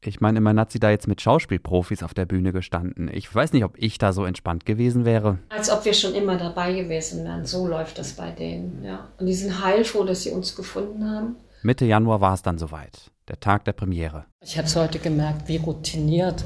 Ich 0.02 0.22
meine, 0.22 0.38
immerhin 0.38 0.60
hat 0.60 0.72
sie 0.72 0.80
da 0.80 0.90
jetzt 0.90 1.08
mit 1.08 1.22
Schauspielprofis 1.22 2.02
auf 2.02 2.14
der 2.14 2.26
Bühne 2.26 2.52
gestanden. 2.52 3.10
Ich 3.14 3.34
weiß 3.34 3.54
nicht, 3.54 3.64
ob 3.64 3.78
ich 3.78 3.98
da 3.98 4.14
so 4.14 4.26
entspannt 4.26 4.66
gewesen 4.66 5.06
wäre. 5.06 5.40
Als 5.50 5.70
ob 5.70 5.86
wir 5.86 5.94
schon 5.94 6.16
immer 6.16 6.38
dabei 6.38 6.74
gewesen 6.74 7.26
wären. 7.26 7.46
So 7.46 7.68
läuft 7.68 8.00
das 8.00 8.14
bei 8.14 8.32
denen, 8.32 8.84
ja. 8.84 9.08
Und 9.20 9.26
die 9.26 9.34
sind 9.34 9.64
heilfroh, 9.64 10.04
dass 10.04 10.24
sie 10.24 10.32
uns 10.32 10.56
gefunden 10.56 11.10
haben. 11.10 11.36
Mitte 11.62 11.86
Januar 11.86 12.22
war 12.22 12.34
es 12.34 12.42
dann 12.42 12.58
soweit. 12.58 13.12
Der 13.28 13.40
Tag 13.40 13.66
der 13.66 13.74
Premiere. 13.74 14.26
Ich 14.42 14.58
habe 14.58 14.68
es 14.68 14.76
heute 14.76 15.00
gemerkt, 15.00 15.48
wie 15.48 15.58
routiniert 15.58 16.44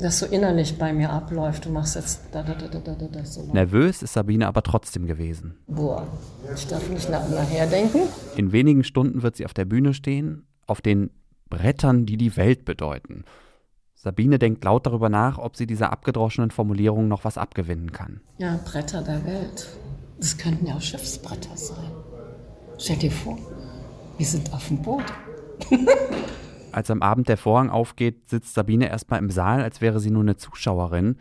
das 0.00 0.18
so 0.18 0.26
innerlich 0.26 0.78
bei 0.78 0.92
mir 0.92 1.10
abläuft. 1.10 1.66
Du 1.66 1.70
machst 1.70 1.96
jetzt 1.96 2.22
da, 2.32 2.42
da, 2.42 2.54
da, 2.54 2.68
da, 2.68 2.94
da, 2.94 3.06
da, 3.06 3.24
so. 3.24 3.52
Nervös 3.52 4.02
ist 4.02 4.14
Sabine 4.14 4.46
aber 4.46 4.62
trotzdem 4.62 5.06
gewesen. 5.06 5.56
Boah, 5.66 6.06
ich 6.54 6.66
darf 6.66 6.88
nicht 6.88 7.08
nach, 7.10 7.28
nachher 7.28 7.66
denken. 7.66 8.00
In 8.36 8.52
wenigen 8.52 8.84
Stunden 8.84 9.22
wird 9.22 9.36
sie 9.36 9.44
auf 9.44 9.54
der 9.54 9.64
Bühne 9.64 9.94
stehen, 9.94 10.46
auf 10.66 10.80
den 10.80 11.10
Brettern, 11.48 12.06
die 12.06 12.16
die 12.16 12.36
Welt 12.36 12.64
bedeuten. 12.64 13.24
Sabine 13.94 14.38
denkt 14.38 14.64
laut 14.64 14.86
darüber 14.86 15.10
nach, 15.10 15.36
ob 15.36 15.56
sie 15.56 15.66
dieser 15.66 15.92
abgedroschenen 15.92 16.50
Formulierung 16.50 17.06
noch 17.08 17.24
was 17.24 17.36
abgewinnen 17.36 17.92
kann. 17.92 18.20
Ja, 18.38 18.58
Bretter 18.64 19.02
der 19.02 19.24
Welt. 19.26 19.68
Das 20.18 20.38
könnten 20.38 20.66
ja 20.66 20.76
auch 20.76 20.80
Schiffsbretter 20.80 21.56
sein. 21.56 21.90
Stell 22.78 22.96
dir 22.96 23.10
vor, 23.10 23.36
wir 24.16 24.26
sind 24.26 24.52
auf 24.54 24.68
dem 24.68 24.80
Boot. 24.80 25.04
Als 26.72 26.90
am 26.90 27.02
Abend 27.02 27.28
der 27.28 27.36
Vorhang 27.36 27.70
aufgeht, 27.70 28.28
sitzt 28.28 28.54
Sabine 28.54 28.88
erstmal 28.88 29.18
im 29.18 29.30
Saal, 29.30 29.62
als 29.62 29.80
wäre 29.80 29.98
sie 29.98 30.10
nur 30.10 30.22
eine 30.22 30.36
Zuschauerin. 30.36 31.16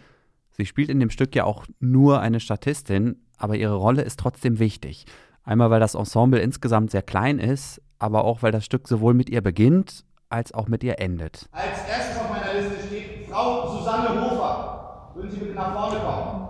Sie 0.52 0.66
spielt 0.66 0.90
in 0.90 1.00
dem 1.00 1.10
Stück 1.10 1.36
ja 1.36 1.46
auch 1.46 1.66
nur 1.80 2.20
eine 2.20 2.40
Statistin, 2.40 3.16
aber 3.38 3.56
ihre 3.56 3.76
Rolle 3.76 4.04
ist 4.04 4.20
trotzdem 4.20 4.60
wichtig. 4.60 5.06
Einmal, 5.44 5.72
weil 5.72 5.80
das 5.80 5.96
Ensemble 5.96 6.40
insgesamt 6.40 6.92
sehr 6.92 7.02
klein 7.02 7.40
ist, 7.40 7.82
aber 7.98 8.24
auch, 8.26 8.44
weil 8.44 8.52
das 8.52 8.66
Stück 8.66 8.88
sowohl 8.88 9.14
mit 9.14 9.30
ihr 9.30 9.42
beginnt, 9.42 10.06
als 10.30 10.54
auch 10.54 10.68
mit 10.68 10.84
ihr 10.84 11.00
endet. 11.00 11.50
Als 11.52 11.88
erstes 11.90 12.18
auf 12.18 12.30
meiner 12.30 12.54
Liste 12.54 12.88
steht 12.88 13.28
Frau 13.30 13.78
Susanne 13.78 14.22
Hofer. 14.22 15.12
Würden 15.16 15.32
Sie 15.32 15.38
bitte 15.38 15.56
nach 15.56 15.74
vorne 15.74 16.00
kommen? 16.00 16.48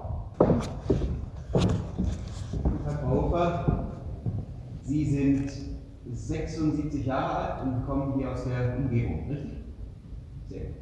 Herr 2.86 3.10
Hofer, 3.10 3.88
Sie 4.84 5.06
sind 5.06 5.69
76 6.30 7.06
Jahre 7.06 7.36
alt 7.36 7.63
und 7.63 7.86
kommen 7.86 8.13
hier 8.18 8.32
aus 8.32 8.44
der 8.44 8.78
Umgebung, 8.78 9.28
richtig? 9.30 9.52
Sehr 10.48 10.60
gut. 10.62 10.76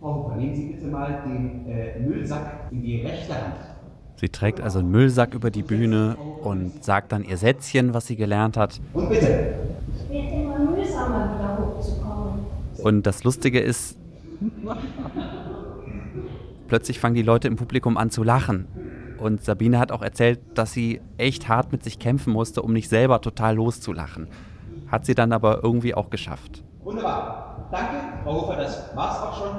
Frau 0.00 0.14
Hofer, 0.14 0.36
nehmen 0.36 0.54
Sie 0.54 0.66
bitte 0.66 0.86
mal 0.86 1.22
den 1.26 1.66
äh, 1.66 2.00
Müllsack 2.00 2.68
in 2.70 2.82
die 2.82 3.02
rechte 3.02 3.34
Hand. 3.34 3.54
Sie 4.16 4.28
trägt 4.28 4.60
also 4.60 4.80
einen 4.80 4.90
Müllsack 4.90 5.34
über 5.34 5.50
die 5.50 5.62
Bühne 5.62 6.16
und 6.42 6.84
sagt 6.84 7.12
dann 7.12 7.24
ihr 7.24 7.36
Sätzchen, 7.36 7.94
was 7.94 8.08
sie 8.08 8.16
gelernt 8.16 8.56
hat. 8.56 8.80
Und 8.92 9.08
bitte. 9.08 9.26
Es 9.26 10.10
wird 10.10 10.32
immer 10.32 10.58
mühsamer, 10.58 11.34
wieder 11.36 11.58
hochzukommen. 11.58 12.40
Und 12.82 13.06
das 13.06 13.22
Lustige 13.22 13.60
ist, 13.60 13.96
plötzlich 16.66 16.98
fangen 16.98 17.14
die 17.14 17.22
Leute 17.22 17.46
im 17.46 17.54
Publikum 17.54 17.96
an 17.96 18.10
zu 18.10 18.24
lachen. 18.24 18.66
Und 19.18 19.44
Sabine 19.44 19.78
hat 19.78 19.92
auch 19.92 20.02
erzählt, 20.02 20.40
dass 20.54 20.72
sie 20.72 21.00
echt 21.16 21.48
hart 21.48 21.72
mit 21.72 21.82
sich 21.82 21.98
kämpfen 21.98 22.32
musste, 22.32 22.62
um 22.62 22.72
nicht 22.72 22.88
selber 22.88 23.20
total 23.20 23.56
loszulachen. 23.56 24.28
Hat 24.88 25.06
sie 25.06 25.14
dann 25.14 25.32
aber 25.32 25.62
irgendwie 25.62 25.94
auch 25.94 26.10
geschafft. 26.10 26.62
Wunderbar. 26.82 27.68
Danke, 27.70 27.96
Frau 28.24 28.42
Hofer, 28.42 28.56
das 28.56 28.96
war's 28.96 29.18
auch 29.18 29.38
schon. 29.38 29.56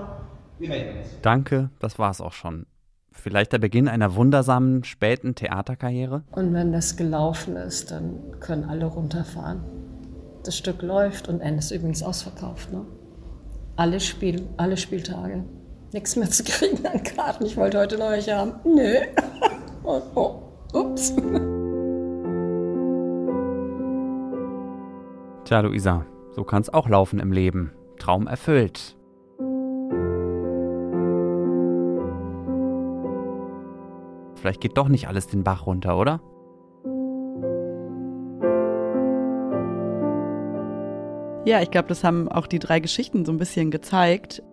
Wir 0.57 0.69
melden 0.69 0.99
uns. 0.99 1.07
Danke, 1.21 1.69
das 1.79 1.99
war's 1.99 2.21
auch 2.21 2.33
schon. 2.33 2.65
Vielleicht 3.11 3.51
der 3.51 3.59
Beginn 3.59 3.87
einer 3.87 4.15
wundersamen 4.15 4.83
späten 4.83 5.35
Theaterkarriere? 5.35 6.23
Und 6.31 6.53
wenn 6.53 6.71
das 6.71 6.95
gelaufen 6.95 7.57
ist, 7.57 7.91
dann 7.91 8.39
können 8.39 8.63
alle 8.63 8.85
runterfahren. 8.85 9.63
Das 10.43 10.57
Stück 10.57 10.81
läuft 10.81 11.27
und 11.27 11.41
Ende 11.41 11.59
ist 11.59 11.71
übrigens 11.71 12.01
ausverkauft. 12.01 12.71
Ne? 12.71 12.85
Alle, 13.75 13.99
Spiel, 13.99 14.47
alle 14.57 14.77
Spieltage. 14.77 15.43
Nichts 15.91 16.15
mehr 16.15 16.29
zu 16.29 16.43
kriegen 16.43 16.85
an 16.85 17.03
Karten. 17.03 17.45
Ich 17.45 17.57
wollte 17.57 17.79
heute 17.79 17.97
noch 17.97 18.09
welche 18.11 18.35
haben. 18.35 18.53
Nö. 18.63 18.95
Oh, 19.81 20.01
oh. 20.13 20.77
Ups. 20.77 21.15
Tja, 25.45 25.61
Luisa, 25.61 26.05
so 26.35 26.43
kann's 26.43 26.69
auch 26.69 26.87
laufen 26.89 27.19
im 27.19 27.31
Leben. 27.31 27.71
Traum 27.97 28.27
erfüllt. 28.27 28.97
Vielleicht 34.35 34.61
geht 34.61 34.77
doch 34.77 34.89
nicht 34.89 35.07
alles 35.07 35.27
den 35.27 35.43
Bach 35.43 35.65
runter, 35.65 35.97
oder? 35.97 36.21
Ja, 41.45 41.61
ich 41.61 41.71
glaube, 41.71 41.87
das 41.87 42.03
haben 42.03 42.27
auch 42.29 42.45
die 42.45 42.59
drei 42.59 42.79
Geschichten 42.79 43.25
so 43.25 43.31
ein 43.31 43.37
bisschen 43.37 43.71
gezeigt, 43.71 44.43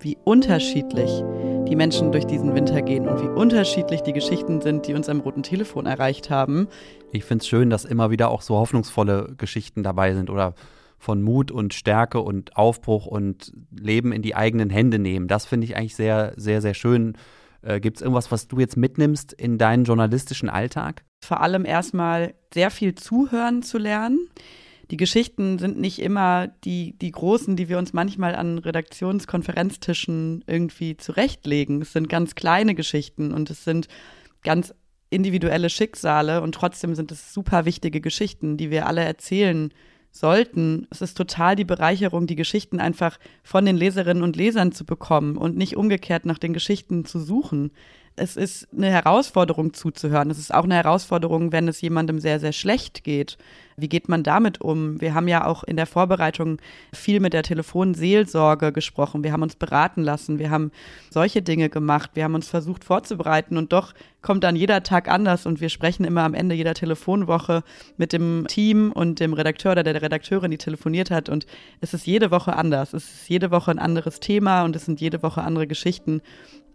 wie 0.00 0.16
unterschiedlich 0.24 1.10
die 1.68 1.76
Menschen 1.76 2.12
durch 2.12 2.26
diesen 2.26 2.54
Winter 2.54 2.82
gehen 2.82 3.08
und 3.08 3.20
wie 3.20 3.28
unterschiedlich 3.28 4.02
die 4.02 4.12
Geschichten 4.12 4.60
sind, 4.60 4.86
die 4.86 4.94
uns 4.94 5.08
am 5.08 5.20
roten 5.20 5.42
Telefon 5.42 5.86
erreicht 5.86 6.30
haben. 6.30 6.68
Ich 7.12 7.24
finde 7.24 7.42
es 7.42 7.48
schön, 7.48 7.70
dass 7.70 7.84
immer 7.84 8.10
wieder 8.10 8.30
auch 8.30 8.42
so 8.42 8.56
hoffnungsvolle 8.56 9.34
Geschichten 9.36 9.82
dabei 9.82 10.14
sind 10.14 10.30
oder 10.30 10.54
von 10.98 11.22
Mut 11.22 11.50
und 11.50 11.74
Stärke 11.74 12.20
und 12.20 12.56
Aufbruch 12.56 13.06
und 13.06 13.52
Leben 13.70 14.12
in 14.12 14.22
die 14.22 14.34
eigenen 14.34 14.70
Hände 14.70 14.98
nehmen. 14.98 15.28
Das 15.28 15.46
finde 15.46 15.66
ich 15.66 15.76
eigentlich 15.76 15.96
sehr, 15.96 16.32
sehr, 16.36 16.60
sehr 16.60 16.74
schön. 16.74 17.16
Äh, 17.62 17.80
Gibt 17.80 17.98
es 17.98 18.02
irgendwas, 18.02 18.32
was 18.32 18.48
du 18.48 18.58
jetzt 18.58 18.76
mitnimmst 18.76 19.32
in 19.32 19.58
deinen 19.58 19.84
journalistischen 19.84 20.48
Alltag? 20.48 21.04
Vor 21.24 21.40
allem 21.40 21.64
erstmal 21.64 22.34
sehr 22.52 22.70
viel 22.70 22.94
zuhören 22.94 23.62
zu 23.62 23.78
lernen. 23.78 24.28
Die 24.90 24.96
Geschichten 24.96 25.58
sind 25.58 25.78
nicht 25.78 25.98
immer 26.00 26.48
die, 26.64 26.98
die 26.98 27.10
großen, 27.10 27.56
die 27.56 27.68
wir 27.68 27.78
uns 27.78 27.92
manchmal 27.92 28.34
an 28.34 28.58
Redaktionskonferenztischen 28.58 30.44
irgendwie 30.46 30.96
zurechtlegen. 30.96 31.82
Es 31.82 31.92
sind 31.92 32.08
ganz 32.08 32.34
kleine 32.34 32.74
Geschichten 32.74 33.34
und 33.34 33.50
es 33.50 33.64
sind 33.64 33.88
ganz 34.42 34.74
individuelle 35.10 35.70
Schicksale 35.70 36.40
und 36.40 36.54
trotzdem 36.54 36.94
sind 36.94 37.12
es 37.12 37.34
super 37.34 37.64
wichtige 37.64 38.00
Geschichten, 38.00 38.56
die 38.56 38.70
wir 38.70 38.86
alle 38.86 39.04
erzählen 39.04 39.72
sollten. 40.10 40.86
Es 40.90 41.02
ist 41.02 41.16
total 41.16 41.54
die 41.54 41.64
Bereicherung, 41.64 42.26
die 42.26 42.36
Geschichten 42.36 42.80
einfach 42.80 43.18
von 43.42 43.64
den 43.66 43.76
Leserinnen 43.76 44.22
und 44.22 44.36
Lesern 44.36 44.72
zu 44.72 44.84
bekommen 44.84 45.36
und 45.36 45.56
nicht 45.56 45.76
umgekehrt 45.76 46.24
nach 46.24 46.38
den 46.38 46.52
Geschichten 46.54 47.04
zu 47.04 47.18
suchen. 47.18 47.72
Es 48.18 48.36
ist 48.36 48.68
eine 48.76 48.90
Herausforderung 48.90 49.72
zuzuhören. 49.72 50.30
Es 50.30 50.38
ist 50.38 50.52
auch 50.52 50.64
eine 50.64 50.74
Herausforderung, 50.74 51.52
wenn 51.52 51.68
es 51.68 51.80
jemandem 51.80 52.18
sehr, 52.20 52.40
sehr 52.40 52.52
schlecht 52.52 53.04
geht. 53.04 53.38
Wie 53.76 53.88
geht 53.88 54.08
man 54.08 54.24
damit 54.24 54.60
um? 54.60 55.00
Wir 55.00 55.14
haben 55.14 55.28
ja 55.28 55.46
auch 55.46 55.62
in 55.62 55.76
der 55.76 55.86
Vorbereitung 55.86 56.58
viel 56.92 57.20
mit 57.20 57.32
der 57.32 57.44
Telefonseelsorge 57.44 58.72
gesprochen. 58.72 59.22
Wir 59.22 59.32
haben 59.32 59.42
uns 59.42 59.54
beraten 59.54 60.02
lassen. 60.02 60.40
Wir 60.40 60.50
haben 60.50 60.72
solche 61.10 61.42
Dinge 61.42 61.68
gemacht. 61.68 62.10
Wir 62.14 62.24
haben 62.24 62.34
uns 62.34 62.48
versucht 62.48 62.82
vorzubereiten 62.82 63.56
und 63.56 63.72
doch 63.72 63.94
kommt 64.20 64.42
dann 64.42 64.56
jeder 64.56 64.82
Tag 64.82 65.08
anders 65.08 65.46
und 65.46 65.60
wir 65.60 65.68
sprechen 65.68 66.04
immer 66.04 66.24
am 66.24 66.34
Ende 66.34 66.56
jeder 66.56 66.74
Telefonwoche 66.74 67.62
mit 67.96 68.12
dem 68.12 68.46
Team 68.48 68.90
und 68.90 69.20
dem 69.20 69.32
Redakteur 69.32 69.72
oder 69.72 69.84
der 69.84 70.02
Redakteurin, 70.02 70.50
die 70.50 70.58
telefoniert 70.58 71.12
hat 71.12 71.28
und 71.28 71.46
es 71.80 71.94
ist 71.94 72.04
jede 72.04 72.32
Woche 72.32 72.56
anders. 72.56 72.94
Es 72.94 73.04
ist 73.04 73.28
jede 73.28 73.52
Woche 73.52 73.70
ein 73.70 73.78
anderes 73.78 74.18
Thema 74.18 74.64
und 74.64 74.74
es 74.74 74.86
sind 74.86 75.00
jede 75.00 75.22
Woche 75.22 75.42
andere 75.42 75.68
Geschichten. 75.68 76.20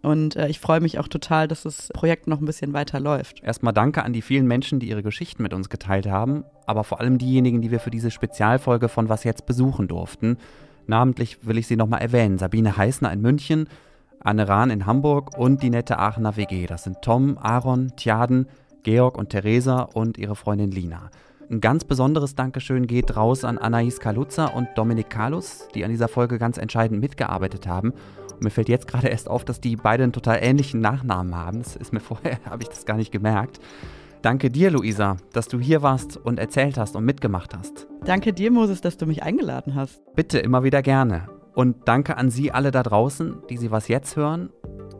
Und 0.04 0.36
äh, 0.36 0.48
ich 0.48 0.60
freue 0.60 0.80
mich 0.80 0.98
auch 0.98 1.08
total, 1.08 1.48
dass 1.48 1.62
das 1.62 1.88
Projekt 1.94 2.26
noch 2.26 2.40
ein 2.40 2.44
bisschen 2.44 2.72
weiter 2.72 3.00
läuft. 3.00 3.42
Erstmal 3.42 3.72
danke 3.72 4.02
an 4.02 4.12
die 4.12 4.22
vielen 4.22 4.46
Menschen, 4.46 4.78
die 4.78 4.88
ihre 4.88 5.02
Geschichten 5.02 5.42
mit 5.42 5.54
uns 5.54 5.70
geteilt 5.70 6.06
haben, 6.06 6.44
aber 6.66 6.84
vor 6.84 7.00
allem 7.00 7.18
diejenigen, 7.18 7.62
die 7.62 7.70
wir 7.70 7.80
für 7.80 7.90
diese 7.90 8.10
Spezialfolge 8.10 8.88
von 8.88 9.08
Was 9.08 9.24
jetzt 9.24 9.46
besuchen 9.46 9.88
durften. 9.88 10.36
Namentlich 10.86 11.46
will 11.46 11.56
ich 11.56 11.66
sie 11.66 11.76
nochmal 11.76 12.02
erwähnen. 12.02 12.36
Sabine 12.36 12.76
Heißner 12.76 13.10
in 13.12 13.22
München, 13.22 13.68
Anne 14.20 14.46
Rahn 14.46 14.70
in 14.70 14.84
Hamburg 14.84 15.38
und 15.38 15.62
die 15.62 15.70
nette 15.70 15.98
Aachener 15.98 16.36
WG. 16.36 16.66
Das 16.66 16.84
sind 16.84 17.00
Tom, 17.00 17.38
Aaron, 17.38 17.92
Tjaden, 17.96 18.46
Georg 18.82 19.16
und 19.16 19.30
Theresa 19.30 19.80
und 19.80 20.18
ihre 20.18 20.36
Freundin 20.36 20.70
Lina. 20.70 21.10
Ein 21.50 21.60
ganz 21.60 21.84
besonderes 21.84 22.34
Dankeschön 22.34 22.86
geht 22.86 23.16
raus 23.16 23.44
an 23.44 23.58
Anais 23.58 24.00
Kaluza 24.00 24.46
und 24.46 24.68
Dominik 24.76 25.10
Kalus, 25.10 25.68
die 25.74 25.84
an 25.84 25.90
dieser 25.90 26.08
Folge 26.08 26.38
ganz 26.38 26.56
entscheidend 26.56 27.00
mitgearbeitet 27.00 27.66
haben. 27.66 27.92
Und 28.32 28.42
mir 28.42 28.50
fällt 28.50 28.70
jetzt 28.70 28.88
gerade 28.88 29.08
erst 29.08 29.28
auf, 29.28 29.44
dass 29.44 29.60
die 29.60 29.76
beide 29.76 30.04
einen 30.04 30.12
total 30.12 30.38
ähnlichen 30.40 30.80
Nachnamen 30.80 31.34
haben. 31.34 31.58
Das 31.62 31.76
ist 31.76 31.92
mir 31.92 32.00
vorher, 32.00 32.38
habe 32.48 32.62
ich 32.62 32.68
das 32.70 32.86
gar 32.86 32.96
nicht 32.96 33.12
gemerkt. 33.12 33.60
Danke 34.22 34.50
dir, 34.50 34.70
Luisa, 34.70 35.18
dass 35.34 35.48
du 35.48 35.60
hier 35.60 35.82
warst 35.82 36.16
und 36.16 36.38
erzählt 36.38 36.78
hast 36.78 36.96
und 36.96 37.04
mitgemacht 37.04 37.54
hast. 37.54 37.88
Danke 38.06 38.32
dir, 38.32 38.50
Moses, 38.50 38.80
dass 38.80 38.96
du 38.96 39.04
mich 39.04 39.22
eingeladen 39.22 39.74
hast. 39.74 40.00
Bitte, 40.14 40.38
immer 40.38 40.64
wieder 40.64 40.80
gerne. 40.80 41.28
Und 41.54 41.86
danke 41.86 42.16
an 42.16 42.30
Sie 42.30 42.52
alle 42.52 42.70
da 42.70 42.82
draußen, 42.82 43.36
die 43.50 43.58
Sie 43.58 43.70
was 43.70 43.88
jetzt 43.88 44.16
hören. 44.16 44.48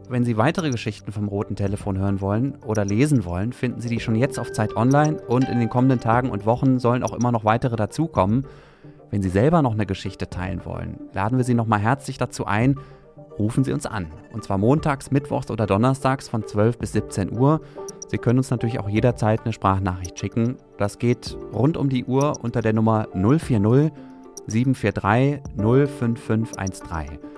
Wenn 0.08 0.24
Sie 0.24 0.36
weitere 0.36 0.70
Geschichten 0.70 1.12
vom 1.12 1.28
roten 1.28 1.56
Telefon 1.56 1.98
hören 1.98 2.20
wollen 2.20 2.58
oder 2.66 2.84
lesen 2.84 3.24
wollen, 3.24 3.52
finden 3.52 3.80
Sie 3.80 3.88
die 3.88 4.00
schon 4.00 4.16
jetzt 4.16 4.38
auf 4.38 4.52
Zeit 4.52 4.76
Online 4.76 5.16
und 5.28 5.48
in 5.48 5.58
den 5.58 5.70
kommenden 5.70 6.00
Tagen 6.00 6.30
und 6.30 6.44
Wochen 6.44 6.78
sollen 6.78 7.02
auch 7.02 7.14
immer 7.14 7.32
noch 7.32 7.44
weitere 7.44 7.76
dazukommen. 7.76 8.46
Wenn 9.10 9.22
Sie 9.22 9.30
selber 9.30 9.62
noch 9.62 9.72
eine 9.72 9.86
Geschichte 9.86 10.28
teilen 10.28 10.64
wollen, 10.64 11.00
laden 11.14 11.38
wir 11.38 11.44
Sie 11.44 11.54
nochmal 11.54 11.80
herzlich 11.80 12.18
dazu 12.18 12.44
ein, 12.44 12.78
rufen 13.38 13.64
Sie 13.64 13.72
uns 13.72 13.86
an. 13.86 14.08
Und 14.32 14.44
zwar 14.44 14.58
montags, 14.58 15.10
mittwochs 15.10 15.50
oder 15.50 15.66
donnerstags 15.66 16.28
von 16.28 16.46
12 16.46 16.78
bis 16.78 16.92
17 16.92 17.36
Uhr. 17.36 17.62
Sie 18.08 18.18
können 18.18 18.38
uns 18.38 18.50
natürlich 18.50 18.80
auch 18.80 18.88
jederzeit 18.88 19.40
eine 19.44 19.54
Sprachnachricht 19.54 20.18
schicken. 20.18 20.58
Das 20.76 20.98
geht 20.98 21.36
rund 21.52 21.78
um 21.78 21.88
die 21.88 22.04
Uhr 22.04 22.34
unter 22.42 22.60
der 22.60 22.74
Nummer 22.74 23.08
040 23.14 23.90
743 24.46 25.40
05513. 25.56 27.33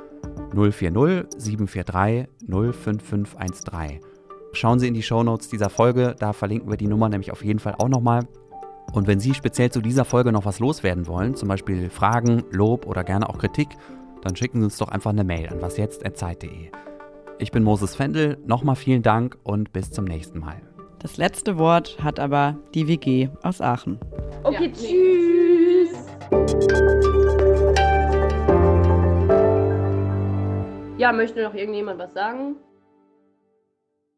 040 0.56 1.26
743 1.36 2.28
05513. 2.48 4.00
Schauen 4.52 4.78
Sie 4.78 4.88
in 4.88 4.94
die 4.94 5.02
Shownotes 5.02 5.48
dieser 5.48 5.68
Folge, 5.68 6.16
da 6.18 6.32
verlinken 6.32 6.70
wir 6.70 6.78
die 6.78 6.86
Nummer 6.88 7.08
nämlich 7.08 7.30
auf 7.30 7.44
jeden 7.44 7.58
Fall 7.58 7.74
auch 7.78 7.88
nochmal. 7.88 8.26
Und 8.92 9.06
wenn 9.06 9.20
Sie 9.20 9.34
speziell 9.34 9.70
zu 9.70 9.80
dieser 9.80 10.04
Folge 10.04 10.32
noch 10.32 10.46
was 10.46 10.58
loswerden 10.60 11.06
wollen, 11.06 11.34
zum 11.34 11.48
Beispiel 11.48 11.90
Fragen, 11.90 12.44
Lob 12.50 12.86
oder 12.86 13.04
gerne 13.04 13.28
auch 13.28 13.38
Kritik, 13.38 13.68
dann 14.22 14.34
schicken 14.34 14.60
Sie 14.60 14.64
uns 14.64 14.78
doch 14.78 14.88
einfach 14.88 15.10
eine 15.10 15.24
Mail 15.24 15.48
an 15.48 15.60
wasjetzt.zeit.de. 15.60 16.70
Ich 17.38 17.50
bin 17.50 17.62
Moses 17.62 17.94
Fendel, 17.94 18.38
nochmal 18.46 18.76
vielen 18.76 19.02
Dank 19.02 19.36
und 19.42 19.72
bis 19.72 19.90
zum 19.90 20.06
nächsten 20.06 20.38
Mal. 20.38 20.62
Das 21.00 21.18
letzte 21.18 21.58
Wort 21.58 21.98
hat 22.02 22.18
aber 22.18 22.56
die 22.74 22.88
WG 22.88 23.28
aus 23.42 23.60
Aachen. 23.60 23.98
Okay, 24.42 24.72
tschüss. 24.72 25.90
Ja, 30.98 31.12
möchte 31.12 31.42
noch 31.42 31.52
irgendjemand 31.52 31.98
was 31.98 32.14
sagen? 32.14 32.56